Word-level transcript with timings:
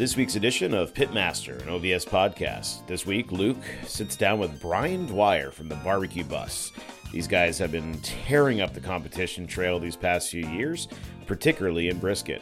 This 0.00 0.16
week's 0.16 0.36
edition 0.36 0.72
of 0.72 0.94
Pitmaster, 0.94 1.60
an 1.60 1.68
OVS 1.68 2.08
podcast. 2.08 2.86
This 2.86 3.04
week, 3.04 3.32
Luke 3.32 3.62
sits 3.84 4.16
down 4.16 4.38
with 4.38 4.58
Brian 4.58 5.04
Dwyer 5.04 5.50
from 5.50 5.68
the 5.68 5.74
Barbecue 5.74 6.24
Bus. 6.24 6.72
These 7.12 7.28
guys 7.28 7.58
have 7.58 7.70
been 7.70 8.00
tearing 8.00 8.62
up 8.62 8.72
the 8.72 8.80
competition 8.80 9.46
trail 9.46 9.78
these 9.78 9.96
past 9.96 10.30
few 10.30 10.48
years, 10.48 10.88
particularly 11.26 11.90
in 11.90 11.98
brisket. 11.98 12.40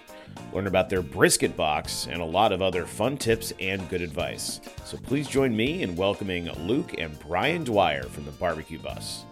Learn 0.52 0.68
about 0.68 0.88
their 0.88 1.02
brisket 1.02 1.56
box 1.56 2.06
and 2.08 2.22
a 2.22 2.24
lot 2.24 2.52
of 2.52 2.62
other 2.62 2.86
fun 2.86 3.16
tips 3.18 3.52
and 3.58 3.88
good 3.88 4.02
advice. 4.02 4.60
So 4.84 4.96
please 4.96 5.26
join 5.26 5.56
me 5.56 5.82
in 5.82 5.96
welcoming 5.96 6.48
Luke 6.64 6.94
and 6.96 7.18
Brian 7.18 7.64
Dwyer 7.64 8.04
from 8.04 8.24
the 8.24 8.30
Barbecue 8.30 8.78
Bus. 8.78 9.24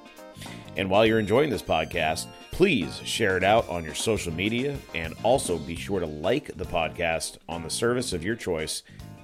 And 0.76 0.90
while 0.90 1.06
you're 1.06 1.18
enjoying 1.18 1.50
this 1.50 1.62
podcast, 1.62 2.26
please 2.50 3.00
share 3.04 3.36
it 3.36 3.44
out 3.44 3.68
on 3.68 3.82
your 3.82 3.94
social 3.94 4.32
media 4.32 4.76
and 4.94 5.14
also 5.22 5.58
be 5.58 5.74
sure 5.74 6.00
to 6.00 6.06
like 6.06 6.56
the 6.56 6.64
podcast 6.64 7.38
on 7.48 7.62
the 7.62 7.70
service 7.70 8.12
of 8.12 8.22
your 8.22 8.36
choice. 8.36 8.82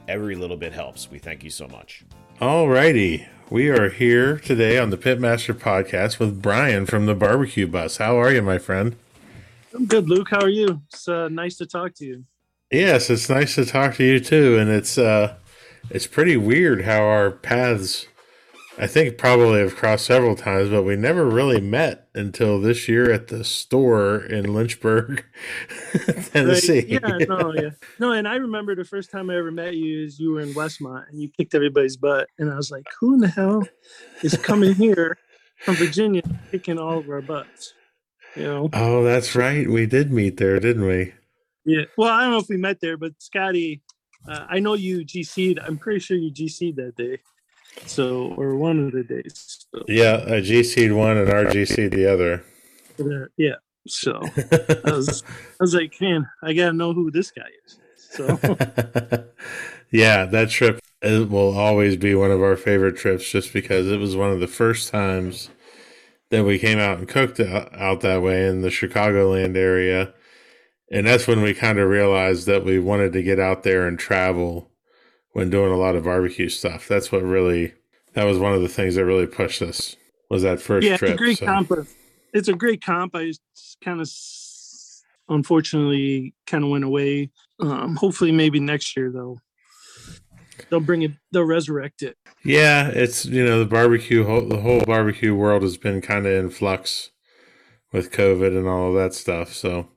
Every 0.09 0.35
little 0.35 0.57
bit 0.57 0.73
helps. 0.73 1.11
We 1.11 1.19
thank 1.19 1.45
you 1.45 1.51
so 1.51 1.69
much. 1.69 2.05
All 2.41 2.69
righty. 2.69 3.27
We 3.51 3.69
are 3.69 3.91
here 3.91 4.39
today 4.39 4.79
on 4.79 4.91
the 4.91 4.97
Pitmaster 4.97 5.55
podcast 5.55 6.19
with 6.19 6.41
Brian 6.41 6.87
from 6.87 7.07
the 7.07 7.15
Barbecue 7.15 7.67
Bus. 7.67 7.99
How 7.99 8.19
are 8.19 8.33
you, 8.33 8.41
my 8.41 8.59
friend? 8.59 8.97
I'm 9.75 9.87
good, 9.87 10.09
Luke. 10.09 10.29
How 10.31 10.41
are 10.41 10.49
you? 10.49 10.83
It's 10.89 11.07
uh, 11.07 11.29
nice 11.29 11.57
to 11.59 11.67
talk 11.67 11.95
to 11.97 12.05
you. 12.07 12.25
Yes, 12.71 13.11
it's 13.11 13.29
nice 13.29 13.55
to 13.57 13.67
talk 13.67 13.97
to 13.97 14.05
you 14.05 14.19
too. 14.19 14.57
And 14.57 14.71
it's 14.71 14.97
uh 14.97 15.35
it's 15.91 16.07
pretty 16.07 16.39
weird 16.39 16.85
how 16.85 17.03
our 17.03 17.31
paths 17.31 18.07
I 18.79 18.87
think 18.87 19.19
probably 19.19 19.61
have 19.61 19.77
crossed 19.77 20.07
several 20.07 20.35
times, 20.35 20.71
but 20.71 20.83
we 20.83 20.97
never 20.97 21.27
really 21.27 21.61
met 21.61 22.09
until 22.15 22.59
this 22.59 22.89
year 22.89 23.13
at 23.13 23.29
the 23.29 23.45
store 23.45 24.17
in 24.17 24.55
Lynchburg, 24.55 25.25
Tennessee. 26.33 26.79
Right. 26.79 26.89
Yeah, 26.89 27.27
no, 27.29 27.53
yeah. 27.55 27.71
No, 27.99 28.13
and 28.13 28.27
I 28.27 28.37
remember 28.37 28.75
the 28.75 28.85
first 28.85 29.11
time 29.11 29.29
I 29.29 29.37
ever 29.37 29.51
met 29.51 29.75
you 29.75 30.03
is 30.05 30.19
you 30.19 30.33
were 30.33 30.41
in 30.41 30.55
Westmont 30.55 31.09
and 31.11 31.21
you 31.21 31.29
kicked 31.29 31.55
everybody's 31.55 31.99
butt. 31.99 32.29
And 32.39 32.51
I 32.51 32.57
was 32.57 32.71
like, 32.71 32.87
who 32.99 33.15
in 33.15 33.21
the 33.21 33.29
hell 33.29 33.63
is 34.23 34.37
coming 34.39 34.75
here 34.75 35.19
from 35.59 35.75
Virginia 35.77 36.23
kicking 36.51 36.79
all 36.79 36.99
of 36.99 37.09
our 37.11 37.23
butts? 37.23 37.75
You 38.35 38.45
know? 38.45 38.71
Oh, 38.73 39.05
that's 39.05 39.37
right. 39.37 39.69
We 39.69 39.85
did 39.85 40.11
meet 40.11 40.39
there, 40.39 40.59
didn't 40.59 40.87
we? 40.87 41.13
Yeah. 41.67 41.85
Well, 41.99 42.11
I 42.11 42.23
don't 42.23 42.31
know 42.31 42.39
if 42.39 42.49
we 42.49 42.57
met 42.57 42.81
there, 42.81 42.97
but 42.97 43.13
Scotty, 43.19 43.83
uh, 44.27 44.47
I 44.49 44.61
know 44.61 44.75
you 44.75 45.05
GC'd. 45.05 45.59
I'm 45.59 45.77
pretty 45.77 46.01
sure 46.01 46.17
you 46.17 46.33
GC'd 46.33 46.77
that 46.77 46.97
day. 46.97 47.19
So, 47.87 48.35
or 48.37 48.57
one 48.57 48.79
of 48.87 48.93
the 48.93 49.03
days. 49.03 49.67
So. 49.75 49.83
Yeah, 49.89 50.17
a 50.17 50.41
GC'd 50.41 50.93
one 50.93 51.17
and 51.17 51.29
RGC'd 51.29 51.93
the 51.93 52.13
other. 52.13 52.45
Uh, 52.99 53.27
yeah. 53.37 53.57
So 53.87 54.21
I 54.85 54.93
was, 54.93 55.23
I 55.27 55.57
was 55.61 55.75
like, 55.75 56.01
man, 56.01 56.29
I 56.43 56.53
gotta 56.53 56.73
know 56.73 56.93
who 56.93 57.11
this 57.11 57.31
guy 57.31 57.49
is. 57.67 57.79
So 57.97 58.27
yeah, 59.91 60.27
that 60.27 60.51
trip 60.51 60.81
it 61.03 61.29
will 61.29 61.59
always 61.59 61.97
be 61.97 62.15
one 62.15 62.31
of 62.31 62.41
our 62.41 62.57
favorite 62.57 62.97
trips, 62.97 63.29
just 63.29 63.53
because 63.53 63.91
it 63.91 63.99
was 63.99 64.17
one 64.17 64.31
of 64.31 64.41
the 64.41 64.47
first 64.47 64.91
times 64.91 65.51
that 66.31 66.45
we 66.45 66.59
came 66.59 66.79
out 66.79 66.99
and 66.99 67.09
cooked 67.09 67.41
out 67.41 68.01
that 68.01 68.23
way 68.23 68.47
in 68.47 68.63
the 68.63 68.69
Chicagoland 68.69 69.57
area, 69.57 70.15
and 70.91 71.07
that's 71.07 71.27
when 71.27 71.43
we 71.43 71.55
kind 71.55 71.79
of 71.79 71.89
realized 71.89 72.47
that 72.47 72.65
we 72.65 72.79
wanted 72.79 73.13
to 73.15 73.23
get 73.23 73.41
out 73.41 73.65
there 73.65 73.87
and 73.87 73.99
travel 73.99 74.71
when 75.33 75.51
doing 75.51 75.73
a 75.73 75.77
lot 75.77 75.97
of 75.97 76.05
barbecue 76.05 76.49
stuff. 76.49 76.89
That's 76.89 77.11
what 77.11 77.23
really 77.23 77.75
that 78.15 78.25
was 78.25 78.39
one 78.39 78.55
of 78.55 78.63
the 78.63 78.69
things 78.69 78.95
that 78.95 79.05
really 79.05 79.27
pushed 79.27 79.63
us 79.63 79.97
was 80.31 80.43
that 80.43 80.61
first 80.61 80.87
yeah, 80.87 80.97
trip. 80.97 81.13
It's 81.13 81.21
a 81.21 81.25
great 81.25 81.39
so. 81.39 81.47
comp. 81.47 81.73
It's 82.33 82.49
a 82.49 82.55
great 82.55 82.83
comp. 82.83 83.15
I 83.15 83.33
kind 83.83 84.01
of 84.01 84.09
unfortunately 85.29 86.35
kind 86.47 86.65
of 86.65 86.71
went 86.71 86.85
away. 86.85 87.31
Um, 87.61 87.97
hopefully, 87.97 88.33
maybe 88.33 88.61
next 88.61 88.97
year 88.97 89.11
though. 89.13 89.41
They'll 90.69 90.81
bring 90.81 91.03
it. 91.03 91.13
They'll 91.33 91.45
resurrect 91.45 92.03
it. 92.03 92.17
Yeah, 92.45 92.89
it's 92.89 93.27
you 93.27 93.45
know 93.45 93.59
the 93.59 93.67
barbecue. 93.67 94.25
The 94.25 94.61
whole 94.61 94.81
barbecue 94.81 95.35
world 95.35 95.63
has 95.63 95.77
been 95.77 96.01
kind 96.01 96.27
of 96.27 96.33
in 96.33 96.51
flux 96.51 97.11
with 97.93 98.11
COVID 98.11 98.57
and 98.57 98.67
all 98.67 98.89
of 98.89 98.95
that 98.95 99.15
stuff. 99.15 99.53
So 99.53 99.89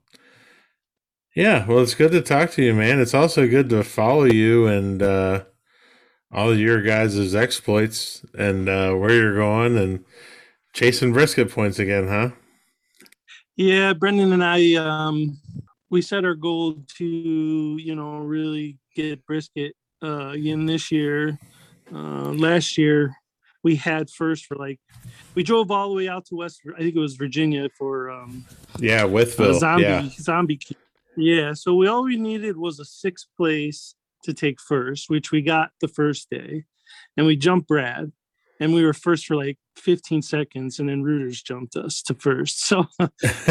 yeah, 1.36 1.66
well, 1.68 1.80
it's 1.80 1.96
good 1.96 2.12
to 2.14 2.22
talk 2.22 2.52
to 2.52 2.64
you, 2.64 2.74
man. 2.74 3.02
It's 3.02 3.14
also 3.14 3.46
good 3.46 3.70
to 3.70 3.84
follow 3.84 4.24
you 4.24 4.68
and 4.68 5.04
uh, 5.04 5.44
all 6.32 6.56
your 6.56 6.82
guys' 6.82 7.36
exploits 7.36 8.26
and 8.38 8.70
uh, 8.70 8.94
where 8.94 9.14
you're 9.14 9.36
going 9.36 9.78
and 9.78 10.06
chasing 10.74 11.12
brisket 11.12 11.52
points 11.52 11.78
again, 11.78 12.08
huh? 12.08 12.30
Yeah, 13.58 13.94
Brendan 13.94 14.32
and 14.32 14.44
I, 14.44 14.76
um, 14.76 15.38
we 15.90 16.02
set 16.02 16.24
our 16.24 16.36
goal 16.36 16.78
to, 16.98 17.06
you 17.06 17.96
know, 17.96 18.20
really 18.20 18.78
get 18.96 19.26
brisket 19.26 19.76
uh, 20.02 20.30
again 20.30 20.66
this 20.66 20.90
year. 20.90 21.38
Uh, 21.94 22.32
last 22.32 22.78
year, 22.78 23.14
we 23.62 23.76
had 23.76 24.10
first 24.10 24.46
for 24.46 24.56
like, 24.56 24.80
we 25.36 25.44
drove 25.44 25.70
all 25.70 25.90
the 25.90 25.96
way 25.96 26.08
out 26.08 26.26
to 26.28 26.36
West, 26.36 26.62
I 26.76 26.80
think 26.80 26.96
it 26.96 27.00
was 27.00 27.16
Virginia 27.16 27.68
for, 27.78 28.10
um, 28.10 28.46
yeah, 28.80 29.04
Wytheville, 29.04 29.60
zombie, 29.60 29.84
yeah. 29.84 30.10
zombie 30.10 30.60
yeah, 31.18 31.54
so 31.54 31.76
we 31.76 31.88
all 31.88 32.04
we 32.04 32.18
needed 32.18 32.58
was 32.58 32.80
a 32.80 32.86
sixth 32.86 33.28
place 33.38 33.96
to 34.24 34.34
take 34.34 34.60
first, 34.60 35.10
which 35.10 35.32
we 35.32 35.42
got 35.42 35.72
the 35.82 35.88
first 35.88 36.30
day, 36.30 36.64
and 37.18 37.26
we 37.26 37.36
jumped 37.36 37.68
Brad, 37.68 38.12
and 38.60 38.74
we 38.74 38.84
were 38.84 38.94
first 38.94 39.26
for 39.26 39.36
like 39.36 39.58
15 39.78 40.22
seconds, 40.22 40.80
and 40.80 40.90
then 40.90 41.04
Reuters 41.04 41.44
jumped 41.44 41.76
us 41.76 42.02
to 42.04 42.14
first. 42.16 42.60
So 42.66 42.88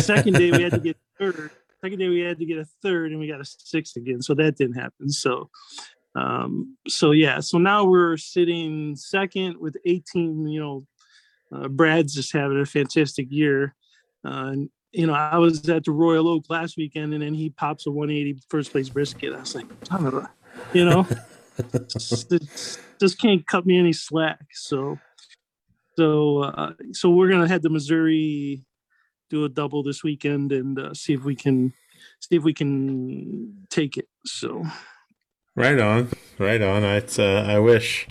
second 0.00 0.34
day 0.34 0.50
we 0.50 0.62
had 0.62 0.72
to 0.72 0.80
get 0.80 0.96
third. 1.18 1.50
Second 1.82 1.98
day 1.98 2.08
we 2.08 2.20
had 2.20 2.38
to 2.38 2.46
get 2.46 2.58
a 2.58 2.66
third, 2.82 3.10
and 3.10 3.20
we 3.20 3.28
got 3.28 3.40
a 3.40 3.44
sixth 3.44 3.96
again. 3.96 4.22
So 4.22 4.34
that 4.34 4.56
didn't 4.56 4.80
happen. 4.80 5.10
So, 5.10 5.50
um, 6.14 6.76
so 6.88 7.10
yeah. 7.10 7.40
So 7.40 7.58
now 7.58 7.84
we're 7.84 8.16
sitting 8.16 8.96
second 8.96 9.58
with 9.58 9.76
18. 9.84 10.46
You 10.48 10.60
know, 10.60 10.86
uh, 11.54 11.68
Brad's 11.68 12.14
just 12.14 12.32
having 12.32 12.58
a 12.58 12.66
fantastic 12.66 13.26
year. 13.30 13.74
Uh, 14.24 14.54
you 14.94 15.06
know, 15.06 15.14
I 15.14 15.38
was 15.38 15.68
at 15.68 15.84
the 15.84 15.90
Royal 15.90 16.28
Oak 16.28 16.44
last 16.48 16.76
weekend, 16.76 17.12
and 17.12 17.22
then 17.22 17.34
he 17.34 17.50
pops 17.50 17.86
a 17.86 17.90
180 17.90 18.40
first 18.48 18.70
place 18.70 18.88
brisket. 18.88 19.34
I 19.34 19.40
was 19.40 19.54
like, 19.54 19.66
you 20.72 20.84
know, 20.84 21.06
just, 21.88 22.80
just, 23.00 23.20
can't 23.20 23.44
cut 23.46 23.66
me 23.66 23.78
any 23.78 23.92
slack. 23.92 24.46
So, 24.52 24.98
so, 25.98 26.44
uh, 26.44 26.72
so 26.92 27.10
we're 27.10 27.28
gonna 27.28 27.48
head 27.48 27.62
to 27.62 27.70
Missouri, 27.70 28.64
do 29.30 29.44
a 29.44 29.48
double 29.48 29.82
this 29.82 30.04
weekend, 30.04 30.52
and 30.52 30.78
uh, 30.78 30.94
see 30.94 31.12
if 31.12 31.24
we 31.24 31.34
can 31.34 31.72
see 32.20 32.36
if 32.36 32.44
we 32.44 32.54
can 32.54 33.66
take 33.70 33.96
it. 33.96 34.08
So, 34.24 34.64
right 35.56 35.78
on, 35.78 36.10
right 36.38 36.62
on. 36.62 36.84
I 36.84 36.98
uh, 36.98 37.44
I 37.46 37.58
wish 37.58 38.06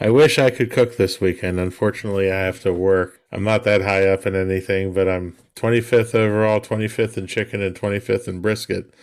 I 0.00 0.08
wish 0.08 0.38
I 0.38 0.50
could 0.50 0.70
cook 0.70 0.96
this 0.96 1.20
weekend. 1.20 1.60
Unfortunately, 1.60 2.32
I 2.32 2.40
have 2.40 2.60
to 2.60 2.72
work. 2.72 3.20
I'm 3.34 3.42
not 3.42 3.64
that 3.64 3.82
high 3.82 4.06
up 4.06 4.26
in 4.26 4.36
anything, 4.36 4.94
but 4.94 5.08
I'm 5.08 5.36
25th 5.56 6.14
overall, 6.14 6.60
25th 6.60 7.18
in 7.18 7.26
chicken, 7.26 7.60
and 7.60 7.74
25th 7.74 8.28
in 8.28 8.40
brisket. 8.40 8.94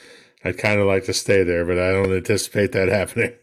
I'd 0.46 0.58
kind 0.58 0.80
of 0.80 0.88
like 0.88 1.04
to 1.06 1.14
stay 1.14 1.44
there, 1.44 1.66
but 1.66 1.78
I 1.78 1.92
don't 1.92 2.14
anticipate 2.14 2.72
that 2.72 2.88
happening. 2.90 3.34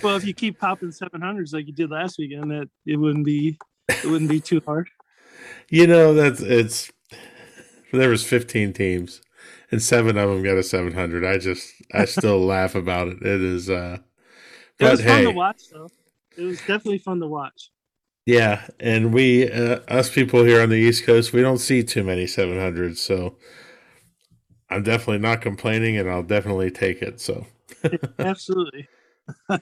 well, 0.00 0.16
if 0.16 0.24
you 0.24 0.32
keep 0.32 0.60
popping 0.60 0.90
700s 0.90 1.52
like 1.52 1.66
you 1.66 1.72
did 1.72 1.90
last 1.90 2.18
weekend, 2.18 2.52
that 2.52 2.70
it 2.86 2.96
wouldn't 2.96 3.26
be 3.26 3.58
it 3.88 4.06
wouldn't 4.06 4.30
be 4.30 4.40
too 4.40 4.62
hard. 4.64 4.88
You 5.68 5.88
know, 5.88 6.14
that's 6.14 6.40
it's 6.40 6.92
there 7.92 8.08
was 8.10 8.24
15 8.24 8.72
teams 8.72 9.22
and 9.72 9.82
seven 9.82 10.16
of 10.16 10.28
them 10.28 10.44
got 10.44 10.56
a 10.56 10.62
700. 10.62 11.24
I 11.24 11.38
just 11.38 11.68
I 11.92 12.04
still 12.04 12.38
laugh 12.46 12.76
about 12.76 13.08
it. 13.08 13.22
It 13.22 13.42
is 13.42 13.68
uh 13.68 13.98
it 14.78 14.84
was 14.84 15.00
fun 15.00 15.18
hey, 15.18 15.24
to 15.24 15.30
watch, 15.32 15.62
though. 15.72 15.88
It 16.36 16.44
was 16.44 16.58
definitely 16.58 16.98
fun 16.98 17.20
to 17.20 17.26
watch. 17.26 17.71
Yeah, 18.24 18.66
and 18.78 19.12
we, 19.12 19.50
uh, 19.50 19.80
us 19.88 20.08
people 20.08 20.44
here 20.44 20.62
on 20.62 20.68
the 20.68 20.76
East 20.76 21.04
Coast, 21.04 21.32
we 21.32 21.42
don't 21.42 21.58
see 21.58 21.82
too 21.82 22.04
many 22.04 22.24
700s, 22.26 22.98
so 22.98 23.36
I'm 24.70 24.84
definitely 24.84 25.18
not 25.18 25.40
complaining, 25.40 25.98
and 25.98 26.08
I'll 26.08 26.22
definitely 26.22 26.70
take 26.70 27.02
it. 27.02 27.20
So, 27.20 27.46
absolutely. 28.20 28.88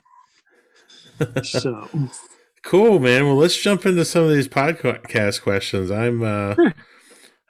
so, 1.43 1.89
cool, 2.63 2.99
man. 2.99 3.27
Well, 3.27 3.37
let's 3.37 3.57
jump 3.57 3.87
into 3.87 4.05
some 4.05 4.25
of 4.25 4.31
these 4.31 4.49
podcast 4.49 5.41
questions. 5.41 5.91
I'm, 5.91 6.23
uh, 6.23 6.55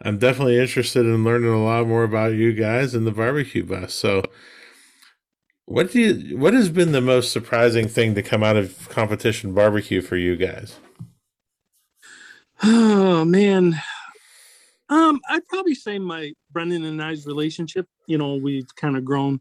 I'm 0.03 0.19
definitely 0.19 0.59
interested 0.59 1.05
in 1.05 1.25
learning 1.25 1.51
a 1.51 1.63
lot 1.63 1.89
more 1.89 2.05
about 2.05 2.35
you 2.35 2.53
guys 2.53 2.95
and 2.95 3.05
the 3.05 3.11
barbecue 3.11 3.65
bus. 3.65 3.93
So, 3.95 4.23
what 5.67 5.91
do 5.91 6.01
you? 6.01 6.39
What 6.39 6.55
has 6.55 6.69
been 6.69 6.93
the 6.93 7.01
most 7.01 7.33
surprising 7.33 7.89
thing 7.89 8.15
to 8.15 8.23
come 8.23 8.43
out 8.43 8.57
of 8.57 8.89
competition 8.89 9.55
barbecue 9.55 10.01
for 10.01 10.17
you 10.17 10.37
guys? 10.37 10.79
Oh 12.63 13.25
man, 13.25 13.81
um, 14.91 15.21
I'd 15.31 15.47
probably 15.47 15.75
say 15.75 15.99
my 15.99 16.35
Brendan 16.51 16.85
and 16.85 17.03
I's 17.03 17.27
relationship. 17.27 17.87
You 18.07 18.19
know, 18.19 18.35
we've 18.35 18.75
kind 18.77 18.99
of 18.99 19.05
grown 19.05 19.41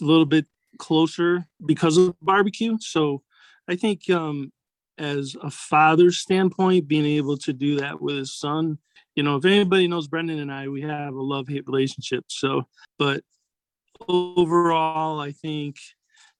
a 0.00 0.04
little 0.04 0.24
bit 0.24 0.46
closer 0.78 1.46
because 1.66 1.98
of 1.98 2.14
barbecue. 2.22 2.78
So 2.80 3.22
I 3.68 3.76
think 3.76 4.08
um, 4.08 4.50
as 4.96 5.36
a 5.42 5.50
father's 5.50 6.18
standpoint, 6.18 6.88
being 6.88 7.04
able 7.04 7.36
to 7.38 7.52
do 7.52 7.76
that 7.80 8.00
with 8.00 8.16
his 8.16 8.34
son, 8.34 8.78
you 9.14 9.22
know, 9.22 9.36
if 9.36 9.44
anybody 9.44 9.86
knows 9.86 10.08
Brendan 10.08 10.38
and 10.38 10.52
I, 10.52 10.68
we 10.68 10.80
have 10.82 11.14
a 11.14 11.22
love 11.22 11.48
hate 11.48 11.66
relationship. 11.66 12.24
So, 12.28 12.66
but 12.98 13.22
overall, 14.08 15.20
I 15.20 15.32
think 15.32 15.76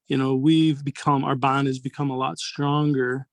you 0.06 0.16
know 0.16 0.36
we've 0.36 0.82
become 0.82 1.22
our 1.24 1.36
bond 1.36 1.66
has 1.66 1.78
become 1.78 2.08
a 2.08 2.16
lot 2.16 2.38
stronger 2.38 3.27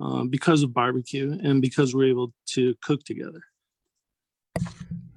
uh, 0.00 0.24
because 0.24 0.62
of 0.62 0.72
barbecue 0.72 1.38
and 1.42 1.60
because 1.60 1.94
we're 1.94 2.08
able 2.08 2.32
to 2.46 2.74
cook 2.82 3.04
together. 3.04 3.42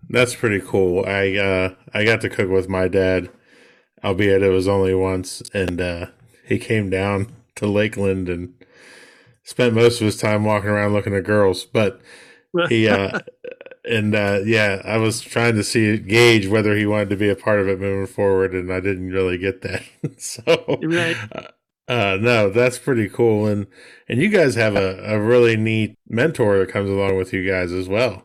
That's 0.09 0.35
pretty 0.35 0.59
cool. 0.59 1.03
I 1.07 1.35
uh, 1.37 1.75
I 1.93 2.03
got 2.03 2.21
to 2.21 2.29
cook 2.29 2.49
with 2.49 2.69
my 2.69 2.87
dad, 2.87 3.29
albeit 4.03 4.43
it 4.43 4.49
was 4.49 4.67
only 4.67 4.93
once, 4.93 5.41
and 5.53 5.81
uh, 5.81 6.05
he 6.45 6.59
came 6.59 6.89
down 6.89 7.33
to 7.55 7.67
Lakeland 7.67 8.29
and 8.29 8.53
spent 9.43 9.73
most 9.73 10.01
of 10.01 10.05
his 10.05 10.17
time 10.17 10.43
walking 10.43 10.69
around 10.69 10.93
looking 10.93 11.15
at 11.15 11.23
girls. 11.23 11.65
But 11.65 12.01
he 12.69 12.87
uh, 12.87 13.21
and 13.85 14.15
uh, 14.15 14.41
yeah, 14.45 14.81
I 14.85 14.97
was 14.97 15.21
trying 15.21 15.55
to 15.55 15.63
see 15.63 15.97
gauge 15.97 16.47
whether 16.47 16.75
he 16.75 16.85
wanted 16.85 17.09
to 17.09 17.15
be 17.15 17.29
a 17.29 17.35
part 17.35 17.59
of 17.59 17.67
it 17.67 17.79
moving 17.79 18.07
forward, 18.07 18.53
and 18.53 18.71
I 18.71 18.79
didn't 18.79 19.11
really 19.11 19.37
get 19.37 19.61
that. 19.61 19.83
so, 20.17 20.79
right. 20.83 21.17
Uh, 21.87 21.91
uh, 21.91 22.17
no, 22.21 22.49
that's 22.49 22.77
pretty 22.77 23.09
cool, 23.09 23.47
and 23.47 23.67
and 24.07 24.21
you 24.21 24.29
guys 24.29 24.55
have 24.55 24.75
a, 24.75 24.99
a 25.03 25.19
really 25.19 25.57
neat 25.57 25.97
mentor 26.07 26.59
that 26.59 26.69
comes 26.69 26.89
along 26.89 27.17
with 27.17 27.33
you 27.33 27.45
guys 27.49 27.71
as 27.71 27.89
well. 27.89 28.23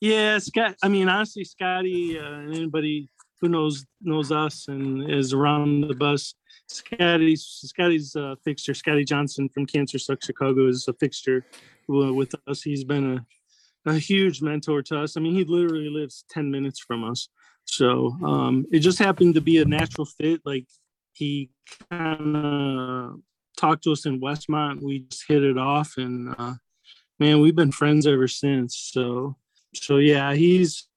Yeah, 0.00 0.38
Scott. 0.38 0.76
I 0.82 0.88
mean, 0.88 1.08
honestly, 1.08 1.44
Scotty, 1.44 2.18
uh, 2.18 2.40
anybody 2.52 3.10
who 3.40 3.48
knows 3.48 3.84
knows 4.00 4.30
us 4.30 4.68
and 4.68 5.10
is 5.10 5.32
around 5.32 5.88
the 5.88 5.94
bus, 5.94 6.34
Scotty's 6.68 7.44
Scotty's 7.64 8.14
a 8.14 8.36
fixture. 8.44 8.74
Scotty 8.74 9.04
Johnson 9.04 9.48
from 9.48 9.66
Cancer 9.66 9.98
Suck 9.98 10.22
Chicago 10.22 10.68
is 10.68 10.86
a 10.86 10.92
fixture 10.94 11.44
with 11.88 12.34
us. 12.46 12.62
He's 12.62 12.84
been 12.84 13.16
a 13.16 13.26
a 13.86 13.98
huge 13.98 14.42
mentor 14.42 14.82
to 14.82 15.00
us. 15.00 15.16
I 15.16 15.20
mean, 15.20 15.34
he 15.34 15.44
literally 15.44 15.88
lives 15.88 16.24
10 16.30 16.50
minutes 16.50 16.80
from 16.80 17.04
us. 17.04 17.28
So 17.64 18.16
um, 18.24 18.66
it 18.70 18.80
just 18.80 18.98
happened 18.98 19.34
to 19.34 19.40
be 19.40 19.58
a 19.58 19.64
natural 19.64 20.06
fit. 20.06 20.40
Like 20.44 20.66
he 21.18 21.50
kind 21.90 22.36
of 22.36 23.20
talked 23.56 23.84
to 23.84 23.92
us 23.92 24.06
in 24.06 24.20
Westmont. 24.20 24.82
We 24.82 25.00
just 25.00 25.24
hit 25.28 25.42
it 25.42 25.58
off, 25.58 25.94
and 25.96 26.34
uh, 26.38 26.54
man, 27.18 27.40
we've 27.40 27.56
been 27.56 27.72
friends 27.72 28.06
ever 28.06 28.28
since. 28.28 28.76
So, 28.92 29.36
so 29.74 29.96
yeah, 29.98 30.34
he's 30.34 30.88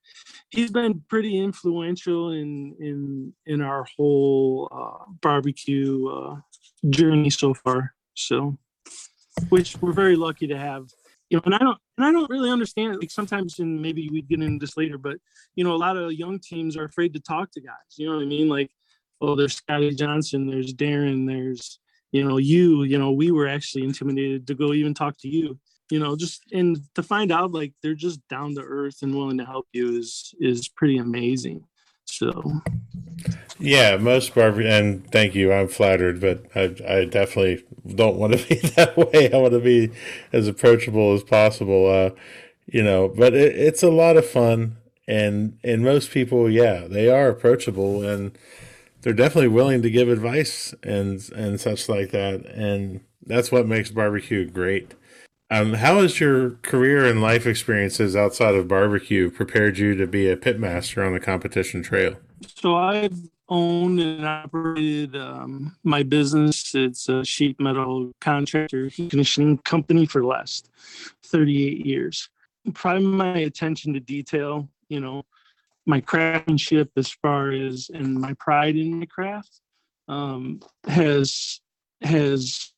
he's 0.50 0.71
been 0.71 1.01
pretty 1.09 1.38
influential 1.39 2.31
in 2.31 2.75
in 2.79 3.33
in 3.45 3.62
our 3.62 3.85
whole 3.97 4.69
uh, 4.71 5.12
barbecue 5.21 6.07
uh, 6.07 6.35
journey 6.89 7.29
so 7.29 7.53
far. 7.53 7.94
So, 8.13 8.57
which 9.50 9.77
we're 9.81 9.94
very 9.94 10.15
lucky 10.15 10.47
to 10.47 10.57
have 10.57 10.88
you 11.31 11.38
know, 11.38 11.44
and 11.45 11.56
I 11.56 11.59
don't 11.59 11.77
and 11.97 12.06
I 12.06 12.12
don't 12.12 12.29
really 12.29 12.51
understand 12.51 12.94
it. 12.94 13.00
Like 13.00 13.09
sometimes, 13.09 13.59
and 13.59 13.81
maybe 13.81 14.09
we 14.12 14.21
get 14.21 14.41
into 14.41 14.63
this 14.63 14.75
later, 14.75 14.97
but 14.97 15.17
you 15.56 15.63
know, 15.63 15.74
a 15.74 15.77
lot 15.77 15.95
of 15.95 16.12
young 16.12 16.39
teams 16.39 16.75
are 16.75 16.83
afraid 16.83 17.13
to 17.13 17.21
talk 17.21 17.51
to 17.51 17.62
guys. 17.62 17.95
You 17.95 18.09
know 18.09 18.17
what 18.17 18.24
I 18.24 18.25
mean? 18.25 18.50
Like, 18.50 18.69
oh, 19.21 19.35
there's 19.35 19.56
Scotty 19.56 19.91
Johnson, 19.91 20.47
there's 20.47 20.73
Darren, 20.73 21.27
there's 21.27 21.79
you 22.12 22.27
know, 22.27 22.38
you. 22.38 22.83
You 22.83 22.97
know, 22.97 23.12
we 23.12 23.31
were 23.31 23.47
actually 23.47 23.83
intimidated 23.83 24.47
to 24.47 24.56
go 24.56 24.73
even 24.73 24.94
talk 24.94 25.18
to 25.19 25.27
you. 25.27 25.57
You 25.89 26.00
know, 26.00 26.15
just 26.15 26.44
and 26.53 26.77
to 26.95 27.03
find 27.03 27.31
out 27.31 27.51
like 27.51 27.73
they're 27.81 27.94
just 27.94 28.25
down 28.29 28.56
to 28.56 28.62
earth 28.62 29.01
and 29.01 29.13
willing 29.15 29.38
to 29.39 29.45
help 29.45 29.68
you 29.73 29.97
is 29.97 30.33
is 30.39 30.69
pretty 30.69 30.97
amazing. 30.97 31.65
So, 32.06 32.62
yeah, 33.59 33.97
most 33.97 34.33
barbecue, 34.33 34.69
and 34.69 35.09
thank 35.12 35.35
you. 35.35 35.51
I'm 35.51 35.67
flattered, 35.67 36.19
but 36.19 36.45
I, 36.56 36.75
I 36.88 37.06
definitely 37.06 37.63
don't 37.88 38.17
want 38.17 38.33
to 38.33 38.47
be 38.50 38.56
that 38.69 38.95
way. 38.95 39.31
I 39.33 39.38
want 39.38 39.53
to 39.53 39.59
be 39.59 39.91
as 40.31 40.47
approachable 40.47 41.13
as 41.13 41.24
possible. 41.24 41.89
Uh, 41.89 42.12
you 42.67 42.83
know, 42.83 43.09
but 43.09 43.33
it, 43.33 43.56
it's 43.57 43.83
a 43.83 43.91
lot 43.91 44.15
of 44.15 44.25
fun, 44.25 44.77
and 45.07 45.57
and 45.62 45.83
most 45.83 46.12
people, 46.12 46.50
yeah, 46.50 46.88
they 46.88 47.09
are 47.09 47.27
approachable, 47.27 48.01
and 48.01 48.38
they're 49.01 49.13
definitely 49.13 49.50
willing 49.50 49.81
to 49.81 49.89
give 49.89 50.09
advice 50.09 50.74
and 50.83 51.27
and 51.36 51.59
such 51.59 51.89
like 51.89 52.12
that, 52.12 52.45
and 52.45 53.01
that's 53.25 53.51
what 53.51 53.68
makes 53.68 53.92
barbecue 53.92 54.50
great. 54.50 54.94
Um, 55.50 55.74
how 55.74 56.01
has 56.01 56.19
your 56.19 56.51
career 56.62 57.06
and 57.06 57.21
life 57.21 57.45
experiences 57.45 58.15
outside 58.15 58.56
of 58.56 58.69
barbecue 58.69 59.30
prepared 59.30 59.77
you 59.77 59.95
to 59.95 60.07
be 60.07 60.30
a 60.30 60.38
pitmaster 60.38 61.06
on 61.06 61.12
the 61.12 61.19
competition 61.19 61.83
trail? 61.83 62.15
So 62.56 62.77
I've 62.77 63.19
owned 63.50 64.00
and 64.00 64.25
operated 64.25 65.18
um, 65.18 65.75
my 65.83 66.03
business. 66.03 66.74
It's 66.74 67.09
a 67.09 67.25
sheet 67.25 67.59
metal 67.59 68.13
contractor 68.21 68.89
conditioning 68.92 69.57
company 69.59 70.06
for 70.06 70.21
the 70.21 70.27
last 70.27 70.69
38 71.24 71.86
years. 71.86 72.30
Pride 72.74 73.01
my 73.01 73.39
attention 73.39 73.94
to 73.94 74.00
detail, 74.00 74.69
you 74.88 75.01
know, 75.01 75.25
my 75.85 75.99
craftsmanship 75.99 76.91
as 76.95 77.09
far 77.09 77.51
as 77.51 77.89
and 77.93 78.15
my 78.15 78.33
pride 78.39 78.75
in 78.75 78.99
my 78.99 79.05
craft 79.05 79.61
um, 80.07 80.59
has 80.85 81.59
has 82.01 82.73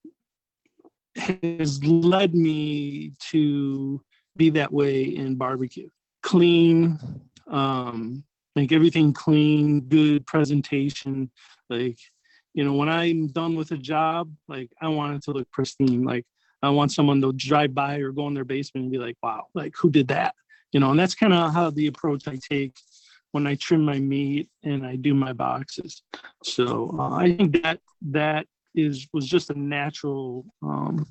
has 1.16 1.84
led 1.84 2.34
me 2.34 3.12
to 3.20 4.02
be 4.36 4.50
that 4.50 4.72
way 4.72 5.04
in 5.04 5.36
barbecue. 5.36 5.90
Clean, 6.22 6.98
um, 7.48 8.24
make 8.56 8.72
everything 8.72 9.14
clean, 9.14 9.82
good 9.82 10.26
presentation. 10.26 11.30
Like, 11.70 12.00
you 12.54 12.64
know, 12.64 12.74
when 12.74 12.90
I'm 12.90 13.28
done 13.28 13.56
with 13.56 13.72
a 13.72 13.78
job, 13.78 14.32
like 14.48 14.72
I 14.82 14.88
want 14.88 15.16
it 15.16 15.24
to 15.24 15.32
look 15.32 15.50
pristine. 15.52 16.04
Like 16.04 16.26
I 16.62 16.70
want 16.70 16.92
someone 16.92 17.22
to 17.22 17.34
drive 17.34 17.74
by 17.74 17.98
or 17.98 18.12
go 18.12 18.28
in 18.28 18.34
their 18.34 18.46
basement 18.46 18.84
and 18.84 18.92
be 18.92 19.00
like, 19.00 19.18
wow, 19.22 19.48
like 19.54 19.76
who 19.78 19.90
did 19.92 20.08
that? 20.10 20.36
You 20.72 20.80
know, 20.80 20.92
and 20.92 21.00
that's 21.00 21.16
kind 21.16 21.34
of 21.34 21.54
how 21.54 21.70
the 21.70 21.88
approach 21.88 22.28
I 22.28 22.40
take 22.50 22.76
when 23.34 23.48
I 23.48 23.56
trim 23.56 23.84
my 23.84 24.00
meat 24.00 24.48
and 24.64 24.86
I 24.86 24.96
do 24.96 25.14
my 25.14 25.34
boxes. 25.34 26.04
So 26.44 26.96
uh, 26.98 27.16
I 27.16 27.36
think 27.36 27.62
that 27.64 27.80
that 28.12 28.46
is 28.76 29.08
was 29.12 29.28
just 29.28 29.50
a 29.50 29.60
natural 29.60 30.46
um, 30.62 31.06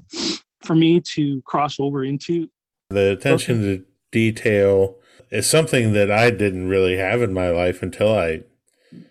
for 0.63 0.75
me 0.75 1.01
to 1.01 1.43
cross 1.43 1.79
over 1.79 2.05
into. 2.05 2.49
The 2.91 3.13
attention 3.13 3.63
to 3.63 3.85
detail 4.13 4.97
is 5.31 5.49
something 5.49 5.93
that 5.95 6.11
I 6.11 6.31
didn't 6.31 6.69
really 6.69 6.97
have 6.97 7.23
in 7.23 7.35
my 7.35 7.51
life 7.51 7.83
until 7.83 8.17
I 8.17 8.43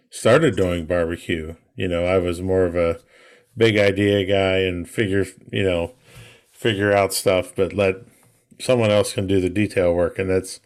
started 0.09 0.55
doing 0.55 0.86
barbecue. 0.86 1.55
You 1.75 1.89
know, 1.89 2.05
I 2.05 2.17
was 2.17 2.41
more 2.41 2.65
of 2.65 2.75
a 2.75 3.00
big 3.57 3.77
idea 3.77 4.24
guy 4.25 4.59
and 4.59 4.88
figure, 4.88 5.25
you 5.51 5.63
know, 5.63 5.95
figure 6.51 6.93
out 6.93 7.12
stuff, 7.12 7.53
but 7.55 7.74
let 7.74 7.95
someone 8.59 8.91
else 8.91 9.13
can 9.13 9.27
do 9.27 9.41
the 9.41 9.50
detail 9.50 9.93
work, 9.93 10.17
and 10.17 10.29
that's 10.29 10.62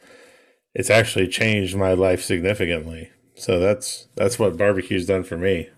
it's 0.75 0.89
actually 0.89 1.27
changed 1.27 1.75
my 1.75 1.94
life 1.94 2.22
significantly. 2.22 3.10
So 3.36 3.60
that's 3.60 4.08
that's 4.15 4.38
what 4.38 4.58
barbecue's 4.58 5.08
done 5.08 5.24
for 5.24 5.38
me 5.38 5.70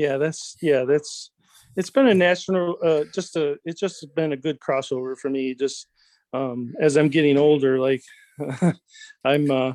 yeah 0.00 0.16
that's 0.16 0.56
yeah 0.62 0.84
that's 0.84 1.30
it's 1.76 1.90
been 1.90 2.06
a 2.06 2.14
national 2.14 2.78
uh 2.82 3.04
just 3.14 3.36
a 3.36 3.58
it's 3.66 3.80
just 3.80 4.06
been 4.14 4.32
a 4.32 4.36
good 4.36 4.58
crossover 4.58 5.16
for 5.16 5.28
me 5.28 5.54
just 5.54 5.88
um 6.32 6.72
as 6.80 6.96
i'm 6.96 7.08
getting 7.08 7.36
older 7.36 7.78
like 7.78 8.02
i'm 9.24 9.50
uh 9.50 9.74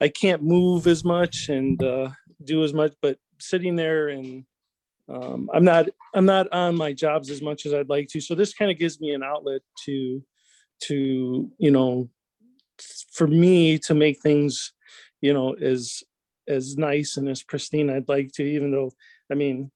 i 0.00 0.08
can't 0.08 0.42
move 0.42 0.86
as 0.86 1.04
much 1.04 1.48
and 1.48 1.82
uh 1.82 2.08
do 2.44 2.62
as 2.62 2.72
much 2.72 2.92
but 3.02 3.18
sitting 3.40 3.74
there 3.74 4.08
and 4.08 4.44
um 5.08 5.50
i'm 5.52 5.64
not 5.64 5.88
i'm 6.14 6.26
not 6.26 6.46
on 6.52 6.76
my 6.76 6.92
jobs 6.92 7.28
as 7.28 7.42
much 7.42 7.66
as 7.66 7.74
i'd 7.74 7.88
like 7.88 8.06
to 8.08 8.20
so 8.20 8.36
this 8.36 8.54
kind 8.54 8.70
of 8.70 8.78
gives 8.78 9.00
me 9.00 9.12
an 9.12 9.24
outlet 9.24 9.62
to 9.84 10.22
to 10.80 11.50
you 11.58 11.72
know 11.72 12.08
for 13.10 13.26
me 13.26 13.78
to 13.78 13.94
make 13.94 14.20
things 14.20 14.72
you 15.20 15.32
know 15.32 15.54
as 15.54 16.02
as 16.48 16.76
nice 16.76 17.16
and 17.16 17.28
as 17.28 17.42
pristine 17.42 17.90
i'd 17.90 18.08
like 18.08 18.32
to 18.32 18.42
even 18.42 18.70
though 18.70 18.90
I 19.30 19.34
mean, 19.34 19.70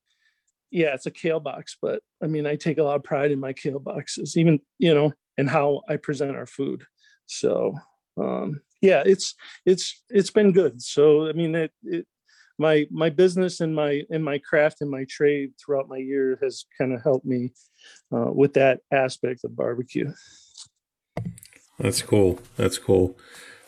yeah, 0.71 0.95
it's 0.95 1.07
a 1.07 1.11
kale 1.11 1.41
box, 1.41 1.77
but 1.81 2.03
I 2.23 2.27
mean, 2.27 2.47
I 2.47 2.57
take 2.57 2.79
a 2.79 2.83
lot 2.83 2.97
of 2.97 3.05
pride 3.05 3.31
in 3.31 3.39
my 3.39 3.53
kale 3.53 3.79
boxes, 3.79 4.37
even 4.37 4.61
you 4.79 4.93
know, 4.93 5.13
and 5.39 5.49
how 5.49 5.83
I 5.89 5.97
present 5.97 6.37
our 6.37 6.47
food. 6.47 6.85
So 7.27 7.75
um, 8.21 8.61
yeah, 8.81 9.03
it's 9.07 9.35
it's 9.65 10.03
it's 10.11 10.31
been 10.31 10.53
good. 10.53 10.83
So 10.83 11.29
I 11.29 11.33
mean, 11.33 11.55
it, 11.55 11.73
it 11.85 12.07
my 12.59 12.87
my 12.91 13.11
business 13.11 13.61
and 13.61 13.75
my 13.75 14.03
and 14.11 14.25
my 14.25 14.39
craft 14.39 14.81
and 14.81 14.91
my 14.91 15.07
trade 15.09 15.53
throughout 15.59 15.89
my 15.89 15.99
year 15.99 16.39
has 16.43 16.65
kind 16.77 16.93
of 16.93 17.03
helped 17.03 17.27
me 17.27 17.53
uh, 18.13 18.33
with 18.33 18.55
that 18.55 18.81
aspect 18.93 19.45
of 19.45 19.57
barbecue. 19.57 20.13
That's 21.79 22.03
cool. 22.03 22.41
That's 22.57 22.79
cool. 22.79 23.17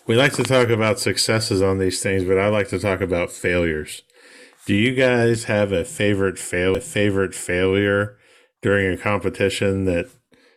We 0.06 0.14
like 0.14 0.34
to 0.34 0.44
talk 0.44 0.68
about 0.68 1.00
successes 1.00 1.60
on 1.60 1.78
these 1.78 2.00
things, 2.00 2.24
but 2.24 2.38
I 2.38 2.48
like 2.48 2.68
to 2.68 2.78
talk 2.78 3.00
about 3.00 3.32
failures. 3.32 4.02
Do 4.66 4.74
you 4.74 4.94
guys 4.94 5.44
have 5.44 5.72
a 5.72 5.84
favorite 5.84 6.38
fail 6.38 6.76
a 6.76 6.80
favorite 6.80 7.34
failure 7.34 8.18
during 8.62 8.92
a 8.92 8.96
competition 8.96 9.84
that 9.84 10.08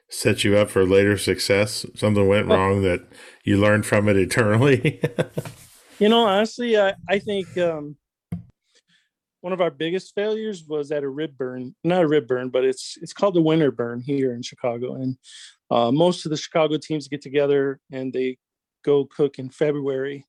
set 0.07 0.43
you 0.43 0.57
up 0.57 0.69
for 0.69 0.85
later 0.85 1.17
success? 1.17 1.85
Something 1.95 2.27
went 2.27 2.47
wrong 2.47 2.83
that 2.83 3.07
you 3.43 3.57
learned 3.57 3.85
from 3.85 4.07
it 4.07 4.17
eternally? 4.17 5.01
you 5.99 6.09
know, 6.09 6.25
honestly, 6.25 6.77
I, 6.79 6.93
I 7.07 7.19
think 7.19 7.57
um, 7.57 7.97
one 9.41 9.53
of 9.53 9.61
our 9.61 9.71
biggest 9.71 10.13
failures 10.15 10.65
was 10.67 10.91
at 10.91 11.03
a 11.03 11.09
rib 11.09 11.37
burn, 11.37 11.75
not 11.83 12.03
a 12.03 12.07
rib 12.07 12.27
burn, 12.27 12.49
but 12.49 12.65
it's 12.65 12.97
it's 13.01 13.13
called 13.13 13.35
the 13.35 13.41
winter 13.41 13.71
burn 13.71 14.01
here 14.01 14.33
in 14.33 14.41
Chicago. 14.41 14.95
And 14.95 15.17
uh, 15.71 15.91
most 15.91 16.25
of 16.25 16.31
the 16.31 16.37
Chicago 16.37 16.77
teams 16.77 17.07
get 17.07 17.21
together 17.21 17.79
and 17.91 18.11
they 18.11 18.37
go 18.83 19.05
cook 19.05 19.39
in 19.39 19.49
February. 19.49 20.25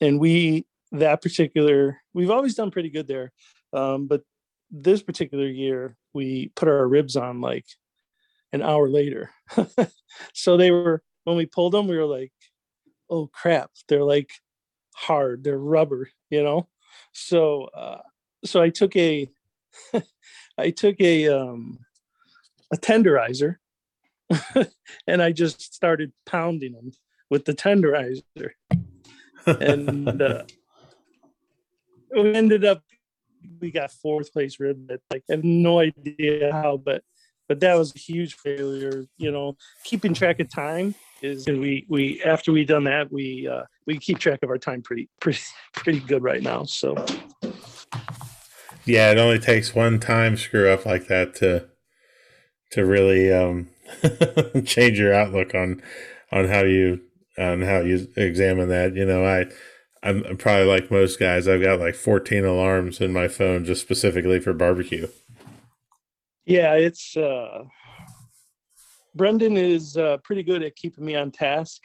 And 0.00 0.18
we 0.18 0.66
that 0.92 1.22
particular, 1.22 2.00
we've 2.14 2.30
always 2.30 2.54
done 2.54 2.70
pretty 2.70 2.90
good 2.90 3.08
there. 3.08 3.32
Um, 3.72 4.06
but 4.06 4.22
this 4.70 5.02
particular 5.02 5.46
year, 5.46 5.96
we 6.12 6.52
put 6.54 6.68
our 6.68 6.86
ribs 6.86 7.16
on 7.16 7.40
like 7.40 7.66
an 8.52 8.62
hour 8.62 8.88
later. 8.88 9.30
so 10.32 10.56
they 10.56 10.70
were, 10.70 11.02
when 11.24 11.36
we 11.36 11.46
pulled 11.46 11.72
them, 11.72 11.88
we 11.88 11.98
were 11.98 12.06
like, 12.06 12.32
oh 13.10 13.26
crap, 13.26 13.70
they're 13.88 14.04
like 14.04 14.30
hard, 14.94 15.42
they're 15.42 15.58
rubber, 15.58 16.08
you 16.30 16.42
know? 16.42 16.68
So, 17.12 17.64
uh, 17.64 17.98
so 18.44 18.60
I 18.62 18.70
took 18.70 18.96
a, 18.96 19.28
I 20.58 20.70
took 20.70 21.00
a, 21.00 21.28
um, 21.28 21.78
a 22.72 22.76
tenderizer 22.76 23.56
and 25.06 25.22
I 25.22 25.32
just 25.32 25.74
started 25.74 26.12
pounding 26.26 26.72
them 26.72 26.92
with 27.30 27.44
the 27.44 27.54
tenderizer. 27.54 28.50
and 29.46 30.20
uh, 30.22 30.44
we 32.14 32.34
ended 32.34 32.64
up 32.64 32.82
we 33.60 33.70
got 33.70 33.90
fourth 33.90 34.32
place 34.32 34.58
rib 34.58 34.90
like 35.10 35.22
I 35.30 35.34
have 35.34 35.44
no 35.44 35.80
idea 35.80 36.52
how, 36.52 36.78
but 36.78 37.02
but 37.46 37.60
that 37.60 37.74
was 37.74 37.94
a 37.94 37.98
huge 37.98 38.36
failure. 38.36 39.04
You 39.18 39.30
know, 39.30 39.56
keeping 39.84 40.14
track 40.14 40.40
of 40.40 40.48
time 40.50 40.94
is 41.22 41.46
we 41.46 41.84
we 41.88 42.22
after 42.22 42.52
we 42.52 42.64
done 42.64 42.84
that 42.84 43.12
we 43.12 43.48
uh, 43.48 43.64
we 43.86 43.98
keep 43.98 44.18
track 44.18 44.40
of 44.42 44.50
our 44.50 44.58
time 44.58 44.82
pretty 44.82 45.08
pretty 45.20 45.40
pretty 45.74 46.00
good 46.00 46.22
right 46.22 46.42
now. 46.42 46.64
So 46.64 46.94
yeah, 48.84 49.10
it 49.10 49.18
only 49.18 49.38
takes 49.38 49.74
one 49.74 50.00
time 50.00 50.36
screw 50.36 50.68
up 50.68 50.84
like 50.86 51.06
that 51.08 51.34
to 51.36 51.68
to 52.72 52.84
really 52.84 53.32
um, 53.32 53.68
change 54.64 54.98
your 54.98 55.14
outlook 55.14 55.54
on 55.54 55.82
on 56.32 56.48
how 56.48 56.62
you 56.62 57.00
on 57.38 57.62
how 57.62 57.80
you 57.80 58.08
examine 58.16 58.68
that. 58.68 58.94
You 58.94 59.04
know, 59.04 59.24
I 59.24 59.46
I'm, 60.02 60.36
probably 60.36 60.66
like 60.66 60.90
most 60.90 61.18
guys. 61.18 61.48
I've 61.48 61.62
got 61.62 61.80
like 61.80 61.94
14 61.94 62.44
alarms 62.44 63.00
in 63.00 63.12
my 63.12 63.26
phone 63.26 63.64
just 63.64 63.80
specifically 63.80 64.38
for 64.38 64.52
barbecue. 64.52 65.08
Yeah, 66.44 66.74
it's 66.74 67.16
uh 67.16 67.64
Brendan 69.14 69.56
is 69.56 69.96
uh, 69.96 70.18
pretty 70.24 70.42
good 70.42 70.62
at 70.62 70.76
keeping 70.76 71.04
me 71.04 71.14
on 71.14 71.30
task 71.30 71.80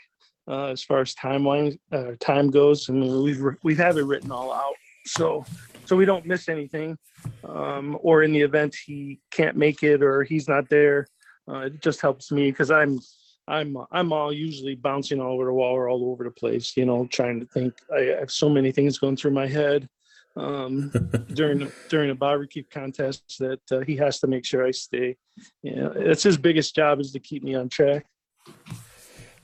uh, 0.48 0.66
as 0.66 0.84
far 0.84 1.02
as 1.02 1.14
timeline 1.14 1.78
uh, 1.92 2.14
time 2.20 2.50
goes. 2.50 2.90
I 2.90 2.94
mean, 2.94 3.24
we've 3.24 3.42
we 3.64 3.76
have 3.76 3.98
it 3.98 4.04
written 4.04 4.32
all 4.32 4.52
out, 4.52 4.74
so 5.06 5.46
so 5.86 5.96
we 5.96 6.06
don't 6.06 6.26
miss 6.26 6.50
anything. 6.50 6.98
Um, 7.44 7.98
or 8.02 8.24
in 8.24 8.32
the 8.32 8.42
event 8.42 8.76
he 8.86 9.20
can't 9.32 9.58
make 9.58 9.84
it 9.84 10.02
or 10.04 10.24
he's 10.24 10.48
not 10.48 10.70
there, 10.70 11.08
uh, 11.50 11.62
it 11.62 11.82
just 11.82 12.00
helps 12.00 12.32
me 12.32 12.52
because 12.52 12.72
I'm 12.72 13.00
I'm 13.48 13.76
I'm 13.92 14.14
all 14.14 14.32
usually 14.32 14.76
bouncing 14.76 15.20
all 15.20 15.34
over 15.34 15.46
the 15.46 15.54
wall 15.54 15.74
or 15.74 15.90
all 15.90 16.12
over 16.12 16.24
the 16.24 16.32
place, 16.32 16.78
you 16.78 16.86
know, 16.86 17.08
trying 17.08 17.40
to 17.40 17.46
think. 17.48 17.74
I 17.94 18.16
have 18.20 18.32
so 18.32 18.50
many 18.50 18.72
things 18.72 19.00
going 19.00 19.18
through 19.18 19.32
my 19.32 19.48
head 19.48 19.90
um, 20.36 20.92
during 21.34 21.72
during 21.90 22.12
a 22.12 22.16
barbecue 22.16 22.64
contest 22.64 23.40
that 23.40 23.62
uh, 23.72 23.80
he 23.80 23.98
has 23.98 24.20
to 24.20 24.28
make 24.28 24.46
sure 24.46 24.66
I 24.66 24.72
stay. 24.72 25.18
Yeah, 25.64 25.90
it's 25.96 26.24
his 26.24 26.38
biggest 26.38 26.76
job 26.76 27.00
is 27.00 27.12
to 27.14 27.20
keep 27.20 27.44
me 27.44 27.56
on 27.56 27.70
track. 27.70 28.06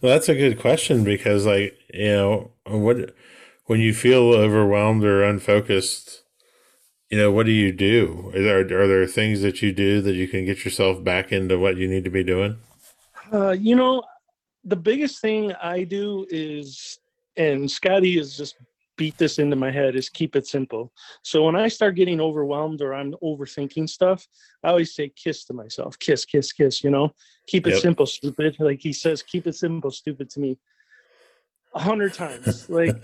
Well, 0.01 0.13
that's 0.13 0.29
a 0.29 0.35
good 0.35 0.59
question 0.59 1.03
because, 1.03 1.45
like, 1.45 1.77
you 1.91 2.09
know, 2.09 2.51
what 2.67 3.15
when 3.65 3.79
you 3.79 3.93
feel 3.93 4.31
overwhelmed 4.33 5.03
or 5.03 5.23
unfocused, 5.23 6.23
you 7.09 7.17
know, 7.17 7.31
what 7.31 7.45
do 7.45 7.51
you 7.51 7.71
do? 7.71 8.31
Are 8.33 8.41
there, 8.41 8.59
are 8.81 8.87
there 8.87 9.07
things 9.07 9.41
that 9.41 9.61
you 9.61 9.71
do 9.71 10.01
that 10.01 10.13
you 10.13 10.27
can 10.27 10.45
get 10.45 10.65
yourself 10.65 11.03
back 11.03 11.31
into 11.31 11.57
what 11.57 11.77
you 11.77 11.87
need 11.87 12.03
to 12.03 12.09
be 12.09 12.23
doing? 12.23 12.57
Uh, 13.31 13.51
you 13.51 13.75
know, 13.75 14.03
the 14.63 14.75
biggest 14.75 15.21
thing 15.21 15.53
I 15.61 15.83
do 15.83 16.25
is, 16.29 16.99
and 17.37 17.69
Scotty 17.69 18.19
is 18.19 18.37
just 18.37 18.55
beat 18.97 19.17
this 19.17 19.39
into 19.39 19.55
my 19.55 19.71
head 19.71 19.95
is 19.95 20.09
keep 20.09 20.35
it 20.35 20.47
simple. 20.47 20.91
So 21.21 21.43
when 21.43 21.55
I 21.55 21.67
start 21.67 21.95
getting 21.95 22.21
overwhelmed 22.21 22.81
or 22.81 22.93
I'm 22.93 23.13
overthinking 23.23 23.89
stuff, 23.89 24.25
I 24.63 24.69
always 24.69 24.95
say 24.95 25.09
kiss 25.09 25.43
to 25.45 25.53
myself. 25.53 25.99
Kiss, 25.99 26.25
kiss, 26.25 26.51
kiss, 26.51 26.83
you 26.83 26.89
know. 26.89 27.13
Keep 27.47 27.67
it 27.67 27.71
yep. 27.71 27.81
simple, 27.81 28.05
stupid. 28.05 28.55
Like 28.59 28.81
he 28.81 28.93
says, 28.93 29.21
keep 29.21 29.47
it 29.47 29.55
simple, 29.55 29.91
stupid 29.91 30.29
to 30.31 30.39
me. 30.39 30.57
A 31.75 31.79
hundred 31.79 32.13
times. 32.13 32.69
Like, 32.69 32.95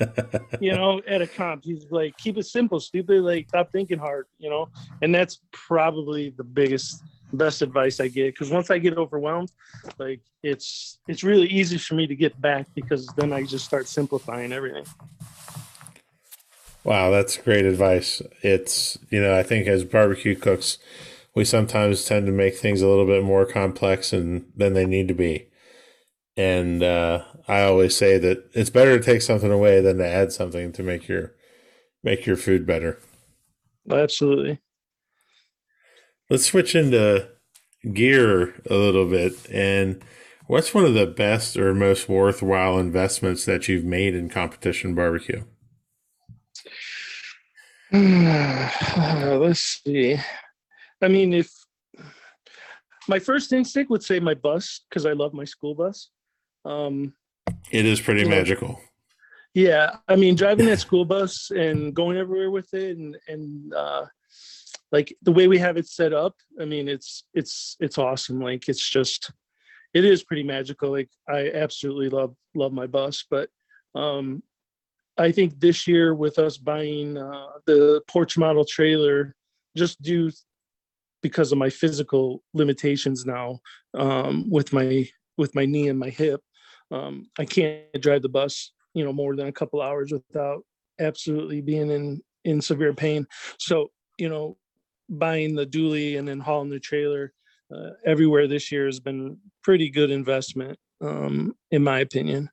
you 0.60 0.72
know, 0.72 1.01
at 1.08 1.22
a 1.22 1.28
comp, 1.28 1.66
he's 1.66 1.92
like, 1.92 2.18
keep 2.18 2.38
it 2.38 2.46
simple, 2.46 2.80
stupid. 2.80 3.22
Like, 3.22 3.50
stop 3.50 3.72
thinking 3.72 4.00
hard, 4.00 4.28
you 4.40 4.50
know. 4.50 4.70
And 5.01 5.13
that's 5.13 5.42
probably 5.51 6.34
the 6.38 6.44
biggest 6.44 7.04
best 7.34 7.62
advice 7.62 8.00
I 8.00 8.08
get 8.08 8.34
because 8.34 8.50
once 8.50 8.70
I 8.70 8.78
get 8.78 8.98
overwhelmed, 8.98 9.51
like 9.98 10.22
it's 10.44 11.00
it's 11.08 11.24
really 11.24 11.48
easy 11.48 11.78
for 11.78 11.96
me 11.96 12.08
to 12.08 12.16
get 12.16 12.40
back 12.42 12.68
because 12.75 13.08
then 13.18 13.34
I 13.34 13.44
just 13.44 13.66
start 13.66 13.88
simplifying 13.88 14.51
everything. 14.51 14.86
Wow, 16.84 17.12
that's 17.12 17.38
great 17.38 17.66
advice. 17.66 18.22
It's 18.42 18.98
you 19.10 19.22
know 19.22 19.38
I 19.38 19.44
think 19.44 19.68
as 19.68 19.84
barbecue 19.84 20.36
cooks, 20.36 20.78
we 21.36 21.46
sometimes 21.46 22.06
tend 22.06 22.25
to 22.25 22.32
make 22.32 22.58
things 22.58 22.82
a 22.82 22.88
little 22.88 23.06
bit 23.06 23.24
more 23.24 23.46
complex 23.46 24.13
and 24.13 24.51
than 24.56 24.74
they 24.74 24.86
need 24.86 25.08
to 25.08 25.13
be. 25.13 25.48
And 26.38 26.82
uh, 26.82 27.24
I 27.48 27.64
always 27.64 27.96
say 27.96 28.18
that 28.18 28.50
it's 28.54 28.70
better 28.70 28.98
to 28.98 29.04
take 29.04 29.22
something 29.22 29.52
away 29.52 29.82
than 29.82 29.98
to 29.98 30.08
add 30.08 30.32
something 30.32 30.72
to 30.74 30.84
make 30.84 31.08
your 31.08 31.36
make 32.04 32.26
your 32.26 32.38
food 32.38 32.66
better. 32.66 33.00
Absolutely. 33.90 34.60
Let's 36.30 36.46
switch 36.46 36.76
into 36.76 37.30
gear 37.94 38.62
a 38.70 38.76
little 38.76 39.08
bit. 39.08 39.34
And 39.52 40.02
what's 40.48 40.74
one 40.74 40.86
of 40.86 40.94
the 40.94 41.08
best 41.08 41.58
or 41.58 41.74
most 41.74 42.08
worthwhile 42.08 42.80
investments 42.80 43.46
that 43.46 43.68
you've 43.68 43.86
made 43.86 44.16
in 44.16 44.30
competition 44.30 44.96
barbecue? 44.96 45.44
let's 47.92 49.82
see. 49.84 50.18
I 51.02 51.08
mean, 51.08 51.34
if 51.34 51.52
my 53.08 53.20
first 53.20 53.52
instinct 53.52 53.90
would 53.90 54.04
say 54.04 54.20
my 54.20 54.34
bus 54.34 54.82
because 54.90 55.06
I 55.06 55.12
love 55.12 55.34
my 55.34 55.44
school 55.44 55.76
bus. 55.76 56.10
Um, 56.65 57.13
it 57.72 57.86
is 57.86 58.00
pretty 58.00 58.25
magical. 58.25 58.70
Know, 58.70 58.80
yeah, 59.53 59.96
I 60.08 60.15
mean, 60.15 60.36
driving 60.36 60.68
that 60.68 60.80
school 60.80 61.06
bus 61.06 61.51
and 61.51 61.94
going 61.94 62.18
everywhere 62.18 62.51
with 62.51 62.74
it, 62.74 62.98
and 62.98 63.18
and 63.27 63.74
uh, 63.74 64.06
like 64.91 65.15
the 65.22 65.32
way 65.32 65.48
we 65.48 65.58
have 65.58 65.77
it 65.77 65.88
set 65.88 66.13
up 66.13 66.36
i 66.60 66.65
mean 66.65 66.88
it's 66.88 67.24
it's 67.34 67.77
it's 67.80 67.98
awesome 67.98 68.39
like 68.39 68.68
it's 68.68 68.88
just 68.88 69.32
it 69.94 70.06
is 70.06 70.24
pretty 70.24 70.44
magical 70.44 70.91
like 70.91 71.10
i 71.30 71.50
absolutely 71.51 72.10
love 72.10 72.36
love 72.56 72.74
my 72.74 72.88
bus 72.88 73.25
but 73.30 73.50
um 73.96 74.41
i 75.18 75.32
think 75.32 75.60
this 75.60 75.88
year 75.88 76.13
with 76.13 76.39
us 76.39 76.58
buying 76.58 77.18
uh, 77.18 77.48
the 77.65 78.01
porch 78.08 78.38
model 78.38 78.65
trailer 78.65 79.36
just 79.75 80.01
due 80.01 80.32
because 81.22 81.51
of 81.51 81.58
my 81.58 81.70
physical 81.70 82.44
limitations 82.53 83.25
now 83.25 83.60
um 83.98 84.50
with 84.50 84.74
my 84.74 85.08
with 85.38 85.53
my 85.56 85.65
knee 85.65 85.88
and 85.88 86.00
my 86.00 86.10
hip 86.10 86.41
um 86.92 87.26
i 87.40 87.46
can't 87.46 87.84
drive 88.00 88.22
the 88.22 88.30
bus 88.30 88.72
you 88.94 89.04
know 89.04 89.14
more 89.14 89.36
than 89.36 89.48
a 89.48 89.52
couple 89.52 89.82
hours 89.82 90.12
without 90.12 90.64
absolutely 91.00 91.62
being 91.62 91.90
in 91.90 92.22
in 92.44 92.62
severe 92.62 92.94
pain 92.94 93.26
so 93.58 93.90
you 94.18 94.30
know 94.30 94.58
buying 95.10 95.56
the 95.56 95.66
dually 95.66 96.18
and 96.18 96.28
then 96.28 96.40
hauling 96.40 96.70
the 96.70 96.80
trailer 96.80 97.34
uh, 97.74 97.92
everywhere 98.06 98.48
this 98.48 98.72
year 98.72 98.86
has 98.86 99.00
been 99.00 99.38
pretty 99.64 99.90
good 99.90 100.12
investment, 100.12 100.78
um, 101.02 101.56
in 101.72 101.84
my 101.84 102.00
opinion. 102.00 102.50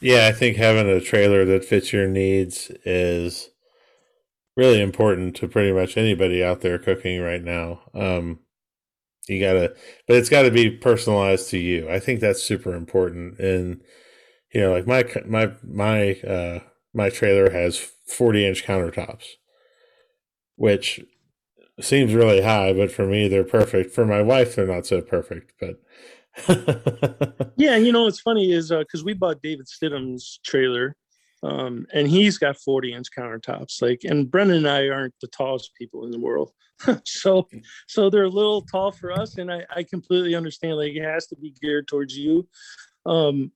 Yeah, 0.00 0.26
I 0.26 0.32
think 0.32 0.56
having 0.56 0.88
a 0.88 1.00
trailer 1.00 1.44
that 1.44 1.64
fits 1.64 1.92
your 1.92 2.08
needs 2.08 2.70
is 2.84 3.50
really 4.56 4.80
important 4.80 5.36
to 5.36 5.48
pretty 5.48 5.72
much 5.72 5.96
anybody 5.96 6.42
out 6.42 6.60
there 6.60 6.78
cooking 6.78 7.20
right 7.20 7.42
now. 7.42 7.80
Um, 7.94 8.40
you 9.28 9.40
gotta, 9.40 9.74
but 10.06 10.16
it's 10.16 10.28
got 10.28 10.42
to 10.42 10.50
be 10.50 10.70
personalized 10.70 11.50
to 11.50 11.58
you. 11.58 11.88
I 11.88 12.00
think 12.00 12.20
that's 12.20 12.42
super 12.42 12.74
important. 12.74 13.38
And 13.38 13.80
you 14.52 14.60
know, 14.60 14.72
like 14.72 14.86
my 14.86 15.04
my 15.26 15.52
my 15.62 16.12
uh, 16.20 16.60
my 16.92 17.10
trailer 17.10 17.50
has 17.50 17.78
forty 18.06 18.46
inch 18.46 18.64
countertops, 18.64 19.24
which 20.56 21.00
seems 21.80 22.14
really 22.14 22.42
high, 22.42 22.72
but 22.72 22.90
for 22.90 23.06
me, 23.06 23.28
they're 23.28 23.44
perfect. 23.44 23.92
For 23.94 24.04
my 24.04 24.22
wife, 24.22 24.54
they're 24.54 24.66
not 24.66 24.86
so 24.86 25.00
perfect, 25.00 25.52
but. 25.60 25.80
yeah, 27.56 27.76
you 27.76 27.92
know 27.92 28.04
what's 28.04 28.20
funny 28.20 28.52
is 28.52 28.70
because 28.70 29.02
uh, 29.02 29.04
we 29.04 29.12
bought 29.12 29.42
David 29.42 29.66
Stidham's 29.66 30.40
trailer, 30.42 30.96
um, 31.42 31.86
and 31.92 32.08
he's 32.08 32.38
got 32.38 32.58
40 32.58 32.92
inch 32.92 33.08
countertops. 33.16 33.82
Like, 33.82 34.02
and 34.04 34.30
Brendan 34.30 34.58
and 34.58 34.68
I 34.68 34.88
aren't 34.88 35.14
the 35.20 35.28
tallest 35.28 35.74
people 35.74 36.04
in 36.04 36.10
the 36.10 36.18
world, 36.18 36.52
so 37.04 37.48
so 37.86 38.10
they're 38.10 38.24
a 38.24 38.28
little 38.28 38.62
tall 38.62 38.92
for 38.92 39.12
us, 39.12 39.38
and 39.38 39.52
I, 39.52 39.64
I 39.74 39.82
completely 39.82 40.34
understand. 40.34 40.76
Like, 40.76 40.94
it 40.94 41.04
has 41.04 41.26
to 41.28 41.36
be 41.36 41.54
geared 41.60 41.88
towards 41.88 42.16
you. 42.16 42.48
Um, 43.06 43.52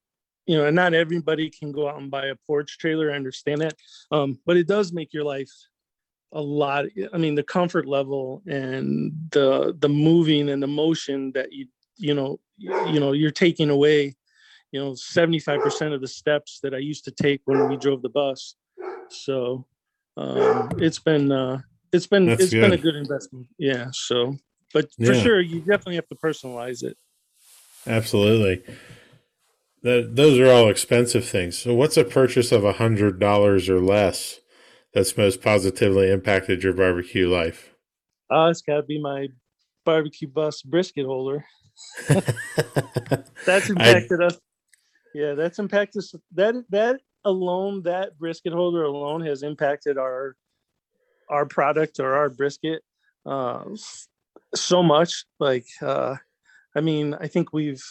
you 0.47 0.57
know, 0.57 0.67
and 0.67 0.77
not 0.77 0.95
everybody 0.95 1.51
can 1.51 1.73
go 1.73 1.89
out 1.89 2.01
and 2.01 2.11
buy 2.11 2.27
a 2.27 2.37
porch 2.47 2.79
trailer. 2.79 3.11
I 3.11 3.17
understand 3.17 3.63
that, 3.63 3.75
um, 4.13 4.39
but 4.47 4.57
it 4.57 4.69
does 4.69 4.93
make 4.93 5.13
your 5.13 5.25
life 5.25 5.51
a 6.33 6.41
lot 6.41 6.85
i 7.13 7.17
mean 7.17 7.35
the 7.35 7.43
comfort 7.43 7.87
level 7.87 8.43
and 8.47 9.13
the 9.31 9.75
the 9.79 9.89
moving 9.89 10.49
and 10.49 10.61
the 10.63 10.67
motion 10.67 11.31
that 11.33 11.53
you 11.53 11.67
you 11.97 12.15
know 12.15 12.39
you 12.59 13.01
know 13.01 13.13
you're 13.13 13.31
taking 13.31 13.71
away 13.71 14.15
you 14.73 14.81
know 14.81 14.93
75% 14.93 15.95
of 15.95 16.01
the 16.01 16.09
steps 16.09 16.61
that 16.63 16.75
i 16.75 16.79
used 16.79 17.05
to 17.05 17.11
take 17.11 17.41
when 17.45 17.69
we 17.69 17.77
drove 17.77 18.03
the 18.03 18.09
bus 18.09 18.57
so 19.09 19.67
um, 20.17 20.69
it's 20.79 20.99
been 20.99 21.31
uh, 21.33 21.61
it's 21.93 22.07
been 22.07 22.29
That's 22.29 22.43
it's 22.43 22.55
been 22.55 22.73
a 22.73 22.77
good. 22.77 22.83
good 22.83 22.97
investment 22.97 23.47
yeah 23.59 23.87
so 23.93 24.37
but 24.75 24.91
for 25.05 25.15
Yeah. 25.15 25.23
sure 25.23 25.41
you 25.41 25.61
definitely 25.61 25.97
have 25.97 26.09
to 26.09 26.17
personalize 26.17 26.83
it 26.83 26.97
Absolutely. 27.87 28.63
That 29.83 30.17
those 30.17 30.39
are 30.41 30.51
all 30.51 30.69
expensive 30.69 31.25
things. 31.25 31.59
So 31.59 31.75
what's 31.75 31.97
a 31.97 32.05
purchase 32.05 32.51
of 32.51 32.65
a 32.65 32.73
hundred 32.75 33.21
dollars 33.21 33.69
or 33.69 33.81
less 33.81 34.41
that's 34.93 35.17
most 35.17 35.41
positively 35.43 36.11
impacted 36.11 36.65
your 36.65 36.73
barbecue 36.73 37.29
life? 37.29 37.75
uh, 38.31 38.49
it's 38.51 38.63
got 38.63 38.77
to 38.77 38.83
be 38.83 39.01
my 39.01 39.29
barbecue 39.85 40.27
bus 40.27 40.63
brisket 40.63 41.07
holder 41.07 41.45
that's 43.47 43.71
I- 43.71 43.71
impacted 43.71 44.21
us 44.21 44.39
yeah 45.17 45.35
that's 45.35 45.59
impacted 45.59 46.05
that 46.35 46.55
that 46.69 47.01
alone 47.25 47.83
that 47.83 48.19
brisket 48.19 48.53
holder 48.53 48.85
alone 48.85 49.25
has 49.25 49.43
impacted 49.43 49.97
our 49.97 50.37
our 51.31 51.47
product 51.47 51.99
or 51.99 52.15
our 52.15 52.29
brisket 52.29 52.83
uh 53.25 53.65
so 54.55 54.83
much. 54.83 55.25
Like 55.41 55.67
uh 55.83 56.17
i 56.77 56.81
mean 56.81 57.15
i 57.15 57.27
think 57.27 57.53
we've 57.53 57.83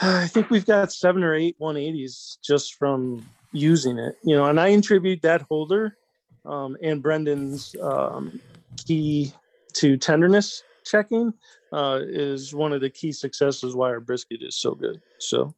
i 0.00 0.28
think 0.28 0.48
we've 0.48 0.66
got 0.66 0.92
seven 0.92 1.24
or 1.24 1.34
eight 1.34 1.56
180s 1.60 2.38
just 2.42 2.74
from 2.74 3.26
using 3.52 3.98
it 3.98 4.16
you 4.22 4.36
know 4.36 4.44
and 4.44 4.60
i 4.60 4.68
attribute 4.68 5.22
that 5.22 5.42
holder 5.42 5.96
um 6.44 6.76
and 6.82 7.02
brendan's 7.02 7.74
um 7.82 8.40
key 8.86 9.32
to 9.72 9.96
tenderness 9.96 10.62
checking 10.88 11.32
uh, 11.72 12.00
is 12.02 12.54
one 12.54 12.72
of 12.72 12.80
the 12.80 12.90
key 12.90 13.12
successes 13.12 13.74
why 13.74 13.88
our 13.88 14.00
brisket 14.00 14.40
is 14.42 14.56
so 14.56 14.74
good. 14.74 15.00
So 15.18 15.54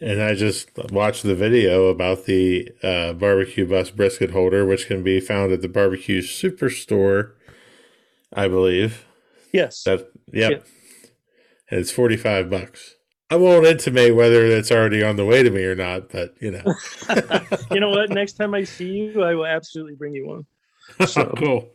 And 0.00 0.22
I 0.22 0.34
just 0.34 0.70
watched 0.92 1.22
the 1.22 1.34
video 1.34 1.86
about 1.86 2.24
the 2.26 2.70
uh, 2.82 3.12
barbecue 3.14 3.66
bus 3.66 3.90
brisket 3.90 4.30
holder, 4.30 4.64
which 4.66 4.86
can 4.86 5.02
be 5.02 5.20
found 5.20 5.52
at 5.52 5.62
the 5.62 5.68
barbecue 5.68 6.22
superstore, 6.22 7.32
I 8.32 8.48
believe. 8.48 9.04
yes, 9.52 9.82
That 9.84 10.10
yep. 10.32 10.66
And 11.70 11.80
it's 11.80 11.92
forty 11.92 12.16
five 12.16 12.50
bucks. 12.50 12.96
I 13.30 13.36
won't 13.36 13.64
intimate 13.64 14.16
whether 14.16 14.44
it's 14.44 14.72
already 14.72 15.04
on 15.04 15.14
the 15.14 15.24
way 15.24 15.44
to 15.44 15.50
me 15.50 15.62
or 15.64 15.76
not, 15.76 16.10
but 16.10 16.34
you 16.40 16.50
know. 16.50 16.74
you 17.70 17.78
know 17.78 17.90
what? 17.90 18.10
Next 18.10 18.32
time 18.32 18.54
I 18.54 18.64
see 18.64 18.86
you, 18.88 19.22
I 19.22 19.34
will 19.36 19.46
absolutely 19.46 19.94
bring 19.94 20.14
you 20.14 20.26
one. 20.26 20.46
So- 21.06 21.32
cool. 21.36 21.68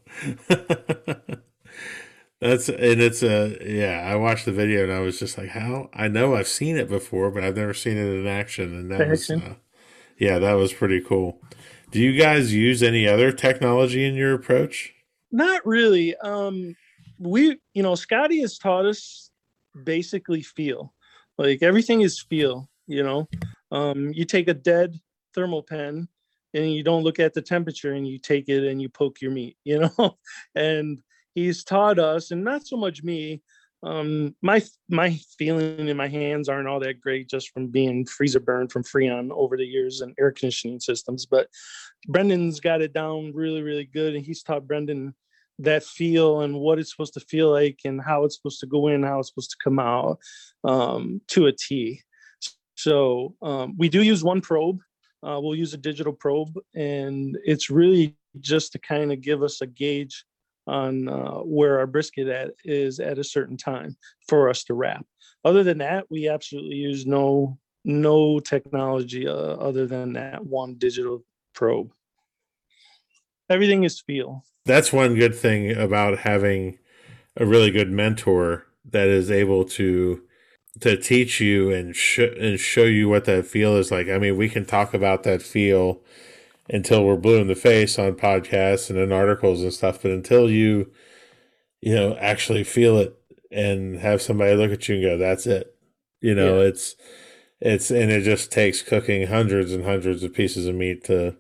That's 2.45 2.69
and 2.69 3.01
it's 3.01 3.23
a 3.23 3.57
yeah. 3.65 4.03
I 4.05 4.15
watched 4.17 4.45
the 4.45 4.51
video 4.51 4.83
and 4.83 4.91
I 4.91 4.99
was 4.99 5.17
just 5.17 5.35
like, 5.35 5.49
how? 5.49 5.89
I 5.93 6.07
know 6.07 6.35
I've 6.35 6.47
seen 6.47 6.77
it 6.77 6.87
before, 6.87 7.31
but 7.31 7.43
I've 7.43 7.57
never 7.57 7.73
seen 7.73 7.97
it 7.97 8.05
in 8.05 8.27
action. 8.27 8.75
And 8.75 8.91
that 8.91 9.09
was, 9.09 9.31
uh, 9.31 9.55
yeah, 10.19 10.37
that 10.37 10.53
was 10.53 10.71
pretty 10.71 11.01
cool. 11.01 11.41
Do 11.89 11.99
you 11.99 12.15
guys 12.19 12.53
use 12.53 12.83
any 12.83 13.07
other 13.07 13.31
technology 13.31 14.05
in 14.05 14.13
your 14.13 14.35
approach? 14.35 14.93
Not 15.31 15.65
really. 15.65 16.15
Um, 16.17 16.75
we, 17.17 17.57
you 17.73 17.81
know, 17.81 17.95
Scotty 17.95 18.41
has 18.41 18.59
taught 18.59 18.85
us 18.85 19.31
basically 19.83 20.43
feel. 20.43 20.93
Like 21.39 21.63
everything 21.63 22.01
is 22.01 22.21
feel. 22.21 22.69
You 22.85 23.01
know, 23.01 23.27
um, 23.71 24.11
you 24.13 24.23
take 24.23 24.49
a 24.49 24.53
dead 24.53 24.99
Thermapen 25.35 26.07
and 26.53 26.72
you 26.72 26.83
don't 26.83 27.03
look 27.03 27.20
at 27.20 27.33
the 27.33 27.41
temperature 27.41 27.93
and 27.93 28.07
you 28.07 28.20
take 28.20 28.50
it 28.50 28.70
and 28.70 28.79
you 28.79 28.87
poke 28.87 29.20
your 29.20 29.31
meat. 29.31 29.57
You 29.63 29.79
know, 29.79 30.17
and 30.53 31.01
he's 31.35 31.63
taught 31.63 32.00
us, 32.00 32.31
and 32.31 32.43
not 32.43 32.65
so 32.65 32.77
much 32.77 33.03
me. 33.03 33.41
Um, 33.83 34.35
my 34.41 34.63
my 34.89 35.19
feeling 35.37 35.87
in 35.87 35.98
my 35.98 36.07
hands 36.07 36.50
aren't 36.50 36.67
all 36.67 36.79
that 36.79 37.00
great 37.00 37.29
just 37.29 37.51
from 37.51 37.67
being 37.67 38.05
freezer 38.05 38.39
burned 38.39 38.71
from 38.71 38.83
Freon 38.83 39.29
over 39.31 39.57
the 39.57 39.65
years 39.65 40.01
and 40.01 40.15
air 40.19 40.31
conditioning 40.31 40.79
systems, 40.79 41.27
but 41.27 41.48
Brendan's 42.07 42.59
got 42.59 42.81
it 42.81 42.93
down 42.93 43.31
really, 43.35 43.61
really 43.61 43.85
good, 43.85 44.15
and 44.15 44.25
he's 44.25 44.41
taught 44.41 44.67
Brendan 44.67 45.13
that 45.59 45.83
feel 45.83 46.41
and 46.41 46.59
what 46.59 46.79
it's 46.79 46.91
supposed 46.91 47.13
to 47.13 47.19
feel 47.19 47.51
like 47.51 47.79
and 47.85 48.01
how 48.01 48.24
it's 48.24 48.35
supposed 48.35 48.59
to 48.59 48.65
go 48.65 48.87
in, 48.87 49.03
how 49.03 49.19
it's 49.19 49.29
supposed 49.29 49.51
to 49.51 49.63
come 49.63 49.79
out 49.79 50.19
um, 50.63 51.21
to 51.27 51.45
a 51.45 51.51
T. 51.51 52.01
So 52.75 53.35
um, 53.41 53.75
we 53.77 53.87
do 53.87 54.01
use 54.01 54.24
one 54.24 54.41
probe. 54.41 54.81
Uh, 55.24 55.39
we'll 55.41 55.55
use 55.55 55.74
a 55.74 55.77
digital 55.77 56.13
probe, 56.13 56.59
and 56.75 57.37
it's 57.45 57.69
really 57.69 58.15
just 58.39 58.74
to 58.74 58.79
kind 58.79 59.11
of 59.11 59.21
give 59.21 59.43
us 59.43 59.61
a 59.61 59.67
gauge 59.67 60.25
on 60.67 61.07
uh, 61.07 61.39
where 61.39 61.79
our 61.79 61.87
brisket 61.87 62.27
at 62.27 62.51
is 62.63 62.99
at 62.99 63.19
a 63.19 63.23
certain 63.23 63.57
time 63.57 63.95
for 64.27 64.49
us 64.49 64.63
to 64.65 64.73
wrap. 64.73 65.05
Other 65.43 65.63
than 65.63 65.77
that, 65.79 66.05
we 66.09 66.27
absolutely 66.27 66.75
use 66.75 67.05
no 67.05 67.57
no 67.83 68.39
technology 68.39 69.27
uh, 69.27 69.33
other 69.33 69.85
than 69.85 70.13
that 70.13 70.43
one 70.43 70.75
digital 70.75 71.23
probe. 71.53 71.91
Everything 73.49 73.83
is 73.83 74.01
feel. 74.01 74.43
That's 74.65 74.91
one 74.91 75.13
good 75.13 75.35
thing 75.35 75.71
about 75.75 76.19
having 76.19 76.79
a 77.37 77.45
really 77.45 77.69
good 77.69 77.91
mentor 77.91 78.65
that 78.91 79.07
is 79.07 79.29
able 79.29 79.65
to 79.65 80.23
to 80.81 80.97
teach 80.97 81.39
you 81.39 81.71
and 81.71 81.95
sh- 81.95 82.19
and 82.39 82.59
show 82.59 82.83
you 82.83 83.07
what 83.07 83.25
that 83.25 83.45
feel 83.45 83.75
is 83.77 83.91
like. 83.91 84.09
I 84.09 84.17
mean, 84.17 84.35
we 84.35 84.49
can 84.49 84.65
talk 84.65 84.93
about 84.93 85.23
that 85.23 85.41
feel 85.41 86.01
until 86.69 87.05
we're 87.05 87.15
blue 87.15 87.39
in 87.39 87.47
the 87.47 87.55
face 87.55 87.99
on 87.99 88.13
podcasts 88.13 88.89
and 88.89 88.97
in 88.99 89.11
articles 89.11 89.61
and 89.61 89.73
stuff, 89.73 90.01
but 90.01 90.11
until 90.11 90.49
you 90.49 90.91
you 91.81 91.93
know 91.93 92.15
actually 92.17 92.63
feel 92.63 92.97
it 92.97 93.15
and 93.51 93.99
have 93.99 94.21
somebody 94.21 94.55
look 94.55 94.71
at 94.71 94.87
you 94.89 94.95
and 94.95 95.03
go, 95.03 95.17
"That's 95.17 95.45
it," 95.47 95.75
you 96.21 96.33
know, 96.35 96.61
Yeah. 96.61 96.69
it's 96.69 96.95
it's 97.61 97.91
and 97.91 98.11
it 98.11 98.21
just 98.23 98.51
takes 98.51 98.81
cooking 98.81 99.27
hundreds 99.27 99.71
and 99.71 99.83
hundreds 99.85 100.23
of 100.23 100.33
pieces 100.33 100.67
of 100.67 100.75
meat 100.75 101.03
to 101.05 101.35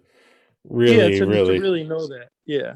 really, 0.63 0.97
yeah, 1.13 1.19
to, 1.19 1.25
really, 1.25 1.57
to 1.57 1.61
really 1.61 1.83
know 1.83 2.07
that. 2.07 2.29
Yeah. 2.45 2.75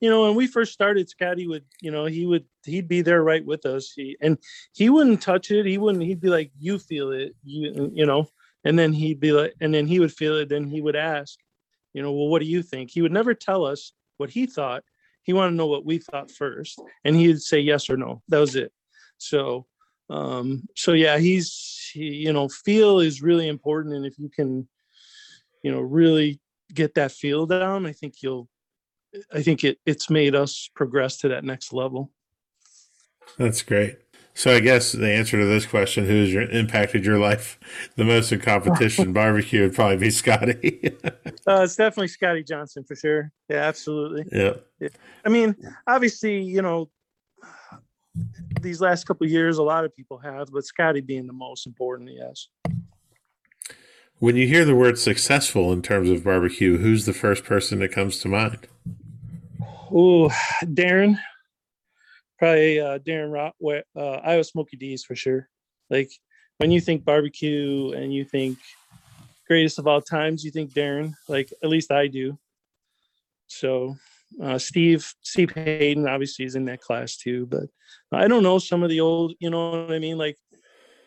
You 0.00 0.08
know, 0.08 0.22
when 0.22 0.34
we 0.34 0.46
first 0.46 0.72
started, 0.72 1.10
Scotty 1.10 1.46
would, 1.46 1.64
you 1.82 1.90
know, 1.90 2.06
he 2.06 2.24
would 2.24 2.46
he'd 2.64 2.88
be 2.88 3.02
there 3.02 3.22
right 3.22 3.44
with 3.44 3.66
us. 3.66 3.92
He 3.92 4.16
and 4.22 4.38
he 4.72 4.88
wouldn't 4.88 5.20
touch 5.22 5.50
it. 5.50 5.66
He 5.66 5.76
wouldn't, 5.76 6.02
he'd 6.04 6.20
be 6.22 6.30
like, 6.30 6.50
You 6.58 6.78
feel 6.78 7.12
it, 7.12 7.34
you 7.44 7.90
you 7.92 8.06
know, 8.06 8.26
and 8.64 8.78
then 8.78 8.92
he'd 8.94 9.20
be 9.20 9.32
like, 9.32 9.54
and 9.60 9.74
then 9.74 9.86
he 9.86 10.00
would 10.00 10.12
feel 10.12 10.36
it, 10.36 10.48
then 10.48 10.64
he 10.66 10.80
would 10.80 10.96
ask, 10.96 11.38
you 11.92 12.02
know, 12.02 12.12
well, 12.12 12.28
what 12.28 12.40
do 12.40 12.46
you 12.46 12.62
think? 12.62 12.90
He 12.90 13.02
would 13.02 13.12
never 13.12 13.34
tell 13.34 13.64
us 13.64 13.92
what 14.16 14.30
he 14.30 14.46
thought. 14.46 14.84
He 15.22 15.32
wanted 15.32 15.50
to 15.50 15.56
know 15.56 15.66
what 15.66 15.84
we 15.84 15.98
thought 15.98 16.30
first. 16.30 16.80
And 17.04 17.16
he'd 17.16 17.40
say 17.40 17.60
yes 17.60 17.90
or 17.90 17.96
no. 17.96 18.22
That 18.28 18.38
was 18.38 18.56
it. 18.56 18.72
So 19.18 19.66
um, 20.10 20.64
so 20.74 20.92
yeah, 20.92 21.18
he's 21.18 21.90
he, 21.94 22.08
you 22.08 22.32
know, 22.32 22.48
feel 22.48 22.98
is 22.98 23.22
really 23.22 23.48
important. 23.48 23.94
And 23.94 24.04
if 24.04 24.18
you 24.18 24.28
can, 24.28 24.68
you 25.62 25.70
know, 25.70 25.80
really 25.80 26.40
get 26.74 26.94
that 26.94 27.12
feel 27.12 27.46
down, 27.46 27.86
I 27.86 27.92
think 27.92 28.14
you'll 28.20 28.48
I 29.32 29.42
think 29.42 29.62
it 29.64 29.78
it's 29.86 30.10
made 30.10 30.34
us 30.34 30.68
progress 30.74 31.18
to 31.18 31.28
that 31.28 31.44
next 31.44 31.72
level. 31.72 32.10
That's 33.38 33.62
great. 33.62 33.98
So 34.40 34.54
I 34.54 34.60
guess 34.60 34.92
the 34.92 35.06
answer 35.06 35.38
to 35.38 35.44
this 35.44 35.66
question, 35.66 36.06
who's 36.06 36.32
your, 36.32 36.44
impacted 36.44 37.04
your 37.04 37.18
life 37.18 37.60
the 37.96 38.04
most 38.04 38.32
in 38.32 38.40
competition 38.40 39.12
barbecue, 39.12 39.60
would 39.60 39.74
probably 39.74 39.98
be 39.98 40.08
Scotty. 40.10 40.96
Uh, 41.46 41.62
it's 41.62 41.74
definitely 41.74 42.08
Scotty 42.08 42.44
Johnson 42.44 42.84
for 42.84 42.94
sure. 42.94 43.32
Yeah, 43.48 43.56
absolutely. 43.56 44.24
yeah. 44.30 44.88
I 45.24 45.28
mean, 45.28 45.56
obviously, 45.86 46.42
you 46.42 46.62
know, 46.62 46.88
these 48.60 48.80
last 48.80 49.04
couple 49.04 49.24
of 49.24 49.30
years, 49.30 49.58
a 49.58 49.62
lot 49.62 49.84
of 49.84 49.94
people 49.94 50.18
have, 50.18 50.48
but 50.52 50.64
Scotty 50.64 51.00
being 51.00 51.26
the 51.26 51.32
most 51.32 51.66
important, 51.66 52.10
yes. 52.12 52.48
When 54.18 54.36
you 54.36 54.46
hear 54.46 54.64
the 54.64 54.76
word 54.76 54.98
successful 54.98 55.72
in 55.72 55.82
terms 55.82 56.08
of 56.08 56.24
barbecue, 56.24 56.78
who's 56.78 57.04
the 57.04 57.14
first 57.14 57.44
person 57.44 57.80
that 57.80 57.92
comes 57.92 58.18
to 58.20 58.28
mind? 58.28 58.68
Oh, 59.92 60.30
Darren, 60.62 61.18
probably 62.40 62.80
uh, 62.80 62.98
Darren 62.98 63.30
Rock, 63.30 63.54
uh, 63.94 64.20
Iowa 64.24 64.42
Smoky 64.42 64.76
D's 64.76 65.04
for 65.04 65.14
sure. 65.14 65.48
Like 65.90 66.10
when 66.56 66.70
you 66.70 66.80
think 66.80 67.04
barbecue 67.04 67.92
and 67.92 68.12
you 68.12 68.24
think 68.24 68.58
greatest 69.46 69.78
of 69.78 69.86
all 69.86 70.00
times, 70.00 70.42
you 70.42 70.50
think 70.50 70.72
Darren. 70.72 71.12
Like 71.28 71.52
at 71.62 71.68
least 71.68 71.92
I 71.92 72.06
do. 72.06 72.38
So 73.46 73.94
uh, 74.42 74.58
Steve 74.58 75.12
Steve 75.20 75.52
Hayden 75.54 76.08
obviously 76.08 76.46
is 76.46 76.56
in 76.56 76.64
that 76.64 76.80
class 76.80 77.16
too, 77.16 77.46
but 77.46 77.64
I 78.10 78.26
don't 78.26 78.42
know 78.42 78.58
some 78.58 78.82
of 78.82 78.88
the 78.88 79.00
old. 79.00 79.34
You 79.38 79.50
know 79.50 79.70
what 79.70 79.92
I 79.92 79.98
mean? 79.98 80.16
Like 80.16 80.38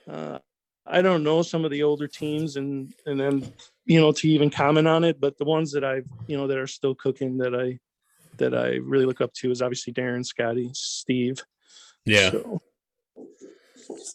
uh, 0.08 0.38
I 0.86 1.02
don't 1.02 1.24
know 1.24 1.42
some 1.42 1.66
of 1.66 1.72
the 1.72 1.82
older 1.82 2.08
teams 2.08 2.58
and 2.58 2.94
and 3.08 3.20
then 3.20 3.52
you 3.86 4.00
know 4.00 4.12
to 4.12 4.30
even 4.30 4.52
comment 4.52 4.88
on 4.88 5.04
it, 5.04 5.20
but 5.20 5.38
the 5.40 5.46
ones 5.46 5.72
that 5.72 5.84
I've 5.84 6.06
you 6.28 6.38
know 6.38 6.46
that 6.46 6.60
are 6.60 6.68
still 6.68 6.94
cooking 6.94 7.38
that 7.40 7.56
I 7.56 7.80
that 8.38 8.54
I 8.56 8.76
really 8.76 9.06
look 9.06 9.22
up 9.22 9.34
to 9.36 9.52
is 9.52 9.62
obviously 9.62 9.94
Darren, 9.94 10.26
Scotty, 10.26 10.70
Steve. 10.74 11.42
Yeah. 12.06 12.32
So, 12.32 12.62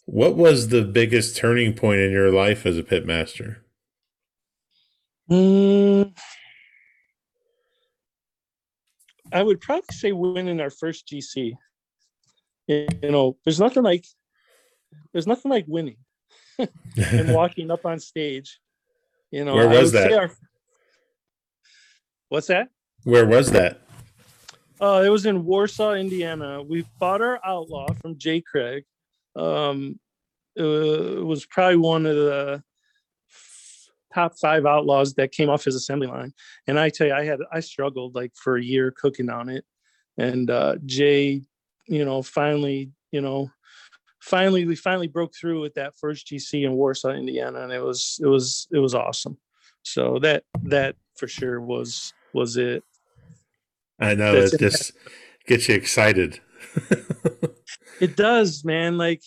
What 0.05 0.35
was 0.35 0.69
the 0.69 0.83
biggest 0.83 1.35
turning 1.37 1.73
point 1.73 1.99
in 2.01 2.11
your 2.11 2.31
life 2.31 2.65
as 2.65 2.77
a 2.77 2.83
pitmaster? 2.83 3.57
mm, 5.29 6.11
I 9.31 9.43
would 9.43 9.61
probably 9.61 9.83
say 9.91 10.11
winning 10.11 10.59
our 10.59 10.71
first 10.71 11.07
GC. 11.07 11.53
You 12.67 12.87
know, 13.03 13.37
there's 13.45 13.59
nothing 13.59 13.83
like 13.83 14.05
there's 15.13 15.27
nothing 15.27 15.51
like 15.51 15.65
winning. 15.67 15.97
and 16.59 17.33
walking 17.33 17.71
up 17.71 17.85
on 17.85 17.99
stage. 17.99 18.59
You 19.31 19.45
know, 19.45 19.55
Where 19.55 19.69
was 19.69 19.91
that? 19.93 20.11
our- 20.11 20.31
what's 22.29 22.47
that? 22.47 22.69
Where 23.03 23.25
was 23.25 23.51
that? 23.51 23.81
Uh, 24.81 25.03
it 25.05 25.09
was 25.09 25.25
in 25.25 25.43
Warsaw, 25.43 25.93
Indiana. 25.93 26.63
We 26.63 26.85
bought 26.99 27.21
our 27.21 27.39
Outlaw 27.45 27.87
from 28.01 28.17
J. 28.17 28.41
Craig. 28.41 28.85
Um, 29.35 29.99
it 30.55 31.23
was 31.23 31.45
probably 31.45 31.77
one 31.77 32.05
of 32.05 32.15
the 32.15 32.63
top 34.13 34.37
five 34.39 34.65
Outlaws 34.65 35.13
that 35.15 35.31
came 35.31 35.49
off 35.49 35.65
his 35.65 35.75
assembly 35.75 36.07
line. 36.07 36.33
And 36.67 36.79
I 36.79 36.89
tell 36.89 37.07
you, 37.07 37.13
I 37.13 37.25
had 37.25 37.39
I 37.51 37.59
struggled 37.59 38.15
like 38.15 38.31
for 38.35 38.57
a 38.57 38.63
year 38.63 38.91
cooking 38.91 39.29
on 39.29 39.49
it. 39.49 39.65
And 40.17 40.49
uh, 40.49 40.75
Jay, 40.85 41.41
you 41.87 42.05
know, 42.05 42.21
finally, 42.21 42.91
you 43.11 43.21
know, 43.21 43.51
finally 44.19 44.65
we 44.65 44.75
finally 44.75 45.07
broke 45.07 45.33
through 45.35 45.61
with 45.61 45.73
that 45.75 45.97
first 45.97 46.27
GC 46.27 46.65
in 46.65 46.73
Warsaw, 46.73 47.11
Indiana, 47.11 47.61
and 47.61 47.71
it 47.71 47.83
was 47.83 48.19
it 48.21 48.27
was 48.27 48.67
it 48.71 48.79
was 48.79 48.95
awesome. 48.95 49.37
So 49.83 50.19
that 50.19 50.43
that 50.63 50.95
for 51.15 51.27
sure 51.27 51.61
was 51.61 52.13
was 52.33 52.57
it. 52.57 52.83
I 53.99 54.15
know 54.15 54.35
it 54.35 54.57
just 54.59 54.93
gets 55.45 55.67
you 55.67 55.75
excited. 55.75 56.39
It 57.99 58.15
does, 58.15 58.63
man. 58.63 58.97
Like 58.97 59.21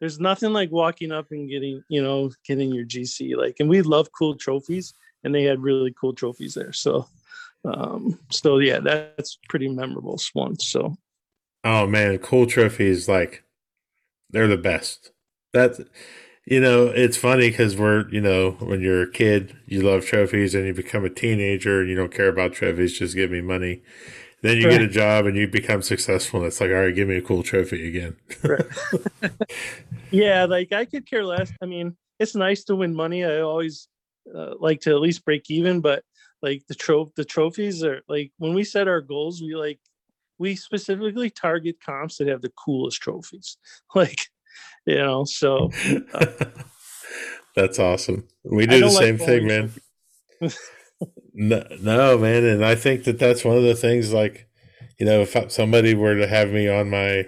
there's 0.00 0.20
nothing 0.20 0.52
like 0.52 0.70
walking 0.70 1.12
up 1.12 1.28
and 1.30 1.48
getting, 1.48 1.82
you 1.88 2.02
know, 2.02 2.30
getting 2.46 2.74
your 2.74 2.84
GC. 2.84 3.36
Like, 3.36 3.56
and 3.58 3.68
we 3.68 3.80
love 3.82 4.10
cool 4.12 4.36
trophies, 4.36 4.92
and 5.24 5.34
they 5.34 5.44
had 5.44 5.62
really 5.62 5.94
cool 5.98 6.12
trophies 6.12 6.52
there. 6.52 6.72
So, 6.72 7.08
um, 7.64 8.18
so 8.30 8.58
yeah, 8.58 8.80
that's 8.80 9.38
pretty 9.48 9.68
memorable 9.68 10.20
one. 10.34 10.58
So 10.58 10.96
Oh 11.64 11.86
man, 11.86 12.18
cool 12.18 12.46
trophies 12.46 13.08
like 13.08 13.44
they're 14.30 14.46
the 14.46 14.56
best. 14.56 15.12
That 15.52 15.78
you 16.48 16.60
know, 16.60 16.86
it's 16.86 17.18
funny 17.18 17.50
because 17.50 17.76
we're 17.76 18.08
you 18.08 18.22
know 18.22 18.52
when 18.52 18.80
you're 18.80 19.02
a 19.02 19.10
kid, 19.10 19.54
you 19.66 19.82
love 19.82 20.06
trophies, 20.06 20.54
and 20.54 20.66
you 20.66 20.72
become 20.72 21.04
a 21.04 21.10
teenager, 21.10 21.80
and 21.80 21.90
you 21.90 21.94
don't 21.94 22.12
care 22.12 22.28
about 22.28 22.54
trophies. 22.54 22.98
Just 22.98 23.14
give 23.14 23.30
me 23.30 23.42
money. 23.42 23.82
Then 24.40 24.56
you 24.56 24.70
get 24.70 24.80
a 24.80 24.88
job 24.88 25.26
and 25.26 25.36
you 25.36 25.46
become 25.46 25.82
successful, 25.82 26.40
and 26.40 26.46
it's 26.46 26.60
like, 26.60 26.70
all 26.70 26.76
right, 26.76 26.94
give 26.94 27.08
me 27.08 27.16
a 27.16 27.22
cool 27.22 27.42
trophy 27.42 27.88
again. 27.88 28.16
yeah, 30.10 30.46
like 30.46 30.72
I 30.72 30.86
could 30.86 31.10
care 31.10 31.24
less. 31.24 31.52
I 31.60 31.66
mean, 31.66 31.96
it's 32.18 32.34
nice 32.34 32.64
to 32.64 32.76
win 32.76 32.94
money. 32.94 33.24
I 33.24 33.40
always 33.40 33.88
uh, 34.34 34.54
like 34.58 34.80
to 34.82 34.90
at 34.90 35.00
least 35.00 35.24
break 35.26 35.50
even, 35.50 35.80
but 35.80 36.02
like 36.40 36.62
the 36.68 36.74
tro 36.74 37.10
the 37.14 37.24
trophies 37.24 37.84
are 37.84 38.00
like 38.08 38.32
when 38.38 38.54
we 38.54 38.64
set 38.64 38.88
our 38.88 39.02
goals, 39.02 39.42
we 39.42 39.54
like 39.54 39.80
we 40.38 40.56
specifically 40.56 41.28
target 41.28 41.76
comps 41.84 42.16
that 42.16 42.28
have 42.28 42.40
the 42.40 42.52
coolest 42.64 43.02
trophies. 43.02 43.58
Like, 43.94 44.28
you 44.88 44.96
know, 44.96 45.24
so 45.24 45.70
uh. 46.14 46.26
That's 47.58 47.80
awesome. 47.80 48.28
We 48.44 48.66
do 48.66 48.76
the 48.76 48.80
don't 48.82 48.94
like 48.94 49.02
same 49.02 49.18
thing, 49.18 49.46
man. 49.48 49.72
no, 51.34 51.64
no, 51.80 52.16
man, 52.16 52.44
and 52.44 52.64
I 52.64 52.76
think 52.76 53.02
that 53.02 53.18
that's 53.18 53.44
one 53.44 53.56
of 53.56 53.64
the 53.64 53.74
things. 53.74 54.12
Like, 54.12 54.48
you 54.96 55.04
know, 55.04 55.22
if 55.22 55.50
somebody 55.50 55.92
were 55.92 56.14
to 56.14 56.28
have 56.28 56.50
me 56.50 56.68
on 56.68 56.88
my 56.88 57.26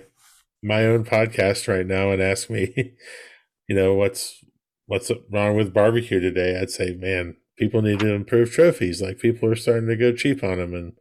my 0.62 0.85
own 0.85 1.05
podcast 1.05 1.66
right 1.66 1.85
now 1.85 2.12
and 2.12 2.23
ask 2.23 2.49
me, 2.49 2.73
you 3.68 3.75
know, 3.75 3.94
what's 3.94 4.44
what's 4.87 5.11
wrong 5.33 5.57
with 5.57 5.75
barbecue 5.75 6.20
today, 6.20 6.61
I'd 6.61 6.70
say, 6.70 6.94
man, 6.94 7.37
people 7.57 7.83
need 7.83 7.99
to 7.99 8.14
improve 8.14 8.53
trophies. 8.53 9.03
Like, 9.03 9.18
people 9.18 9.49
are 9.49 9.57
starting 9.57 9.88
to 9.88 9.96
go 9.96 10.12
cheap 10.12 10.44
on 10.44 10.59
them, 10.59 10.75
and 10.75 10.92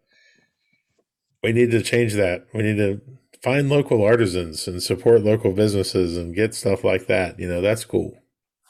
we 1.44 1.52
need 1.52 1.70
to 1.70 1.84
change 1.84 2.14
that. 2.14 2.48
We 2.52 2.64
need 2.64 2.78
to 2.78 3.00
find 3.42 3.70
local 3.70 4.04
artisans 4.04 4.68
and 4.68 4.82
support 4.84 5.24
local 5.24 5.52
businesses 5.52 6.18
and 6.18 6.36
get 6.36 6.54
stuff 6.54 6.84
like 6.84 7.08
that. 7.08 7.40
You 7.40 7.48
know, 7.48 7.62
that's 7.62 7.86
cool. 7.86 8.18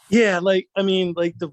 Yeah, 0.10 0.40
like 0.40 0.68
I 0.76 0.82
mean, 0.84 1.14
like 1.16 1.38
the 1.40 1.50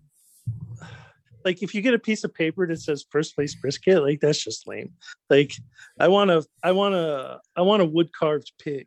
like 1.45 1.63
if 1.63 1.75
you 1.75 1.81
get 1.83 1.95
a 1.95 1.99
piece 1.99 2.25
of 2.25 2.35
paper 2.35 2.67
that 2.67 2.81
says 2.81 3.05
first 3.11 3.35
place 3.35 3.55
brisket, 3.55 4.03
like 4.03 4.21
that's 4.21 4.43
just 4.43 4.67
lame. 4.67 4.93
Like 5.31 5.53
I 6.01 6.09
want 6.09 6.31
to, 6.31 6.45
I 6.63 6.73
want 6.73 6.95
to, 6.95 7.41
I 7.57 7.63
want 7.63 7.83
a 7.83 7.87
wood 7.87 8.13
carved 8.13 8.53
pig, 8.59 8.87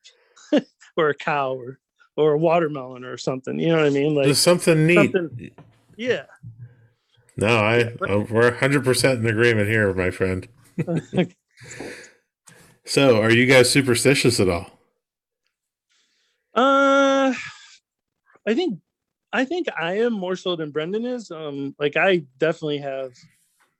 or 0.97 1.09
a 1.09 1.15
cow, 1.15 1.53
or 1.53 1.79
or 2.17 2.33
a 2.33 2.37
watermelon 2.37 3.05
or 3.05 3.17
something. 3.17 3.57
You 3.59 3.69
know 3.69 3.77
what 3.77 3.85
I 3.85 3.91
mean? 3.91 4.13
Like 4.15 4.25
Just 4.25 4.43
something 4.43 4.85
neat. 4.87 5.13
something- 5.13 5.51
yeah, 5.95 6.23
No, 7.37 7.57
I 7.59 7.81
uh, 8.09 8.25
we're 8.29 8.53
hundred 8.55 8.83
percent 8.83 9.19
in 9.19 9.27
agreement 9.27 9.67
here, 9.69 9.93
my 9.93 10.11
friend. 10.11 10.47
So, 12.89 13.21
are 13.21 13.29
you 13.29 13.45
guys 13.45 13.69
superstitious 13.69 14.39
at 14.39 14.49
all? 14.49 14.65
Uh, 16.55 17.35
I 18.47 18.55
think 18.55 18.79
I 19.31 19.45
think 19.45 19.67
I 19.79 19.99
am 19.99 20.13
more 20.13 20.35
so 20.35 20.55
than 20.55 20.71
Brendan 20.71 21.05
is. 21.05 21.29
Um, 21.29 21.75
like 21.77 21.95
I 21.95 22.23
definitely 22.39 22.79
have, 22.79 23.11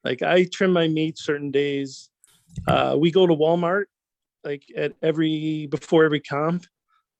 like 0.04 0.22
I 0.22 0.44
trim 0.44 0.72
my 0.72 0.88
meat 0.88 1.18
certain 1.18 1.50
days. 1.50 2.12
Uh, 2.68 2.98
we 3.00 3.10
go 3.10 3.26
to 3.26 3.34
Walmart 3.34 3.86
like 4.44 4.66
at 4.78 4.94
every 5.02 5.66
before 5.66 6.06
every 6.06 6.20
comp, 6.20 6.68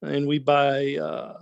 and 0.04 0.28
we 0.28 0.38
buy 0.38 0.96
uh, 0.96 1.40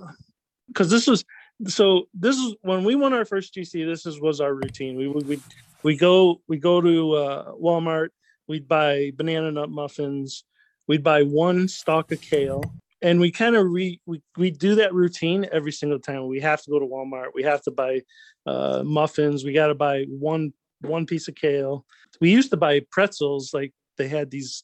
because 0.69 0.89
this 0.89 1.07
was 1.07 1.25
so 1.65 2.07
this 2.13 2.37
is 2.37 2.55
when 2.61 2.85
we 2.85 2.95
won 2.95 3.11
our 3.11 3.25
first 3.25 3.53
GC. 3.53 3.85
This 3.85 4.05
is 4.05 4.21
was 4.21 4.39
our 4.39 4.53
routine. 4.53 4.95
We 4.95 5.09
we 5.09 5.41
we 5.83 5.97
go 5.97 6.39
we 6.47 6.57
go 6.57 6.79
to 6.79 7.11
uh, 7.15 7.51
Walmart. 7.51 8.11
We'd 8.47 8.67
buy 8.67 9.11
banana 9.15 9.51
nut 9.51 9.69
muffins. 9.69 10.43
We'd 10.87 11.03
buy 11.03 11.23
one 11.23 11.67
stalk 11.67 12.11
of 12.11 12.21
kale. 12.21 12.63
And 13.01 13.19
we 13.19 13.31
kind 13.31 13.55
of 13.55 13.67
re 13.69 14.01
we, 14.05 14.21
we 14.37 14.49
do 14.49 14.75
that 14.75 14.93
routine 14.93 15.47
every 15.51 15.71
single 15.71 15.99
time. 15.99 16.27
We 16.27 16.39
have 16.39 16.61
to 16.63 16.69
go 16.69 16.79
to 16.79 16.85
walmart. 16.85 17.27
We 17.35 17.43
have 17.43 17.61
to 17.63 17.71
buy 17.71 18.01
uh, 18.45 18.83
muffins. 18.83 19.43
We 19.43 19.53
got 19.53 19.67
to 19.67 19.75
buy 19.75 20.05
one 20.09 20.53
one 20.81 21.05
piece 21.05 21.27
of 21.27 21.35
kale. 21.35 21.85
We 22.21 22.31
used 22.31 22.51
to 22.51 22.57
buy 22.57 22.81
pretzels 22.91 23.53
like 23.53 23.73
they 23.97 24.07
had 24.07 24.31
these 24.31 24.63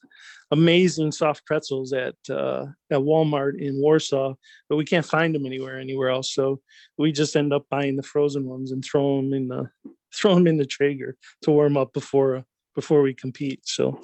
amazing 0.52 1.12
soft 1.12 1.46
pretzels 1.46 1.94
at 1.94 2.16
uh, 2.30 2.66
at 2.92 3.00
walmart 3.00 3.60
in 3.60 3.82
warsaw 3.82 4.34
but 4.70 4.78
we 4.78 4.86
can't 4.86 5.06
find 5.06 5.34
them 5.34 5.46
anywhere 5.46 5.80
anywhere 5.80 6.10
else. 6.10 6.34
So 6.34 6.62
we 6.98 7.12
just 7.12 7.36
end 7.36 7.54
up 7.54 7.66
buying 7.70 7.96
the 7.96 8.04
frozen 8.04 8.46
ones 8.46 8.72
and 8.72 8.84
throw 8.84 9.18
them 9.18 9.34
in 9.34 9.48
the 9.48 9.70
throw 10.14 10.36
them 10.36 10.48
in 10.48 10.58
the 10.58 10.66
traeger 10.66 11.18
to 11.42 11.52
warm 11.52 11.78
up 11.78 11.94
before 11.94 12.46
before 12.76 13.02
we 13.02 13.14
compete 13.14 13.68
so 13.68 14.00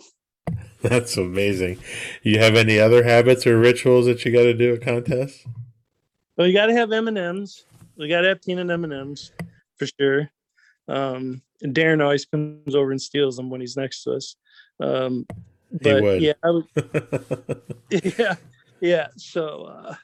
That's 0.82 1.18
amazing. 1.18 1.80
You 2.24 2.40
have 2.40 2.56
any 2.56 2.80
other 2.80 3.04
habits 3.04 3.46
or 3.46 3.60
rituals 3.60 4.06
that 4.06 4.24
you 4.26 4.32
got 4.32 4.44
to 4.44 4.54
do 4.54 4.74
at 4.74 4.82
contests? 4.82 5.46
Well, 6.38 6.48
you 6.48 6.54
got 6.54 6.68
to 6.68 6.74
have 6.74 6.92
M 6.92 7.08
and 7.08 7.18
M's. 7.18 7.66
We 7.98 8.08
got 8.08 8.22
to 8.22 8.30
have 8.30 8.42
peanut 8.42 8.70
M 8.70 8.84
and 8.84 8.94
M's 8.94 9.32
for 9.78 9.88
sure. 10.00 10.32
Um, 10.88 11.42
and 11.62 11.76
Darren 11.76 12.02
always 12.02 12.26
comes 12.26 12.76
over 12.76 12.92
and 12.92 13.02
steals 13.02 13.36
them 13.36 13.50
when 13.50 13.62
he's 13.62 13.78
next 13.78 14.04
to 14.04 14.14
us. 14.14 14.36
Um, 14.80 15.28
but 15.72 16.02
would. 16.02 16.22
yeah, 16.22 16.34
would, 16.44 16.66
yeah, 18.18 18.36
yeah. 18.80 19.08
So, 19.18 19.96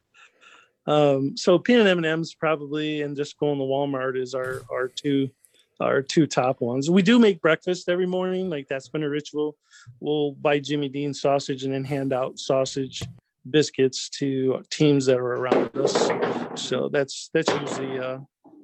uh, 0.88 0.92
um, 0.92 1.38
so 1.38 1.58
peanut 1.58 1.88
M 1.88 1.98
and 1.98 2.06
M's 2.06 2.36
probably, 2.36 3.02
and 3.02 3.16
just 3.16 3.40
going 3.40 3.58
to 3.58 3.64
Walmart 3.64 4.22
is 4.22 4.36
our 4.36 4.62
our 4.70 4.90
two 4.90 5.30
our 5.80 6.02
two 6.02 6.26
top 6.26 6.62
ones. 6.62 6.90
We 6.90 7.02
do 7.02 7.20
make 7.20 7.42
breakfast 7.42 7.90
every 7.90 8.06
morning, 8.06 8.50
like 8.50 8.68
that's 8.68 8.88
been 8.88 9.04
a 9.04 9.10
ritual. 9.10 9.58
We'll 10.00 10.32
buy 10.34 10.60
Jimmy 10.60 10.90
Dean 10.90 11.14
sausage 11.14 11.64
and 11.64 11.74
then 11.74 11.84
hand 11.84 12.14
out 12.14 12.40
sausage 12.40 13.04
biscuits 13.50 14.10
to 14.10 14.64
teams 14.70 15.06
that 15.06 15.18
are 15.18 15.36
around 15.36 15.76
us. 15.78 16.10
So 16.56 16.90
that's 16.90 17.30
that's 17.34 17.52
usually 17.52 18.00
uh, 18.00 18.20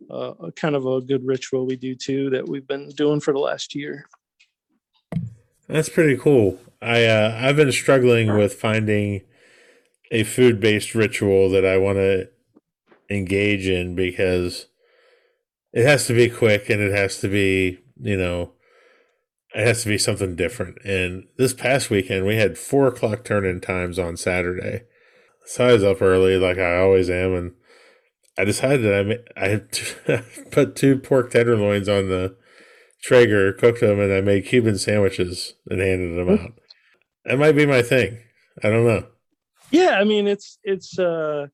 uh, 0.09 0.33
a 0.39 0.51
kind 0.53 0.75
of 0.75 0.85
a 0.85 1.01
good 1.01 1.25
ritual 1.25 1.65
we 1.65 1.75
do 1.75 1.95
too 1.95 2.29
that 2.31 2.47
we've 2.47 2.67
been 2.67 2.89
doing 2.89 3.19
for 3.19 3.33
the 3.33 3.39
last 3.39 3.75
year. 3.75 4.07
That's 5.67 5.89
pretty 5.89 6.17
cool. 6.17 6.59
I 6.81 7.05
uh, 7.05 7.39
I've 7.41 7.55
been 7.55 7.71
struggling 7.71 8.35
with 8.35 8.53
finding 8.53 9.21
a 10.11 10.23
food 10.23 10.59
based 10.59 10.95
ritual 10.95 11.49
that 11.51 11.65
I 11.65 11.77
want 11.77 11.97
to 11.97 12.29
engage 13.09 13.67
in 13.67 13.95
because 13.95 14.67
it 15.73 15.85
has 15.85 16.07
to 16.07 16.13
be 16.13 16.29
quick 16.29 16.69
and 16.69 16.81
it 16.81 16.91
has 16.91 17.19
to 17.19 17.27
be 17.27 17.79
you 17.99 18.17
know 18.17 18.53
it 19.53 19.65
has 19.67 19.83
to 19.83 19.89
be 19.89 19.97
something 19.97 20.35
different. 20.35 20.77
And 20.85 21.27
this 21.37 21.53
past 21.53 21.89
weekend 21.89 22.25
we 22.25 22.37
had 22.37 22.57
four 22.57 22.87
o'clock 22.87 23.23
turn 23.23 23.45
in 23.45 23.59
times 23.59 23.99
on 23.99 24.17
Saturday, 24.17 24.83
so 25.45 25.67
I 25.67 25.73
was 25.73 25.83
up 25.83 26.01
early 26.01 26.37
like 26.37 26.57
I 26.57 26.77
always 26.77 27.09
am, 27.09 27.33
and 27.33 27.53
I 28.37 28.45
decided 28.45 28.93
I 28.93 29.03
ma- 29.03 29.23
I 29.35 29.47
had 29.49 29.79
put 30.51 30.75
two 30.75 30.97
pork 30.97 31.31
tenderloins 31.31 31.89
on 31.89 32.09
the 32.09 32.37
Traeger, 33.03 33.51
cooked 33.53 33.81
them, 33.81 33.99
and 33.99 34.13
I 34.13 34.21
made 34.21 34.45
Cuban 34.45 34.77
sandwiches 34.77 35.55
and 35.67 35.81
handed 35.81 36.17
them 36.17 36.29
out. 36.39 36.53
That 37.25 37.39
might 37.39 37.55
be 37.55 37.65
my 37.65 37.81
thing. 37.81 38.19
I 38.63 38.69
don't 38.69 38.85
know. 38.85 39.07
Yeah, 39.71 39.91
I 39.99 40.03
mean 40.03 40.27
it's 40.27 40.59
it's 40.63 40.99
uh 40.99 41.47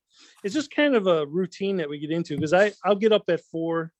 it's 0.44 0.54
just 0.54 0.74
kind 0.74 0.94
of 0.94 1.06
a 1.06 1.26
routine 1.26 1.76
that 1.78 1.88
we 1.88 1.98
get 1.98 2.10
into 2.10 2.36
because 2.36 2.52
I 2.52 2.72
I'll 2.84 2.96
get 2.96 3.12
up 3.12 3.24
at 3.28 3.40
four. 3.40 3.92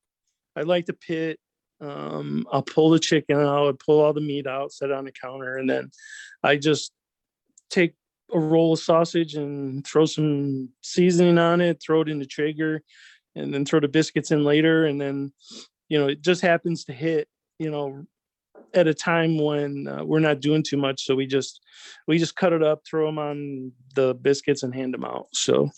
I 0.55 0.61
like 0.61 0.85
to 0.87 0.93
pit. 0.93 1.39
Um, 1.81 2.45
I'll 2.51 2.61
pull 2.61 2.89
the 2.89 2.99
chicken 2.99 3.37
out, 3.39 3.79
pull 3.79 4.01
all 4.01 4.13
the 4.13 4.21
meat 4.21 4.47
out, 4.47 4.73
set 4.73 4.89
it 4.89 4.95
on 4.95 5.05
the 5.05 5.11
counter, 5.11 5.57
and 5.57 5.69
then 5.69 5.91
I 6.43 6.57
just 6.57 6.91
take 7.69 7.93
a 8.33 8.39
roll 8.39 8.73
of 8.73 8.79
sausage 8.79 9.35
and 9.35 9.85
throw 9.85 10.05
some 10.05 10.69
seasoning 10.81 11.37
on 11.37 11.61
it, 11.61 11.81
throw 11.81 12.01
it 12.01 12.09
in 12.09 12.19
the 12.19 12.25
Traeger, 12.25 12.83
and 13.35 13.53
then 13.53 13.65
throw 13.65 13.79
the 13.79 13.87
biscuits 13.87 14.31
in 14.31 14.43
later 14.43 14.85
and 14.85 14.99
then 14.99 15.31
you 15.87 15.97
know 15.99 16.07
it 16.07 16.21
just 16.21 16.41
happens 16.41 16.85
to 16.85 16.93
hit 16.93 17.27
you 17.57 17.69
know 17.69 18.05
at 18.73 18.87
a 18.87 18.93
time 18.93 19.37
when 19.37 19.87
uh, 19.87 20.03
we're 20.03 20.19
not 20.19 20.39
doing 20.39 20.63
too 20.63 20.77
much 20.77 21.05
so 21.05 21.15
we 21.15 21.25
just 21.25 21.61
we 22.07 22.17
just 22.17 22.35
cut 22.35 22.53
it 22.53 22.63
up 22.63 22.81
throw 22.85 23.05
them 23.05 23.17
on 23.17 23.71
the 23.95 24.13
biscuits 24.15 24.63
and 24.63 24.73
hand 24.75 24.93
them 24.93 25.05
out 25.05 25.27
so 25.33 25.69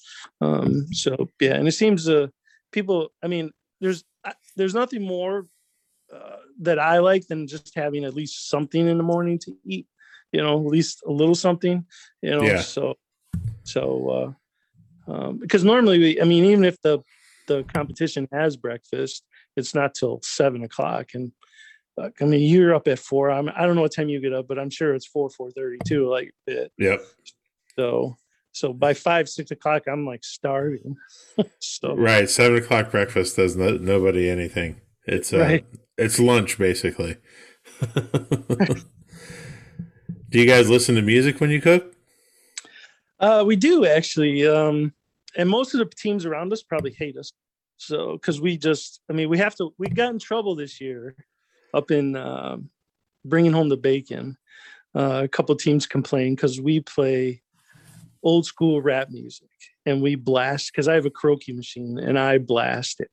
um 0.42 0.86
so 0.92 1.28
yeah 1.40 1.56
and 1.56 1.68
it 1.68 1.74
seems 1.74 2.10
uh 2.10 2.28
people 2.72 3.10
i 3.24 3.28
mean 3.28 3.52
there's 3.80 4.04
I- 4.26 4.34
there's 4.56 4.74
nothing 4.74 5.04
more 5.04 5.48
uh, 6.14 6.38
that 6.60 6.80
i 6.80 7.00
like 7.00 7.28
than 7.28 7.48
just 7.48 7.74
having 7.76 8.04
at 8.06 8.14
least 8.14 8.50
something 8.50 8.88
in 8.88 8.98
the 8.98 9.04
morning 9.04 9.40
to 9.40 9.58
eat 9.66 9.88
you 10.32 10.42
know 10.42 10.60
at 10.60 10.66
least 10.72 11.02
a 11.08 11.12
little 11.12 11.36
something 11.36 11.86
you 12.22 12.32
know 12.32 12.44
Yeah. 12.44 12.62
so 12.62 12.96
so 13.64 14.36
uh 15.08 15.12
um 15.12 15.38
because 15.38 15.64
normally 15.64 16.00
we 16.00 16.22
i 16.22 16.26
mean 16.26 16.46
even 16.46 16.66
if 16.66 16.80
the 16.82 17.00
the 17.48 17.64
competition 17.74 18.28
has 18.32 18.56
breakfast 18.56 19.26
it's 19.56 19.74
not 19.74 19.94
till 19.94 20.20
seven 20.24 20.64
o'clock 20.64 21.08
and 21.14 21.32
uh, 21.98 22.10
I 22.22 22.26
mean, 22.26 22.42
you're 22.42 22.74
up 22.74 22.88
at 22.88 23.00
four. 23.00 23.30
I'm, 23.30 23.50
I 23.50 23.66
don't 23.66 23.76
know 23.76 23.82
what 23.82 23.94
time 23.94 24.08
you 24.08 24.22
get 24.22 24.34
up, 24.34 24.48
but 24.48 24.58
I'm 24.58 24.70
sure 24.70 24.96
it's 24.96 25.06
four, 25.06 25.30
four 25.30 25.52
thirty 25.52 25.78
too. 25.86 26.10
Like 26.10 26.34
it. 26.48 26.72
Yep. 26.78 27.02
So, 27.76 28.18
so 28.52 28.74
by 28.74 28.94
five, 28.94 29.30
six 29.30 29.52
o'clock, 29.52 29.84
I'm 29.88 30.06
like 30.06 30.24
starving. 30.24 30.98
so 31.60 31.96
Right. 31.96 32.30
Seven 32.30 32.58
o'clock 32.58 32.92
breakfast 32.92 33.36
does 33.36 33.56
no, 33.56 33.78
nobody 33.78 34.30
anything. 34.30 34.82
It's 35.06 35.34
uh, 35.34 35.40
Right. 35.40 35.66
it's 35.98 36.20
lunch 36.20 36.58
basically. 36.58 37.18
Do 40.30 40.40
you 40.40 40.46
guys 40.46 40.70
listen 40.70 40.96
to 40.96 41.02
music 41.02 41.42
when 41.42 41.50
you 41.50 41.62
cook? 41.62 41.94
uh, 43.20 43.44
we 43.46 43.56
do 43.56 43.86
actually, 43.86 44.48
um, 44.48 44.94
and 45.36 45.50
most 45.50 45.74
of 45.74 45.80
the 45.80 45.86
teams 45.86 46.26
around 46.26 46.52
us 46.52 46.64
probably 46.64 46.92
hate 46.92 47.18
us. 47.18 47.32
So, 47.78 48.14
because 48.14 48.40
we 48.42 48.58
just, 48.58 49.02
I 49.10 49.14
mean, 49.14 49.30
we 49.30 49.38
have 49.40 49.56
to. 49.56 49.74
We 49.78 49.88
got 49.88 50.12
in 50.12 50.20
trouble 50.20 50.56
this 50.56 50.80
year, 50.80 51.16
up 51.74 51.92
in 51.92 52.16
um 52.16 52.70
bringing 53.26 53.52
home 53.54 53.70
the 53.70 53.78
bacon. 53.78 54.38
Uh, 54.94 55.22
a 55.24 55.28
couple 55.28 55.56
teams 55.56 55.86
complain 55.86 56.36
because 56.36 56.60
we 56.60 56.80
play 56.82 57.42
old 58.24 58.46
school 58.46 58.82
rap 58.82 59.10
music 59.10 59.50
and 59.86 60.02
we 60.02 60.16
blast 60.16 60.72
because 60.72 60.88
I 60.88 60.94
have 60.96 61.06
a 61.06 61.10
karaoke 61.10 61.56
machine 61.56 61.98
and 62.00 62.18
I 62.20 62.38
blast 62.38 63.02
it. 63.02 63.12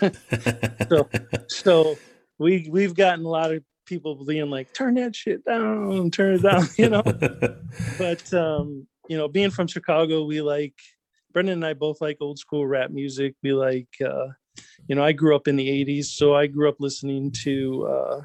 So- 0.88 1.08
so 1.48 1.96
we 2.38 2.68
we've 2.70 2.94
gotten 2.94 3.24
a 3.24 3.28
lot 3.28 3.52
of 3.52 3.62
people 3.86 4.24
being 4.24 4.50
like 4.50 4.72
turn 4.74 4.94
that 4.94 5.14
shit 5.14 5.44
down 5.44 6.10
turn 6.10 6.34
it 6.34 6.42
down 6.42 6.66
you 6.76 6.88
know 6.88 7.02
but 7.98 8.34
um 8.34 8.86
you 9.08 9.16
know 9.16 9.28
being 9.28 9.50
from 9.50 9.66
chicago 9.68 10.24
we 10.24 10.40
like 10.40 10.74
brendan 11.32 11.54
and 11.54 11.66
i 11.66 11.72
both 11.72 12.00
like 12.00 12.16
old 12.20 12.38
school 12.38 12.66
rap 12.66 12.90
music 12.90 13.34
we 13.44 13.52
like 13.52 13.88
uh 14.04 14.26
you 14.88 14.96
know 14.96 15.04
i 15.04 15.12
grew 15.12 15.36
up 15.36 15.46
in 15.46 15.54
the 15.56 15.68
80s 15.84 16.06
so 16.06 16.34
i 16.34 16.46
grew 16.46 16.68
up 16.68 16.76
listening 16.80 17.30
to 17.44 17.86
uh 17.86 18.20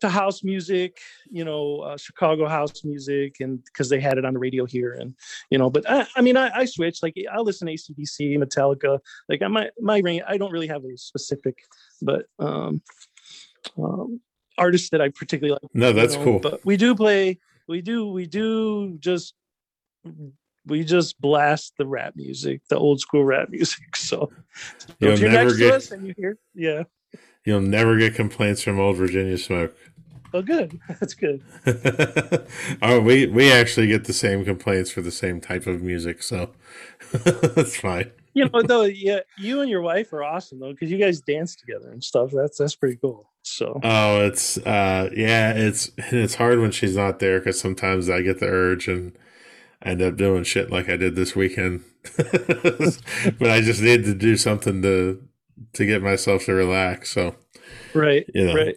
to 0.00 0.08
house 0.08 0.42
music 0.42 0.98
you 1.30 1.44
know 1.44 1.80
uh, 1.80 1.96
chicago 1.96 2.46
house 2.48 2.84
music 2.84 3.36
and 3.40 3.62
because 3.64 3.88
they 3.88 4.00
had 4.00 4.18
it 4.18 4.24
on 4.24 4.34
the 4.34 4.38
radio 4.38 4.64
here 4.64 4.92
and 4.94 5.14
you 5.50 5.58
know 5.58 5.70
but 5.70 5.88
i, 5.88 6.06
I 6.16 6.20
mean 6.20 6.36
I, 6.36 6.50
I 6.60 6.64
switch 6.64 7.02
like 7.02 7.14
i 7.32 7.40
listen 7.40 7.66
to 7.68 7.72
acdc 7.74 8.38
metallica 8.38 8.98
like 9.28 9.42
i 9.42 9.48
my 9.48 9.70
my 9.80 9.98
range 9.98 10.22
i 10.26 10.36
don't 10.36 10.52
really 10.52 10.68
have 10.68 10.84
a 10.84 10.96
specific 10.96 11.58
but 12.02 12.26
um, 12.38 12.82
um 13.78 14.20
artists 14.58 14.90
that 14.90 15.00
i 15.00 15.08
particularly 15.08 15.52
like 15.62 15.74
no, 15.74 15.88
you 15.88 15.94
that's 15.94 16.16
know, 16.16 16.24
cool. 16.24 16.38
But 16.40 16.64
we 16.64 16.76
do 16.76 16.94
play, 16.94 17.38
we 17.68 17.80
do, 17.82 18.10
we 18.10 18.26
do 18.26 18.96
just, 18.98 19.34
we 20.66 20.84
just 20.84 21.20
blast 21.20 21.74
the 21.78 21.86
rap 21.86 22.14
music, 22.16 22.62
the 22.68 22.76
old 22.76 23.00
school 23.00 23.24
rap 23.24 23.48
music. 23.56 23.96
So, 23.96 24.30
so 24.78 24.94
if 25.00 25.20
you're 25.20 25.30
next 25.30 25.56
get- 25.56 25.70
to 25.70 25.76
us 25.76 25.90
and 25.92 26.06
you 26.06 26.14
hear, 26.16 26.38
yeah, 26.54 26.82
You'll 27.44 27.60
never 27.60 27.96
get 27.98 28.14
complaints 28.14 28.62
from 28.62 28.78
old 28.78 28.96
Virginia 28.96 29.38
Smoke. 29.38 29.74
oh, 30.34 30.42
good, 30.42 30.78
that's 30.88 31.14
good. 31.14 31.42
oh, 32.82 33.00
we 33.00 33.26
we 33.26 33.50
actually 33.50 33.86
get 33.88 34.04
the 34.04 34.12
same 34.12 34.44
complaints 34.44 34.90
for 34.90 35.00
the 35.00 35.10
same 35.10 35.40
type 35.40 35.66
of 35.66 35.82
music, 35.82 36.22
so 36.22 36.50
that's 37.12 37.76
fine. 37.76 38.10
You 38.34 38.48
know, 38.48 38.62
though, 38.62 38.82
yeah, 38.84 39.20
you 39.38 39.60
and 39.60 39.68
your 39.68 39.80
wife 39.82 40.12
are 40.12 40.22
awesome 40.22 40.60
though, 40.60 40.70
because 40.72 40.90
you 40.90 40.98
guys 40.98 41.20
dance 41.20 41.56
together 41.56 41.90
and 41.90 42.02
stuff. 42.04 42.30
That's 42.32 42.58
that's 42.58 42.76
pretty 42.76 42.96
cool. 42.96 43.28
So, 43.42 43.80
Oh, 43.82 44.20
it's 44.26 44.58
uh, 44.58 45.08
yeah, 45.16 45.52
it's 45.52 45.90
it's 45.96 46.34
hard 46.36 46.60
when 46.60 46.70
she's 46.70 46.94
not 46.96 47.18
there 47.18 47.40
because 47.40 47.58
sometimes 47.58 48.08
I 48.10 48.20
get 48.22 48.38
the 48.38 48.46
urge 48.46 48.86
and 48.86 49.16
end 49.82 50.02
up 50.02 50.16
doing 50.16 50.44
shit 50.44 50.70
like 50.70 50.88
I 50.90 50.96
did 50.96 51.16
this 51.16 51.34
weekend. 51.34 51.82
but 52.16 53.50
I 53.50 53.60
just 53.62 53.80
need 53.82 54.04
to 54.04 54.14
do 54.14 54.36
something 54.36 54.82
to 54.82 55.22
to 55.74 55.86
get 55.86 56.02
myself 56.02 56.44
to 56.46 56.54
relax. 56.54 57.10
So, 57.12 57.34
right, 57.94 58.24
you 58.34 58.46
know, 58.46 58.54
right. 58.54 58.76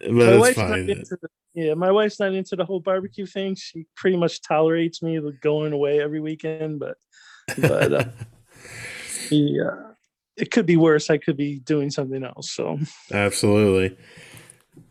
but 0.00 0.12
My 0.12 0.24
it's 0.24 0.40
wife's 0.40 0.58
not 0.58 0.68
fine. 0.70 0.90
into 0.90 1.18
the, 1.20 1.28
yeah, 1.54 1.74
my 1.74 1.90
wife's 1.90 2.20
not 2.20 2.32
into 2.32 2.56
the 2.56 2.64
whole 2.64 2.80
barbecue 2.80 3.26
thing. 3.26 3.54
She 3.56 3.86
pretty 3.96 4.16
much 4.16 4.40
tolerates 4.42 5.02
me 5.02 5.20
going 5.42 5.72
away 5.72 6.00
every 6.00 6.20
weekend, 6.20 6.78
but 6.78 6.96
but 7.58 7.92
uh, 7.92 8.04
yeah, 9.30 9.90
it 10.36 10.50
could 10.50 10.66
be 10.66 10.76
worse. 10.76 11.10
I 11.10 11.18
could 11.18 11.36
be 11.36 11.58
doing 11.60 11.90
something 11.90 12.22
else. 12.24 12.50
So 12.50 12.78
Absolutely. 13.12 13.96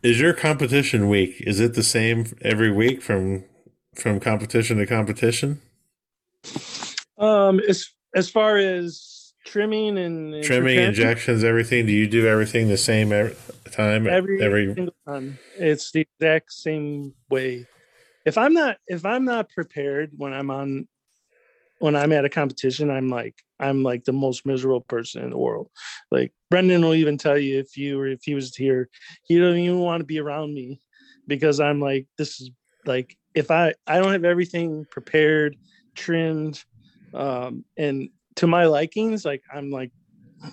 Is 0.02 0.20
your 0.20 0.32
competition 0.34 1.08
week? 1.08 1.36
Is 1.46 1.60
it 1.60 1.74
the 1.74 1.82
same 1.82 2.26
every 2.42 2.70
week 2.70 3.02
from 3.02 3.44
from 3.94 4.20
competition 4.20 4.78
to 4.78 4.86
competition? 4.86 5.60
um, 7.18 7.60
as 7.60 7.88
as 8.14 8.30
far 8.30 8.56
as 8.56 9.09
trimming 9.44 9.98
and, 9.98 10.34
and 10.34 10.44
Trimming, 10.44 10.78
injections, 10.78 11.44
everything. 11.44 11.86
Do 11.86 11.92
you 11.92 12.06
do 12.06 12.26
everything 12.26 12.68
the 12.68 12.76
same 12.76 13.12
every 13.12 13.36
time? 13.70 14.06
every, 14.06 14.40
every 14.42 14.74
single 14.74 14.94
time, 15.06 15.38
it's 15.56 15.90
the 15.92 16.06
exact 16.20 16.52
same 16.52 17.14
way. 17.28 17.66
If 18.24 18.36
I'm 18.36 18.52
not 18.52 18.76
if 18.86 19.04
I'm 19.04 19.24
not 19.24 19.48
prepared 19.50 20.12
when 20.16 20.32
I'm 20.32 20.50
on 20.50 20.86
when 21.78 21.96
I'm 21.96 22.12
at 22.12 22.24
a 22.24 22.28
competition, 22.28 22.90
I'm 22.90 23.08
like 23.08 23.34
I'm 23.58 23.82
like 23.82 24.04
the 24.04 24.12
most 24.12 24.46
miserable 24.46 24.82
person 24.82 25.22
in 25.22 25.30
the 25.30 25.38
world. 25.38 25.70
Like 26.10 26.32
Brendan 26.50 26.82
will 26.82 26.94
even 26.94 27.18
tell 27.18 27.38
you 27.38 27.58
if 27.58 27.76
you 27.76 27.98
or 28.00 28.06
if 28.06 28.20
he 28.22 28.34
was 28.34 28.54
here, 28.54 28.88
he 29.24 29.38
don't 29.38 29.56
even 29.56 29.78
want 29.78 30.00
to 30.00 30.06
be 30.06 30.20
around 30.20 30.54
me 30.54 30.80
because 31.26 31.60
I'm 31.60 31.80
like 31.80 32.06
this 32.18 32.40
is 32.40 32.50
like 32.84 33.16
if 33.34 33.50
I 33.50 33.74
I 33.86 33.98
don't 33.98 34.12
have 34.12 34.24
everything 34.24 34.86
prepared, 34.90 35.56
trimmed, 35.94 36.62
um, 37.14 37.64
and 37.76 38.10
to 38.36 38.46
my 38.46 38.64
likings, 38.64 39.24
like 39.24 39.42
I'm 39.52 39.70
like 39.70 39.90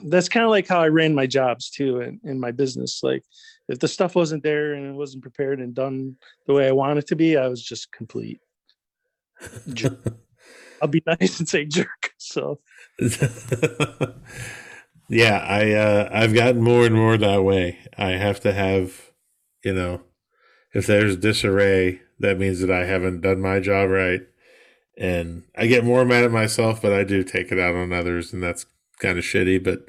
that's 0.03 0.27
kind 0.29 0.43
of 0.43 0.49
like 0.49 0.67
how 0.67 0.81
I 0.81 0.89
ran 0.89 1.15
my 1.15 1.25
jobs 1.27 1.69
too 1.69 2.01
in, 2.01 2.19
in 2.23 2.39
my 2.39 2.51
business. 2.51 3.01
Like 3.03 3.23
if 3.69 3.79
the 3.79 3.87
stuff 3.87 4.15
wasn't 4.15 4.43
there 4.43 4.73
and 4.73 4.85
it 4.87 4.93
wasn't 4.93 5.23
prepared 5.23 5.59
and 5.59 5.73
done 5.73 6.15
the 6.45 6.53
way 6.53 6.67
I 6.67 6.73
wanted 6.73 7.07
to 7.07 7.15
be, 7.15 7.37
I 7.37 7.47
was 7.47 7.63
just 7.63 7.91
complete. 7.91 8.41
jerk. 9.73 9.99
I'll 10.81 10.87
be 10.87 11.03
nice 11.07 11.39
and 11.39 11.49
say 11.49 11.65
jerk. 11.65 12.11
So 12.17 12.59
yeah, 15.09 15.37
I 15.37 15.71
uh, 15.71 16.09
I've 16.11 16.33
gotten 16.33 16.61
more 16.61 16.85
and 16.85 16.95
more 16.95 17.17
that 17.17 17.43
way. 17.43 17.79
I 17.97 18.09
have 18.11 18.39
to 18.41 18.53
have, 18.53 19.11
you 19.63 19.73
know, 19.73 20.01
if 20.73 20.85
there's 20.85 21.17
disarray, 21.17 22.01
that 22.19 22.37
means 22.37 22.59
that 22.59 22.71
I 22.71 22.85
haven't 22.85 23.21
done 23.21 23.41
my 23.41 23.59
job 23.59 23.89
right, 23.89 24.21
and 24.97 25.43
I 25.55 25.67
get 25.67 25.85
more 25.85 26.03
mad 26.05 26.23
at 26.23 26.31
myself. 26.31 26.81
But 26.81 26.93
I 26.93 27.03
do 27.03 27.23
take 27.23 27.51
it 27.51 27.59
out 27.59 27.75
on 27.75 27.93
others, 27.93 28.33
and 28.33 28.41
that's 28.41 28.65
kind 28.99 29.17
of 29.17 29.23
shitty. 29.23 29.63
But 29.63 29.87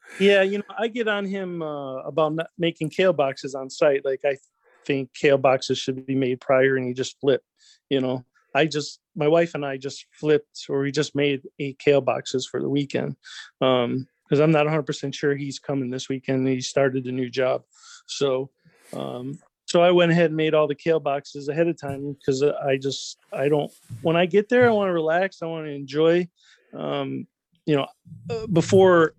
yeah, 0.20 0.42
you 0.42 0.58
know, 0.58 0.64
I 0.78 0.88
get 0.88 1.08
on 1.08 1.24
him 1.24 1.62
uh, 1.62 2.02
about 2.02 2.34
not 2.34 2.48
making 2.58 2.90
kale 2.90 3.12
boxes 3.12 3.54
on 3.54 3.70
site. 3.70 4.04
Like 4.04 4.20
I 4.24 4.36
think 4.84 5.14
kale 5.14 5.38
boxes 5.38 5.78
should 5.78 6.04
be 6.06 6.14
made 6.14 6.40
prior, 6.40 6.76
and 6.76 6.86
you 6.86 6.94
just 6.94 7.18
flip. 7.20 7.42
You 7.88 8.00
know, 8.00 8.24
I 8.54 8.66
just 8.66 9.00
my 9.16 9.28
wife 9.28 9.54
and 9.54 9.64
I 9.64 9.76
just 9.76 10.06
flipped, 10.12 10.66
or 10.68 10.80
we 10.80 10.92
just 10.92 11.14
made 11.14 11.42
eight 11.58 11.78
kale 11.78 12.00
boxes 12.00 12.46
for 12.46 12.60
the 12.60 12.68
weekend. 12.68 13.16
Um, 13.60 14.06
because 14.24 14.40
I'm 14.40 14.52
not 14.52 14.66
100 14.66 14.84
percent 14.84 15.14
sure 15.14 15.34
he's 15.34 15.58
coming 15.58 15.90
this 15.90 16.08
weekend. 16.08 16.46
He 16.46 16.60
started 16.60 17.06
a 17.06 17.12
new 17.12 17.28
job, 17.28 17.62
so 18.06 18.50
um, 18.92 19.40
so 19.70 19.80
I 19.82 19.92
went 19.92 20.10
ahead 20.10 20.26
and 20.26 20.36
made 20.36 20.52
all 20.52 20.66
the 20.66 20.74
kale 20.74 20.98
boxes 20.98 21.48
ahead 21.48 21.68
of 21.68 21.80
time 21.80 22.14
because 22.14 22.42
I 22.42 22.76
just 22.76 23.18
I 23.32 23.48
don't 23.48 23.70
when 24.02 24.16
I 24.16 24.26
get 24.26 24.48
there 24.48 24.68
I 24.68 24.72
want 24.72 24.88
to 24.88 24.92
relax. 24.92 25.42
I 25.42 25.46
want 25.46 25.66
to 25.66 25.70
enjoy. 25.70 26.28
Um, 26.76 27.28
you 27.66 27.76
know, 27.76 27.86
uh, 28.28 28.48
before 28.48 29.14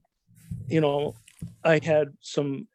you 0.67 0.81
know 0.81 1.15
I 1.63 1.79
had 1.81 2.09
some 2.19 2.67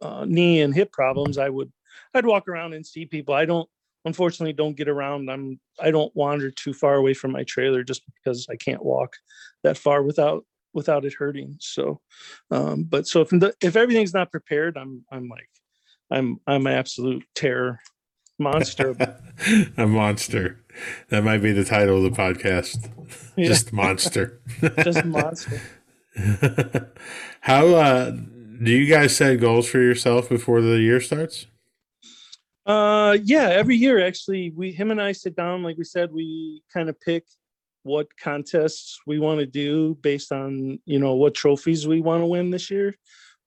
uh, 0.00 0.24
knee 0.24 0.60
and 0.60 0.72
hip 0.72 0.92
problems, 0.92 1.36
I 1.36 1.48
would 1.48 1.72
I'd 2.14 2.26
walk 2.26 2.46
around 2.46 2.74
and 2.74 2.86
see 2.86 3.06
people. 3.06 3.34
I 3.34 3.44
don't 3.44 3.68
unfortunately 4.04 4.52
don't 4.52 4.76
get 4.76 4.88
around. 4.88 5.28
I'm 5.28 5.58
I 5.80 5.90
don't 5.90 6.14
wander 6.14 6.52
too 6.52 6.74
far 6.74 6.94
away 6.94 7.12
from 7.12 7.32
my 7.32 7.42
trailer 7.42 7.82
just 7.82 8.02
because 8.06 8.46
I 8.48 8.54
can't 8.54 8.84
walk 8.84 9.16
that 9.64 9.76
far 9.76 10.04
without 10.04 10.44
without 10.74 11.04
it 11.04 11.14
hurting. 11.14 11.56
So, 11.58 12.00
um, 12.52 12.84
but 12.84 13.08
so 13.08 13.20
if 13.20 13.32
if 13.60 13.74
everything's 13.74 14.14
not 14.14 14.30
prepared, 14.30 14.76
I'm 14.76 15.04
I'm 15.10 15.28
like 15.28 15.48
I'm 16.10 16.40
I'm 16.46 16.66
absolute 16.66 17.24
terror. 17.34 17.80
monster. 18.38 18.94
a 19.76 19.86
monster. 19.86 20.60
That 21.08 21.24
might 21.24 21.42
be 21.42 21.52
the 21.52 21.64
title 21.64 22.04
of 22.04 22.14
the 22.14 22.22
podcast. 22.22 22.90
Yeah. 23.38 23.48
Just 23.48 23.70
monster. 23.70 24.40
Just 24.82 25.04
monster. 25.04 25.60
How 27.42 27.66
uh, 27.66 28.10
do 28.10 28.70
you 28.70 28.86
guys 28.86 29.14
set 29.14 29.40
goals 29.40 29.68
for 29.68 29.78
yourself 29.78 30.30
before 30.30 30.62
the 30.62 30.80
year 30.80 31.02
starts? 31.02 31.46
Uh, 32.64 33.18
yeah, 33.22 33.48
every 33.50 33.76
year 33.76 34.04
actually, 34.04 34.50
we 34.50 34.72
him 34.72 34.90
and 34.90 35.00
I 35.00 35.12
sit 35.12 35.36
down. 35.36 35.62
Like 35.62 35.76
we 35.76 35.84
said, 35.84 36.12
we 36.12 36.62
kind 36.72 36.88
of 36.88 36.98
pick 37.00 37.24
what 37.84 38.08
contests 38.20 38.98
we 39.06 39.20
want 39.20 39.38
to 39.38 39.46
do 39.46 39.96
based 40.02 40.32
on 40.32 40.80
you 40.84 40.98
know 40.98 41.14
what 41.14 41.34
trophies 41.34 41.86
we 41.86 42.00
want 42.00 42.22
to 42.22 42.26
win 42.26 42.50
this 42.50 42.70
year, 42.70 42.96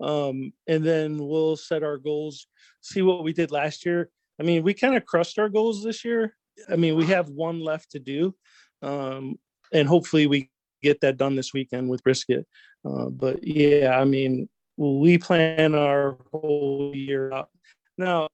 um, 0.01 0.53
and 0.67 0.83
then 0.83 1.17
we'll 1.17 1.57
set 1.57 1.83
our 1.83 1.97
goals. 1.97 2.47
See 2.81 3.01
what 3.01 3.23
we 3.23 3.33
did 3.33 3.51
last 3.51 3.85
year. 3.85 4.09
I 4.39 4.43
mean, 4.43 4.63
we 4.63 4.73
kind 4.73 4.95
of 4.95 5.05
crushed 5.05 5.39
our 5.39 5.49
goals 5.49 5.83
this 5.83 6.05
year. 6.05 6.35
I 6.69 6.75
mean, 6.75 6.95
we 6.95 7.05
have 7.07 7.29
one 7.29 7.59
left 7.59 7.91
to 7.91 7.99
do, 7.99 8.35
um, 8.81 9.37
and 9.73 9.87
hopefully 9.87 10.27
we 10.27 10.49
get 10.81 11.01
that 11.01 11.17
done 11.17 11.35
this 11.35 11.53
weekend 11.53 11.89
with 11.89 12.03
brisket. 12.03 12.47
Uh, 12.85 13.09
but 13.09 13.45
yeah, 13.45 13.97
I 13.99 14.05
mean, 14.05 14.47
we 14.77 15.17
plan 15.17 15.75
our 15.75 16.17
whole 16.31 16.91
year 16.95 17.31
out. 17.33 17.49
Now, 17.97 18.29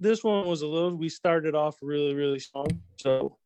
this 0.00 0.22
one 0.22 0.46
was 0.46 0.62
a 0.62 0.66
little. 0.66 0.94
We 0.94 1.08
started 1.08 1.54
off 1.54 1.76
really, 1.82 2.14
really 2.14 2.38
strong, 2.38 2.82
so 2.96 3.38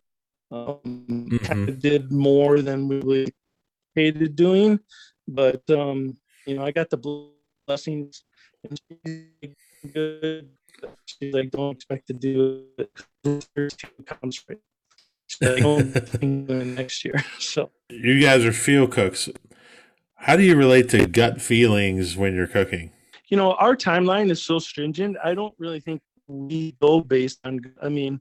um, 0.50 1.38
kind 1.44 1.68
of 1.68 1.78
did 1.78 2.12
more 2.12 2.60
than 2.60 2.88
we 2.88 2.96
really 2.96 3.34
hated 3.94 4.36
doing. 4.36 4.80
But 5.26 5.62
um, 5.70 6.16
you 6.46 6.56
know, 6.56 6.64
I 6.64 6.72
got 6.72 6.90
the 6.90 6.96
blessings. 7.66 8.24
And 8.68 8.80
she's 9.04 9.92
good. 9.92 10.48
She's 11.06 11.34
like, 11.34 11.50
don't 11.50 11.76
expect 11.76 12.06
to 12.08 12.12
do 12.12 12.64
it. 12.78 12.90
Comes 14.06 14.44
right. 14.48 14.58
Next 16.22 17.04
year. 17.04 17.24
So 17.38 17.70
You 17.88 18.20
guys 18.20 18.44
are 18.44 18.52
field 18.52 18.92
cooks. 18.92 19.28
How 20.14 20.36
do 20.36 20.42
you 20.42 20.56
relate 20.56 20.88
to 20.90 21.06
gut 21.06 21.40
feelings 21.40 22.16
when 22.16 22.34
you're 22.34 22.46
cooking? 22.46 22.92
you 23.32 23.38
know, 23.38 23.54
our 23.54 23.74
timeline 23.74 24.30
is 24.30 24.42
so 24.42 24.58
stringent. 24.58 25.16
I 25.24 25.32
don't 25.32 25.54
really 25.56 25.80
think 25.80 26.02
we 26.26 26.76
go 26.82 27.00
based 27.00 27.40
on. 27.44 27.60
I 27.82 27.88
mean, 27.88 28.20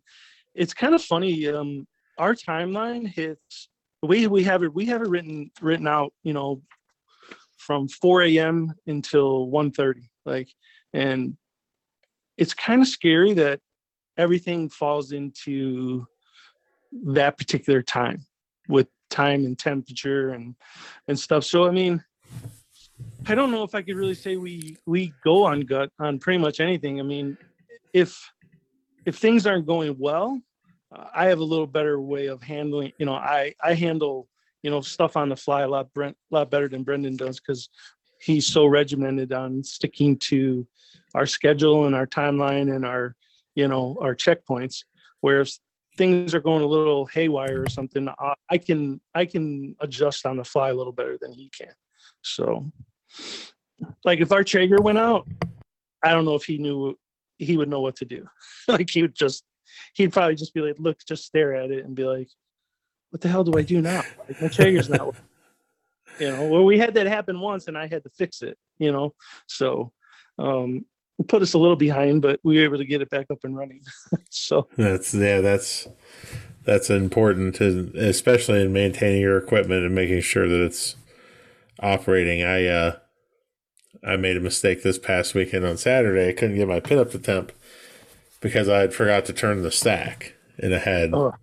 it's 0.55 0.73
kind 0.73 0.95
of 0.95 1.03
funny. 1.03 1.49
Um, 1.49 1.85
our 2.17 2.33
timeline 2.33 3.05
hits 3.05 3.67
the 4.01 4.07
way 4.07 4.25
we 4.27 4.41
have 4.43 4.63
it. 4.63 4.73
We 4.73 4.85
have 4.85 5.01
it 5.01 5.09
written 5.09 5.51
written 5.59 5.85
out. 5.85 6.13
You 6.23 6.31
know, 6.31 6.61
from 7.65 7.87
4 7.87 8.23
a.m. 8.23 8.73
until 8.87 9.47
1:30. 9.47 10.09
Like, 10.25 10.49
and 10.93 11.37
it's 12.37 12.53
kind 12.53 12.81
of 12.81 12.87
scary 12.87 13.33
that 13.33 13.59
everything 14.17 14.69
falls 14.69 15.11
into 15.11 16.05
that 17.03 17.37
particular 17.37 17.81
time 17.81 18.25
with 18.67 18.87
time 19.09 19.45
and 19.45 19.57
temperature 19.57 20.31
and 20.31 20.55
and 21.07 21.17
stuff. 21.17 21.43
So 21.43 21.67
I 21.67 21.71
mean, 21.71 22.03
I 23.27 23.35
don't 23.35 23.51
know 23.51 23.63
if 23.63 23.75
I 23.75 23.81
could 23.81 23.95
really 23.95 24.15
say 24.15 24.37
we 24.37 24.77
we 24.85 25.13
go 25.23 25.43
on 25.43 25.61
gut 25.61 25.89
on 25.99 26.19
pretty 26.19 26.39
much 26.39 26.59
anything. 26.59 26.99
I 26.99 27.03
mean, 27.03 27.37
if 27.93 28.19
if 29.05 29.17
things 29.17 29.45
aren't 29.45 29.67
going 29.67 29.95
well, 29.99 30.41
I 31.13 31.25
have 31.25 31.39
a 31.39 31.43
little 31.43 31.67
better 31.67 32.01
way 32.01 32.27
of 32.27 32.41
handling. 32.41 32.91
You 32.97 33.05
know, 33.05 33.15
I 33.15 33.53
I 33.63 33.73
handle 33.73 34.27
you 34.63 34.69
know 34.69 34.81
stuff 34.81 35.17
on 35.17 35.29
the 35.29 35.35
fly 35.35 35.61
a 35.61 35.67
lot 35.67 35.93
Brent 35.93 36.15
a 36.31 36.35
lot 36.35 36.51
better 36.51 36.67
than 36.67 36.83
Brendan 36.83 37.15
does 37.15 37.39
because 37.39 37.69
he's 38.21 38.45
so 38.45 38.65
regimented 38.65 39.33
on 39.33 39.63
sticking 39.63 40.17
to 40.17 40.67
our 41.15 41.25
schedule 41.25 41.85
and 41.85 41.95
our 41.95 42.07
timeline 42.07 42.73
and 42.73 42.85
our 42.85 43.15
you 43.55 43.67
know 43.67 43.97
our 44.01 44.15
checkpoints. 44.15 44.83
Whereas 45.21 45.59
things 45.97 46.33
are 46.33 46.39
going 46.39 46.63
a 46.63 46.67
little 46.67 47.05
haywire 47.05 47.61
or 47.61 47.69
something, 47.69 48.07
I, 48.07 48.33
I 48.49 48.57
can 48.57 49.01
I 49.13 49.25
can 49.25 49.75
adjust 49.79 50.25
on 50.25 50.37
the 50.37 50.43
fly 50.43 50.69
a 50.69 50.73
little 50.73 50.93
better 50.93 51.17
than 51.19 51.33
he 51.33 51.51
can. 51.57 51.73
So, 52.21 52.71
like 54.03 54.19
if 54.19 54.31
our 54.31 54.43
Traeger 54.43 54.81
went 54.81 54.97
out, 54.97 55.27
I 56.03 56.11
don't 56.11 56.25
know 56.25 56.35
if 56.35 56.45
he 56.45 56.57
knew 56.57 56.97
he 57.37 57.57
would 57.57 57.69
know 57.69 57.81
what 57.81 57.95
to 57.97 58.05
do. 58.05 58.27
like 58.67 58.89
he 58.89 59.01
would 59.01 59.15
just 59.15 59.43
he'd 59.95 60.13
probably 60.13 60.35
just 60.35 60.53
be 60.53 60.61
like, 60.61 60.77
look, 60.79 60.97
just 61.07 61.25
stare 61.25 61.55
at 61.55 61.71
it 61.71 61.85
and 61.85 61.95
be 61.95 62.03
like, 62.03 62.29
what 63.11 63.21
the 63.21 63.27
hell 63.29 63.43
do 63.43 63.57
I 63.57 63.61
do 63.61 63.81
now? 63.81 64.03
Like 64.27 64.41
my 64.41 64.47
Traeger's 64.47 64.89
not 64.89 65.05
working. 65.05 65.21
You 66.19 66.31
know, 66.31 66.47
well, 66.47 66.65
we 66.65 66.77
had 66.77 66.93
that 66.95 67.07
happen 67.07 67.39
once 67.39 67.67
and 67.67 67.77
I 67.77 67.87
had 67.87 68.03
to 68.03 68.09
fix 68.09 68.41
it, 68.41 68.57
you 68.79 68.91
know. 68.91 69.13
So 69.47 69.91
um 70.39 70.85
it 71.19 71.27
put 71.27 71.41
us 71.41 71.53
a 71.53 71.57
little 71.57 71.75
behind, 71.75 72.21
but 72.21 72.39
we 72.43 72.57
were 72.57 72.63
able 72.63 72.77
to 72.77 72.85
get 72.85 73.01
it 73.01 73.09
back 73.09 73.27
up 73.29 73.39
and 73.43 73.55
running. 73.55 73.81
so 74.29 74.67
That's 74.77 75.13
yeah, 75.13 75.41
that's 75.41 75.87
that's 76.63 76.89
important 76.89 77.55
to 77.55 77.91
especially 77.95 78.61
in 78.61 78.71
maintaining 78.73 79.21
your 79.21 79.37
equipment 79.37 79.85
and 79.85 79.95
making 79.95 80.21
sure 80.21 80.47
that 80.47 80.63
it's 80.63 80.95
operating. 81.79 82.43
I 82.43 82.65
uh 82.67 82.95
I 84.05 84.15
made 84.15 84.37
a 84.37 84.41
mistake 84.41 84.83
this 84.83 84.97
past 84.97 85.33
weekend 85.33 85.65
on 85.65 85.77
Saturday. 85.77 86.29
I 86.29 86.33
couldn't 86.33 86.55
get 86.55 86.67
my 86.67 86.79
pin 86.79 86.97
up 86.99 87.11
to 87.11 87.19
temp 87.19 87.51
because 88.41 88.69
I 88.69 88.79
had 88.79 88.93
forgot 88.93 89.25
to 89.25 89.33
turn 89.33 89.63
the 89.63 89.71
stack 89.71 90.35
and 90.59 90.73
I 90.73 90.79
had 90.79 91.13
Oh. 91.13 91.33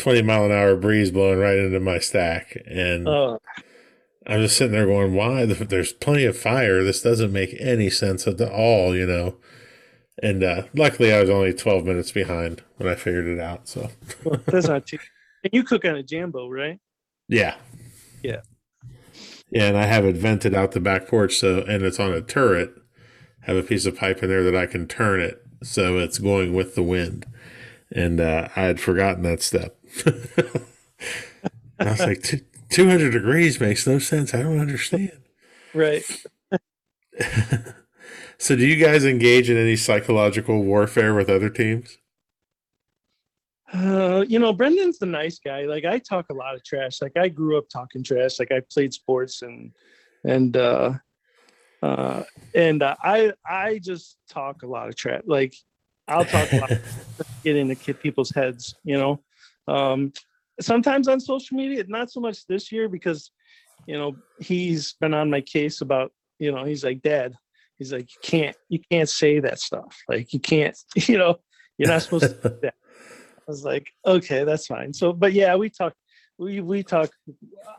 20 0.00 0.22
mile 0.22 0.46
an 0.46 0.52
hour 0.52 0.76
breeze 0.76 1.10
blowing 1.10 1.38
right 1.38 1.58
into 1.58 1.80
my 1.80 1.98
stack. 1.98 2.56
And 2.66 3.06
uh 3.08 3.38
I'm 4.26 4.42
just 4.42 4.56
sitting 4.56 4.72
there 4.72 4.86
going, 4.86 5.14
why? 5.14 5.44
There's 5.46 5.92
plenty 5.92 6.24
of 6.24 6.38
fire. 6.38 6.82
This 6.84 7.02
doesn't 7.02 7.32
make 7.32 7.56
any 7.58 7.90
sense 7.90 8.26
at 8.26 8.40
all, 8.40 8.94
you 8.94 9.06
know? 9.06 9.36
And 10.22 10.44
uh, 10.44 10.64
luckily, 10.74 11.12
I 11.12 11.20
was 11.20 11.30
only 11.30 11.54
12 11.54 11.84
minutes 11.84 12.12
behind 12.12 12.62
when 12.76 12.88
I 12.88 12.94
figured 12.94 13.26
it 13.26 13.40
out. 13.40 13.66
So, 13.66 13.90
that's 14.46 14.68
not 14.68 14.86
too 14.86 14.98
and 15.42 15.54
you 15.54 15.64
cook 15.64 15.86
on 15.86 15.96
a 15.96 16.02
Jambo, 16.02 16.48
right? 16.48 16.78
yeah. 17.28 17.56
Yeah. 18.22 18.42
Yeah, 19.50 19.64
and 19.64 19.76
I 19.76 19.86
have 19.86 20.04
it 20.04 20.16
vented 20.16 20.54
out 20.54 20.72
the 20.72 20.80
back 20.80 21.08
porch, 21.08 21.38
so 21.38 21.64
and 21.66 21.82
it's 21.82 21.98
on 21.98 22.12
a 22.12 22.20
turret. 22.20 22.72
Have 23.44 23.56
a 23.56 23.62
piece 23.62 23.86
of 23.86 23.96
pipe 23.96 24.22
in 24.22 24.28
there 24.28 24.44
that 24.44 24.54
I 24.54 24.66
can 24.66 24.86
turn 24.86 25.20
it 25.20 25.42
so 25.62 25.98
it's 25.98 26.18
going 26.18 26.54
with 26.54 26.74
the 26.74 26.82
wind. 26.82 27.26
And 27.90 28.20
uh, 28.20 28.48
I 28.54 28.62
had 28.62 28.80
forgotten 28.80 29.22
that 29.24 29.42
step. 29.42 29.76
I 31.78 31.90
was 31.90 32.00
like, 32.00 32.22
200 32.70 33.10
degrees 33.10 33.60
makes 33.60 33.86
no 33.86 33.98
sense. 33.98 34.34
I 34.34 34.42
don't 34.42 34.60
understand. 34.60 35.18
Right. 35.74 36.04
So, 38.40 38.56
do 38.56 38.66
you 38.66 38.82
guys 38.82 39.04
engage 39.04 39.50
in 39.50 39.58
any 39.58 39.76
psychological 39.76 40.64
warfare 40.64 41.12
with 41.12 41.28
other 41.28 41.50
teams? 41.50 41.98
Uh, 43.70 44.24
you 44.26 44.38
know, 44.38 44.54
Brendan's 44.54 44.98
the 44.98 45.04
nice 45.04 45.38
guy. 45.38 45.66
Like 45.66 45.84
I 45.84 45.98
talk 45.98 46.30
a 46.30 46.34
lot 46.34 46.54
of 46.54 46.64
trash. 46.64 47.02
Like 47.02 47.18
I 47.18 47.28
grew 47.28 47.58
up 47.58 47.68
talking 47.68 48.02
trash. 48.02 48.38
Like 48.38 48.50
I 48.50 48.62
played 48.72 48.94
sports 48.94 49.42
and 49.42 49.72
and 50.24 50.56
uh 50.56 50.94
uh 51.82 52.22
and 52.54 52.82
uh, 52.82 52.96
I 53.02 53.34
I 53.46 53.78
just 53.78 54.16
talk 54.30 54.62
a 54.62 54.66
lot 54.66 54.88
of 54.88 54.96
trash. 54.96 55.20
Like 55.26 55.54
I'll 56.08 56.24
talk 56.24 56.50
a 56.50 56.60
lot 56.60 56.70
get 57.44 57.56
into 57.56 57.74
kid 57.74 58.00
people's 58.00 58.30
heads, 58.30 58.74
you 58.84 58.96
know. 58.96 59.22
Um 59.68 60.12
sometimes 60.60 61.08
on 61.08 61.20
social 61.20 61.56
media, 61.56 61.84
not 61.88 62.10
so 62.10 62.20
much 62.20 62.46
this 62.46 62.70
year 62.70 62.88
because 62.88 63.30
you 63.86 63.96
know, 63.96 64.16
he's 64.38 64.94
been 64.94 65.14
on 65.14 65.30
my 65.30 65.40
case 65.40 65.80
about, 65.80 66.12
you 66.38 66.52
know, 66.52 66.64
he's 66.64 66.84
like, 66.84 67.02
Dad, 67.02 67.34
he's 67.78 67.92
like, 67.92 68.08
you 68.14 68.20
can't 68.22 68.56
you 68.68 68.80
can't 68.90 69.08
say 69.08 69.40
that 69.40 69.58
stuff. 69.58 69.96
Like 70.08 70.32
you 70.32 70.40
can't, 70.40 70.76
you 70.94 71.18
know, 71.18 71.40
you're 71.78 71.88
not 71.88 72.02
supposed 72.02 72.42
to. 72.42 72.60
I 72.64 72.70
was 73.46 73.64
like, 73.64 73.90
okay, 74.06 74.44
that's 74.44 74.66
fine. 74.66 74.92
So, 74.92 75.12
but 75.12 75.32
yeah, 75.32 75.56
we 75.56 75.70
talk, 75.70 75.94
we 76.38 76.60
we 76.60 76.82
talk. 76.82 77.10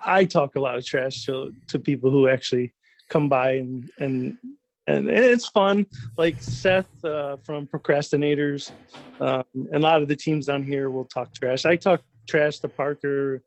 I 0.06 0.26
talk 0.26 0.56
a 0.56 0.60
lot 0.60 0.78
of 0.78 0.86
trash 0.86 1.26
to 1.26 1.54
to 1.68 1.80
people 1.80 2.12
who 2.12 2.28
actually 2.28 2.74
come 3.10 3.30
by 3.30 3.54
and 3.54 3.90
and 4.00 4.38
and 4.88 5.10
it's 5.10 5.48
fun. 5.48 5.86
Like 6.18 6.42
Seth 6.42 6.90
uh, 7.04 7.38
from 7.44 7.68
Procrastinators, 7.68 8.72
um, 9.20 9.44
and 9.54 9.76
a 9.76 9.80
lot 9.80 10.02
of 10.02 10.08
the 10.08 10.16
teams 10.16 10.48
down 10.48 10.64
here 10.64 10.90
will 10.90 11.06
talk 11.06 11.34
trash. 11.34 11.66
I 11.66 11.76
talk 11.76 12.02
trash 12.28 12.60
to 12.60 12.68
Parker 12.68 13.44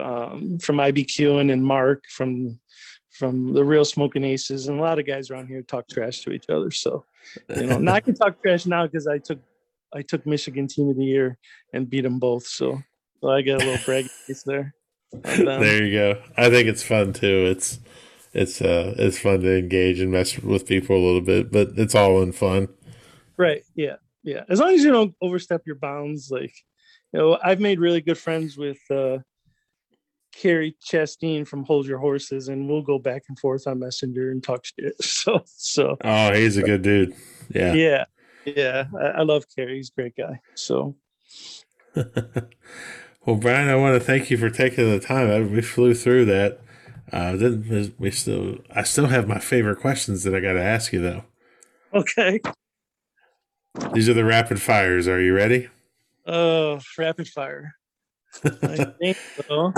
um, 0.00 0.58
from 0.58 0.76
IBQ 0.76 1.40
and, 1.40 1.50
and 1.50 1.64
Mark 1.64 2.04
from 2.08 2.58
from 3.10 3.52
the 3.52 3.64
Real 3.64 3.84
Smoking 3.84 4.24
Aces, 4.24 4.66
and 4.66 4.78
a 4.78 4.82
lot 4.82 4.98
of 4.98 5.06
guys 5.06 5.30
around 5.30 5.46
here 5.46 5.62
talk 5.62 5.86
trash 5.88 6.20
to 6.22 6.32
each 6.32 6.50
other. 6.50 6.70
So, 6.70 7.04
you 7.56 7.66
know, 7.66 7.78
now 7.78 7.94
I 7.94 8.00
can 8.00 8.14
talk 8.14 8.42
trash 8.42 8.66
now 8.66 8.86
because 8.86 9.06
I 9.06 9.18
took 9.18 9.38
I 9.94 10.02
took 10.02 10.26
Michigan 10.26 10.66
Team 10.66 10.88
of 10.88 10.96
the 10.96 11.04
Year 11.04 11.38
and 11.72 11.88
beat 11.88 12.02
them 12.02 12.18
both. 12.18 12.46
So, 12.46 12.82
so 13.20 13.30
I 13.30 13.42
got 13.42 13.62
a 13.62 13.64
little 13.64 13.84
brag 13.84 14.06
there. 14.46 14.74
And, 15.24 15.48
um, 15.48 15.60
there 15.60 15.84
you 15.84 15.92
go. 15.96 16.22
I 16.36 16.50
think 16.50 16.68
it's 16.68 16.82
fun 16.82 17.12
too. 17.12 17.46
It's 17.48 17.78
it's 18.34 18.60
uh 18.60 18.94
it's 18.98 19.18
fun 19.18 19.40
to 19.40 19.58
engage 19.58 20.00
and 20.00 20.10
mess 20.10 20.38
with 20.38 20.66
people 20.66 20.96
a 20.96 21.04
little 21.04 21.20
bit, 21.20 21.50
but 21.52 21.70
it's 21.76 21.94
all 21.94 22.20
in 22.20 22.32
fun. 22.32 22.68
Right. 23.36 23.62
Yeah. 23.74 23.96
Yeah. 24.22 24.42
As 24.48 24.60
long 24.60 24.74
as 24.74 24.82
you 24.82 24.90
don't 24.90 25.14
overstep 25.22 25.62
your 25.66 25.76
bounds, 25.76 26.30
like 26.30 26.54
you 27.12 27.20
know, 27.20 27.38
I've 27.42 27.60
made 27.60 27.78
really 27.78 28.00
good 28.00 28.18
friends 28.18 28.56
with 28.56 28.78
uh 28.90 29.18
Carrie 30.34 30.76
Chastain 30.84 31.46
from 31.46 31.64
Hold 31.64 31.86
Your 31.86 31.98
Horses, 31.98 32.48
and 32.48 32.68
we'll 32.68 32.82
go 32.82 32.98
back 32.98 33.22
and 33.28 33.38
forth 33.38 33.68
on 33.68 33.78
Messenger 33.78 34.30
and 34.30 34.42
talk 34.42 34.64
shit. 34.64 34.94
So, 35.02 35.42
so 35.46 35.96
Oh, 36.02 36.32
he's 36.32 36.56
a 36.56 36.62
good 36.62 36.82
dude. 36.82 37.14
Yeah. 37.50 37.72
yeah, 37.74 38.04
Yeah, 38.44 38.84
I, 38.98 39.04
I 39.04 39.22
love 39.22 39.44
Kerry. 39.54 39.76
He's 39.76 39.90
a 39.90 40.00
great 40.00 40.16
guy. 40.16 40.40
So. 40.54 40.96
well, 41.94 43.36
Brian, 43.36 43.68
I 43.68 43.76
want 43.76 43.94
to 43.94 44.04
thank 44.04 44.30
you 44.30 44.36
for 44.36 44.50
taking 44.50 44.90
the 44.90 44.98
time. 44.98 45.52
We 45.52 45.62
flew 45.62 45.94
through 45.94 46.24
that. 46.26 46.60
Uh, 47.12 47.36
then 47.36 47.94
we 47.98 48.10
still, 48.10 48.58
I 48.70 48.82
still 48.82 49.06
have 49.06 49.28
my 49.28 49.38
favorite 49.38 49.80
questions 49.80 50.24
that 50.24 50.34
I 50.34 50.40
got 50.40 50.54
to 50.54 50.62
ask 50.62 50.92
you 50.92 51.00
though. 51.00 51.24
Okay. 51.92 52.40
These 53.92 54.08
are 54.08 54.14
the 54.14 54.24
rapid 54.24 54.60
fires. 54.60 55.06
Are 55.08 55.20
you 55.20 55.34
ready? 55.34 55.68
Oh, 56.26 56.80
rapid 56.96 57.28
fire. 57.28 57.74
I 58.44 58.84
think 59.00 59.16
so. 59.46 59.72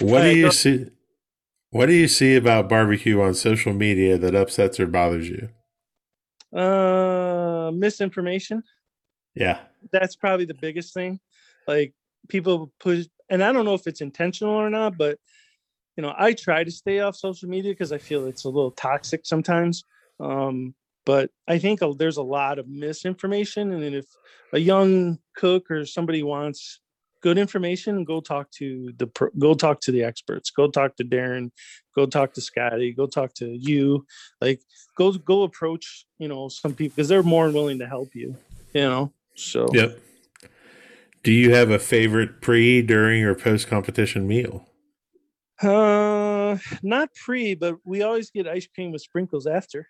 What 0.00 0.22
do 0.22 0.36
you 0.36 0.50
see? 0.50 0.86
What 1.70 1.86
do 1.86 1.94
you 1.94 2.08
see 2.08 2.36
about 2.36 2.68
barbecue 2.68 3.20
on 3.20 3.34
social 3.34 3.72
media 3.72 4.18
that 4.18 4.34
upsets 4.34 4.78
or 4.78 4.86
bothers 4.86 5.28
you? 5.28 5.48
Uh, 6.58 7.70
misinformation. 7.74 8.62
Yeah, 9.34 9.60
that's 9.90 10.16
probably 10.16 10.44
the 10.44 10.54
biggest 10.54 10.92
thing. 10.92 11.18
Like 11.66 11.94
people 12.28 12.72
push, 12.78 13.06
and 13.30 13.42
I 13.42 13.52
don't 13.52 13.64
know 13.64 13.74
if 13.74 13.86
it's 13.86 14.02
intentional 14.02 14.54
or 14.54 14.68
not, 14.68 14.98
but 14.98 15.18
you 15.96 16.02
know, 16.02 16.14
I 16.16 16.32
try 16.32 16.64
to 16.64 16.70
stay 16.70 17.00
off 17.00 17.16
social 17.16 17.48
media 17.48 17.72
because 17.72 17.92
I 17.92 17.98
feel 17.98 18.26
it's 18.26 18.44
a 18.44 18.48
little 18.48 18.70
toxic 18.70 19.26
sometimes. 19.26 19.84
Um, 20.20 20.74
but 21.04 21.30
I 21.48 21.58
think 21.58 21.80
there's 21.98 22.16
a 22.16 22.22
lot 22.22 22.58
of 22.58 22.68
misinformation, 22.68 23.72
and 23.72 23.94
if 23.94 24.06
a 24.52 24.58
young 24.58 25.18
cook 25.36 25.70
or 25.70 25.84
somebody 25.84 26.22
wants 26.22 26.80
good 27.22 27.38
information, 27.38 28.04
go 28.04 28.20
talk 28.20 28.50
to 28.52 28.92
the 28.98 29.30
go 29.38 29.54
talk 29.54 29.80
to 29.80 29.92
the 29.92 30.04
experts. 30.04 30.50
Go 30.50 30.68
talk 30.68 30.96
to 30.96 31.04
Darren. 31.04 31.50
Go 31.96 32.06
talk 32.06 32.34
to 32.34 32.40
Scotty. 32.40 32.92
Go 32.92 33.06
talk 33.06 33.34
to 33.34 33.48
you. 33.48 34.06
Like 34.40 34.60
go 34.96 35.12
go 35.12 35.42
approach 35.42 36.06
you 36.18 36.28
know 36.28 36.48
some 36.48 36.74
people 36.74 36.94
because 36.94 37.08
they're 37.08 37.22
more 37.22 37.50
willing 37.50 37.80
to 37.80 37.86
help 37.86 38.14
you. 38.14 38.36
You 38.72 38.82
know. 38.82 39.12
So. 39.34 39.68
Yep. 39.72 39.98
Do 41.22 41.30
you 41.30 41.54
have 41.54 41.70
a 41.70 41.78
favorite 41.78 42.40
pre, 42.40 42.82
during, 42.82 43.22
or 43.22 43.34
post 43.34 43.68
competition 43.68 44.26
meal? 44.26 44.66
Uh, 45.62 46.58
not 46.82 47.14
pre, 47.14 47.54
but 47.54 47.76
we 47.84 48.02
always 48.02 48.30
get 48.30 48.48
ice 48.48 48.66
cream 48.66 48.90
with 48.92 49.02
sprinkles 49.02 49.46
after. 49.46 49.86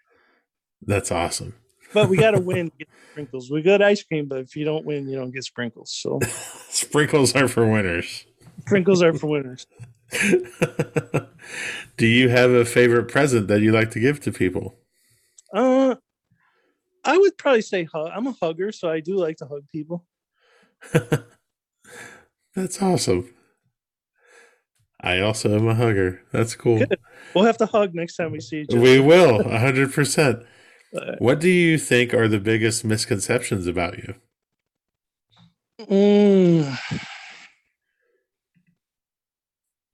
That's 0.83 1.11
awesome. 1.11 1.55
but 1.95 2.09
we 2.09 2.16
got 2.16 2.33
to 2.33 2.41
win 2.41 2.70
to 2.79 2.87
sprinkles. 3.12 3.51
We 3.51 3.62
got 3.62 3.81
ice 3.83 4.03
cream, 4.03 4.27
but 4.27 4.41
if 4.41 4.57
you 4.57 4.64
don't 4.64 4.85
win, 4.85 5.09
you 5.09 5.16
don't 5.16 5.31
get 5.31 5.45
sprinkles. 5.45 5.91
So 5.93 6.20
sprinkles 6.68 7.35
are 7.35 7.49
for 7.49 7.66
winners. 7.70 8.27
Sprinkles 8.62 9.03
are 9.03 9.14
for 9.14 9.27
winners. 9.29 9.66
Do 11.97 12.07
you 12.07 12.29
have 12.29 12.51
a 12.51 12.64
favorite 12.64 13.09
present 13.09 13.49
that 13.49 13.61
you 13.61 13.73
like 13.73 13.91
to 13.93 14.01
give 14.01 14.20
to 14.20 14.33
people? 14.33 14.75
Uh, 15.55 15.97
I 17.05 17.18
would 17.18 17.37
probably 17.39 17.62
say 17.62 17.85
hug. 17.85 18.11
I'm 18.14 18.27
a 18.27 18.33
hugger, 18.33 18.73
so 18.73 18.91
I 18.91 19.01
do 19.01 19.16
like 19.16 19.39
to 19.39 19.47
hug 19.47 19.64
people. 19.73 20.05
That's 22.55 22.81
awesome. 22.83 23.33
I 25.03 25.21
also 25.21 25.55
am 25.57 25.67
a 25.67 25.75
hugger. 25.75 26.23
That's 26.33 26.55
cool. 26.55 26.79
Good. 26.79 26.99
We'll 27.35 27.45
have 27.45 27.59
to 27.59 27.67
hug 27.67 27.95
next 27.95 28.17
time 28.17 28.33
we 28.33 28.41
see 28.41 28.61
each 28.61 28.71
other. 28.71 28.81
We 28.81 29.01
will, 29.01 29.43
hundred 29.59 29.93
percent. 29.93 30.45
What 31.19 31.41
do 31.41 31.49
you 31.49 31.79
think 31.79 32.13
are 32.13 32.29
the 32.29 32.39
biggest 32.39 32.85
misconceptions 32.85 33.67
about 33.67 33.99
you? 33.99 34.15
Mm. 35.81 36.79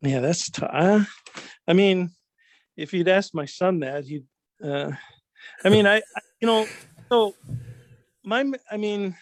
Yeah, 0.02 0.20
that's 0.20 0.50
tough. 0.50 1.08
I 1.66 1.72
mean, 1.72 2.10
if 2.76 2.92
you'd 2.92 3.08
asked 3.08 3.34
my 3.34 3.46
son 3.46 3.80
that, 3.80 4.04
he'd. 4.04 4.24
Uh, 4.62 4.92
I 5.64 5.68
mean, 5.68 5.86
I, 5.86 5.96
I, 5.96 6.20
you 6.40 6.46
know, 6.46 6.66
so 7.08 7.34
my, 8.24 8.44
I 8.70 8.76
mean, 8.76 9.16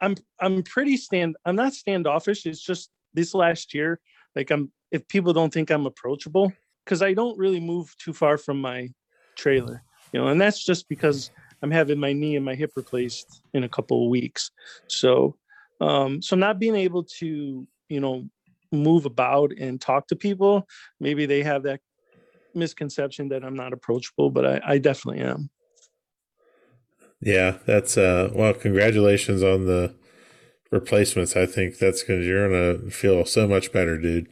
I'm, 0.00 0.16
I'm 0.40 0.62
pretty 0.62 0.96
stand. 0.96 1.36
I'm 1.44 1.56
not 1.56 1.72
standoffish. 1.74 2.46
It's 2.46 2.62
just 2.62 2.90
this 3.14 3.34
last 3.34 3.74
year, 3.74 4.00
like 4.34 4.50
I'm. 4.50 4.72
If 4.90 5.06
people 5.08 5.32
don't 5.32 5.52
think 5.52 5.70
I'm 5.70 5.86
approachable, 5.86 6.52
because 6.84 7.02
I 7.02 7.12
don't 7.12 7.38
really 7.38 7.60
move 7.60 7.94
too 7.98 8.14
far 8.14 8.38
from 8.38 8.60
my 8.60 8.88
trailer 9.36 9.82
you 10.12 10.20
know, 10.20 10.28
and 10.28 10.40
that's 10.40 10.64
just 10.64 10.88
because 10.88 11.30
I'm 11.62 11.70
having 11.70 11.98
my 11.98 12.12
knee 12.12 12.36
and 12.36 12.44
my 12.44 12.54
hip 12.54 12.72
replaced 12.76 13.42
in 13.54 13.64
a 13.64 13.68
couple 13.68 14.04
of 14.04 14.10
weeks. 14.10 14.50
So, 14.88 15.36
um, 15.80 16.22
so 16.22 16.36
not 16.36 16.58
being 16.58 16.76
able 16.76 17.04
to, 17.18 17.66
you 17.88 18.00
know, 18.00 18.28
move 18.72 19.06
about 19.06 19.52
and 19.58 19.80
talk 19.80 20.06
to 20.08 20.16
people, 20.16 20.66
maybe 21.00 21.26
they 21.26 21.42
have 21.42 21.62
that 21.64 21.80
misconception 22.54 23.28
that 23.28 23.44
I'm 23.44 23.54
not 23.54 23.72
approachable, 23.72 24.30
but 24.30 24.44
I, 24.44 24.60
I 24.64 24.78
definitely 24.78 25.22
am. 25.22 25.50
Yeah, 27.20 27.56
that's 27.66 27.96
uh 27.98 28.30
well, 28.32 28.54
congratulations 28.54 29.42
on 29.42 29.66
the 29.66 29.94
replacements. 30.70 31.36
I 31.36 31.46
think 31.46 31.78
that's 31.78 32.02
because 32.02 32.26
you're 32.26 32.48
gonna 32.48 32.90
feel 32.90 33.24
so 33.24 33.46
much 33.46 33.72
better, 33.72 33.98
dude. 33.98 34.28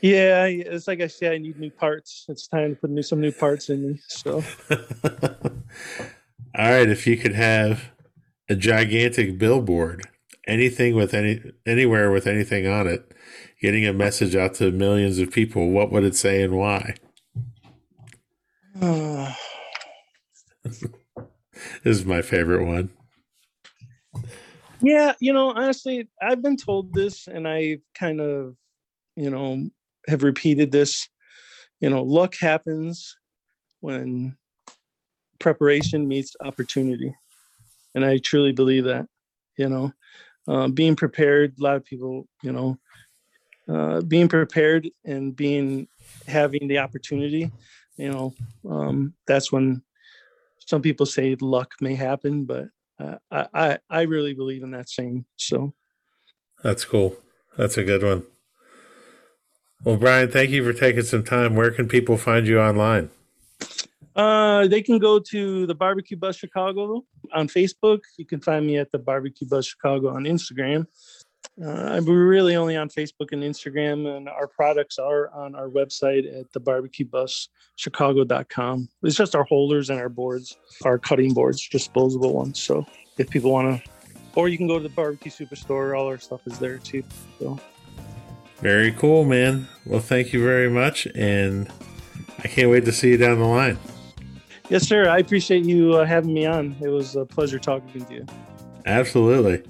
Yeah, 0.00 0.44
it's 0.44 0.86
like 0.86 1.00
I 1.00 1.06
said, 1.06 1.32
I 1.32 1.38
need 1.38 1.58
new 1.58 1.70
parts. 1.70 2.26
It's 2.28 2.46
time 2.46 2.74
to 2.74 2.80
put 2.80 2.90
new 2.90 3.02
some 3.02 3.20
new 3.20 3.32
parts 3.32 3.70
in 3.70 3.88
me. 3.88 4.00
So, 4.08 4.44
all 4.70 4.80
right, 6.54 6.88
if 6.88 7.06
you 7.06 7.16
could 7.16 7.34
have 7.34 7.90
a 8.48 8.54
gigantic 8.54 9.38
billboard, 9.38 10.06
anything 10.46 10.94
with 10.94 11.14
any 11.14 11.40
anywhere 11.64 12.10
with 12.10 12.26
anything 12.26 12.66
on 12.66 12.86
it, 12.86 13.12
getting 13.62 13.86
a 13.86 13.94
message 13.94 14.36
out 14.36 14.54
to 14.56 14.70
millions 14.70 15.18
of 15.18 15.30
people, 15.30 15.70
what 15.70 15.90
would 15.90 16.04
it 16.04 16.16
say 16.16 16.42
and 16.42 16.58
why? 16.58 16.96
this 20.64 20.84
is 21.84 22.04
my 22.04 22.20
favorite 22.20 22.66
one. 22.66 22.90
Yeah, 24.84 25.14
you 25.18 25.32
know, 25.32 25.48
honestly, 25.48 26.08
I've 26.20 26.42
been 26.42 26.58
told 26.58 26.92
this, 26.92 27.26
and 27.26 27.48
I 27.48 27.78
kind 27.94 28.20
of, 28.20 28.54
you 29.16 29.30
know, 29.30 29.70
have 30.08 30.22
repeated 30.22 30.72
this. 30.72 31.08
You 31.80 31.88
know, 31.88 32.02
luck 32.02 32.34
happens 32.38 33.16
when 33.80 34.36
preparation 35.38 36.06
meets 36.06 36.36
opportunity. 36.44 37.14
And 37.94 38.04
I 38.04 38.18
truly 38.18 38.52
believe 38.52 38.84
that, 38.84 39.06
you 39.56 39.70
know, 39.70 39.92
uh, 40.46 40.68
being 40.68 40.96
prepared, 40.96 41.54
a 41.58 41.62
lot 41.62 41.76
of 41.76 41.84
people, 41.86 42.28
you 42.42 42.52
know, 42.52 42.78
uh, 43.66 44.02
being 44.02 44.28
prepared 44.28 44.90
and 45.06 45.34
being 45.34 45.88
having 46.26 46.68
the 46.68 46.78
opportunity, 46.78 47.50
you 47.96 48.10
know, 48.10 48.34
um, 48.68 49.14
that's 49.26 49.50
when 49.50 49.82
some 50.58 50.82
people 50.82 51.06
say 51.06 51.36
luck 51.40 51.72
may 51.80 51.94
happen, 51.94 52.44
but 52.44 52.66
uh, 53.00 53.16
I, 53.30 53.78
I 53.90 54.02
really 54.02 54.34
believe 54.34 54.62
in 54.62 54.70
that 54.72 54.88
saying. 54.88 55.24
So 55.36 55.74
that's 56.62 56.84
cool. 56.84 57.16
That's 57.56 57.76
a 57.76 57.84
good 57.84 58.02
one. 58.02 58.24
Well, 59.82 59.96
Brian, 59.96 60.30
thank 60.30 60.50
you 60.50 60.64
for 60.64 60.72
taking 60.72 61.02
some 61.02 61.24
time. 61.24 61.56
Where 61.56 61.70
can 61.70 61.88
people 61.88 62.16
find 62.16 62.46
you 62.46 62.58
online? 62.60 63.10
Uh, 64.16 64.66
they 64.68 64.80
can 64.80 64.98
go 64.98 65.18
to 65.18 65.66
the 65.66 65.74
Barbecue 65.74 66.16
Bus 66.16 66.36
Chicago 66.36 67.04
on 67.32 67.48
Facebook. 67.48 68.00
You 68.16 68.24
can 68.24 68.40
find 68.40 68.66
me 68.66 68.78
at 68.78 68.92
the 68.92 68.98
Barbecue 68.98 69.46
Bus 69.46 69.66
Chicago 69.66 70.14
on 70.14 70.24
Instagram. 70.24 70.86
Uh, 71.62 72.00
we're 72.04 72.26
really 72.26 72.56
only 72.56 72.76
on 72.76 72.88
Facebook 72.88 73.30
and 73.32 73.44
Instagram, 73.44 74.16
and 74.16 74.28
our 74.28 74.48
products 74.48 74.98
are 74.98 75.32
on 75.32 75.54
our 75.54 75.68
website 75.68 76.26
at 76.38 76.52
the 76.52 76.60
barbecuebuschicago.com. 76.60 78.88
It's 79.04 79.16
just 79.16 79.36
our 79.36 79.44
holders 79.44 79.88
and 79.90 80.00
our 80.00 80.08
boards, 80.08 80.56
our 80.84 80.98
cutting 80.98 81.32
boards, 81.32 81.68
disposable 81.68 82.32
ones. 82.32 82.60
So 82.60 82.84
if 83.18 83.30
people 83.30 83.52
want 83.52 83.84
to, 83.84 83.90
or 84.34 84.48
you 84.48 84.58
can 84.58 84.66
go 84.66 84.78
to 84.78 84.82
the 84.82 84.88
Barbecue 84.88 85.30
Superstore, 85.30 85.96
all 85.96 86.08
our 86.08 86.18
stuff 86.18 86.40
is 86.46 86.58
there 86.58 86.78
too. 86.78 87.04
So 87.38 87.60
very 88.58 88.90
cool, 88.92 89.24
man. 89.24 89.68
Well, 89.86 90.00
thank 90.00 90.32
you 90.32 90.42
very 90.42 90.70
much, 90.70 91.06
and 91.14 91.70
I 92.42 92.48
can't 92.48 92.70
wait 92.70 92.84
to 92.86 92.92
see 92.92 93.10
you 93.10 93.16
down 93.16 93.38
the 93.38 93.44
line. 93.44 93.78
Yes, 94.70 94.88
sir. 94.88 95.08
I 95.08 95.18
appreciate 95.18 95.64
you 95.64 95.94
uh, 95.94 96.04
having 96.04 96.34
me 96.34 96.46
on. 96.46 96.74
It 96.80 96.88
was 96.88 97.14
a 97.14 97.24
pleasure 97.24 97.58
talking 97.58 98.04
to 98.06 98.14
you. 98.14 98.26
Absolutely. 98.86 99.62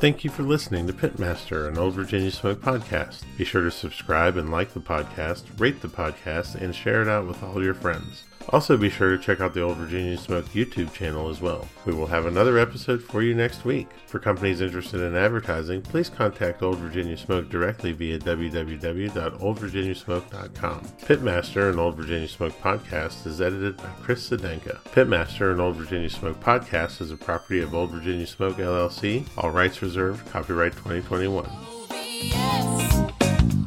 Thank 0.00 0.22
you 0.22 0.30
for 0.30 0.44
listening 0.44 0.86
to 0.86 0.92
Pitmaster, 0.92 1.66
an 1.66 1.76
Old 1.76 1.94
Virginia 1.94 2.30
Smoke 2.30 2.60
podcast. 2.60 3.24
Be 3.36 3.44
sure 3.44 3.64
to 3.64 3.70
subscribe 3.72 4.36
and 4.36 4.48
like 4.48 4.72
the 4.72 4.78
podcast, 4.78 5.42
rate 5.58 5.80
the 5.80 5.88
podcast, 5.88 6.54
and 6.54 6.72
share 6.72 7.02
it 7.02 7.08
out 7.08 7.26
with 7.26 7.42
all 7.42 7.60
your 7.60 7.74
friends. 7.74 8.22
Also, 8.50 8.78
be 8.78 8.88
sure 8.88 9.10
to 9.10 9.18
check 9.18 9.40
out 9.40 9.52
the 9.52 9.60
Old 9.60 9.76
Virginia 9.76 10.16
Smoke 10.16 10.46
YouTube 10.46 10.90
channel 10.92 11.28
as 11.28 11.40
well. 11.42 11.68
We 11.84 11.92
will 11.92 12.06
have 12.06 12.24
another 12.24 12.56
episode 12.58 13.02
for 13.02 13.22
you 13.22 13.34
next 13.34 13.64
week. 13.64 13.88
For 14.06 14.18
companies 14.18 14.62
interested 14.62 15.02
in 15.02 15.14
advertising, 15.14 15.82
please 15.82 16.08
contact 16.08 16.62
Old 16.62 16.78
Virginia 16.78 17.16
Smoke 17.16 17.50
directly 17.50 17.92
via 17.92 18.18
www.oldvirginiasmoke.com. 18.18 20.80
Pitmaster, 20.80 21.70
and 21.70 21.78
Old 21.78 21.96
Virginia 21.96 22.28
Smoke 22.28 22.58
podcast, 22.60 23.26
is 23.26 23.40
edited 23.42 23.76
by 23.76 23.90
Chris 24.00 24.30
Sedenka. 24.30 24.78
Pitmaster, 24.84 25.52
and 25.52 25.60
Old 25.60 25.76
Virginia 25.76 26.08
Smoke 26.08 26.40
podcast 26.40 27.02
is 27.02 27.10
a 27.10 27.16
property 27.16 27.60
of 27.60 27.74
Old 27.74 27.90
Virginia 27.90 28.26
Smoke 28.26 28.56
LLC. 28.56 29.26
All 29.36 29.50
rights 29.50 29.82
reserved. 29.82 30.26
Copyright 30.30 30.72
2021. 30.72 31.46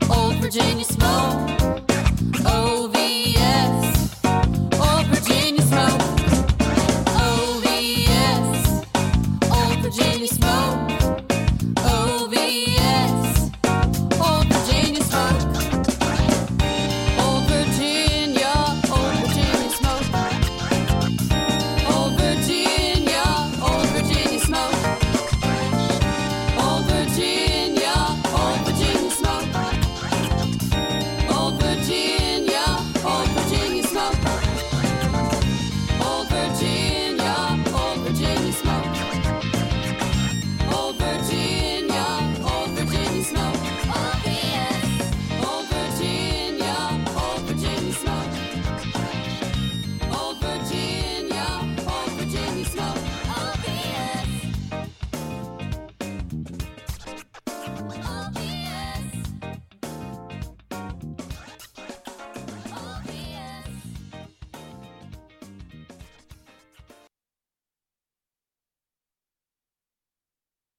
Old 0.10 0.36
Virginia 0.42 0.84
Smoke. 0.84 1.61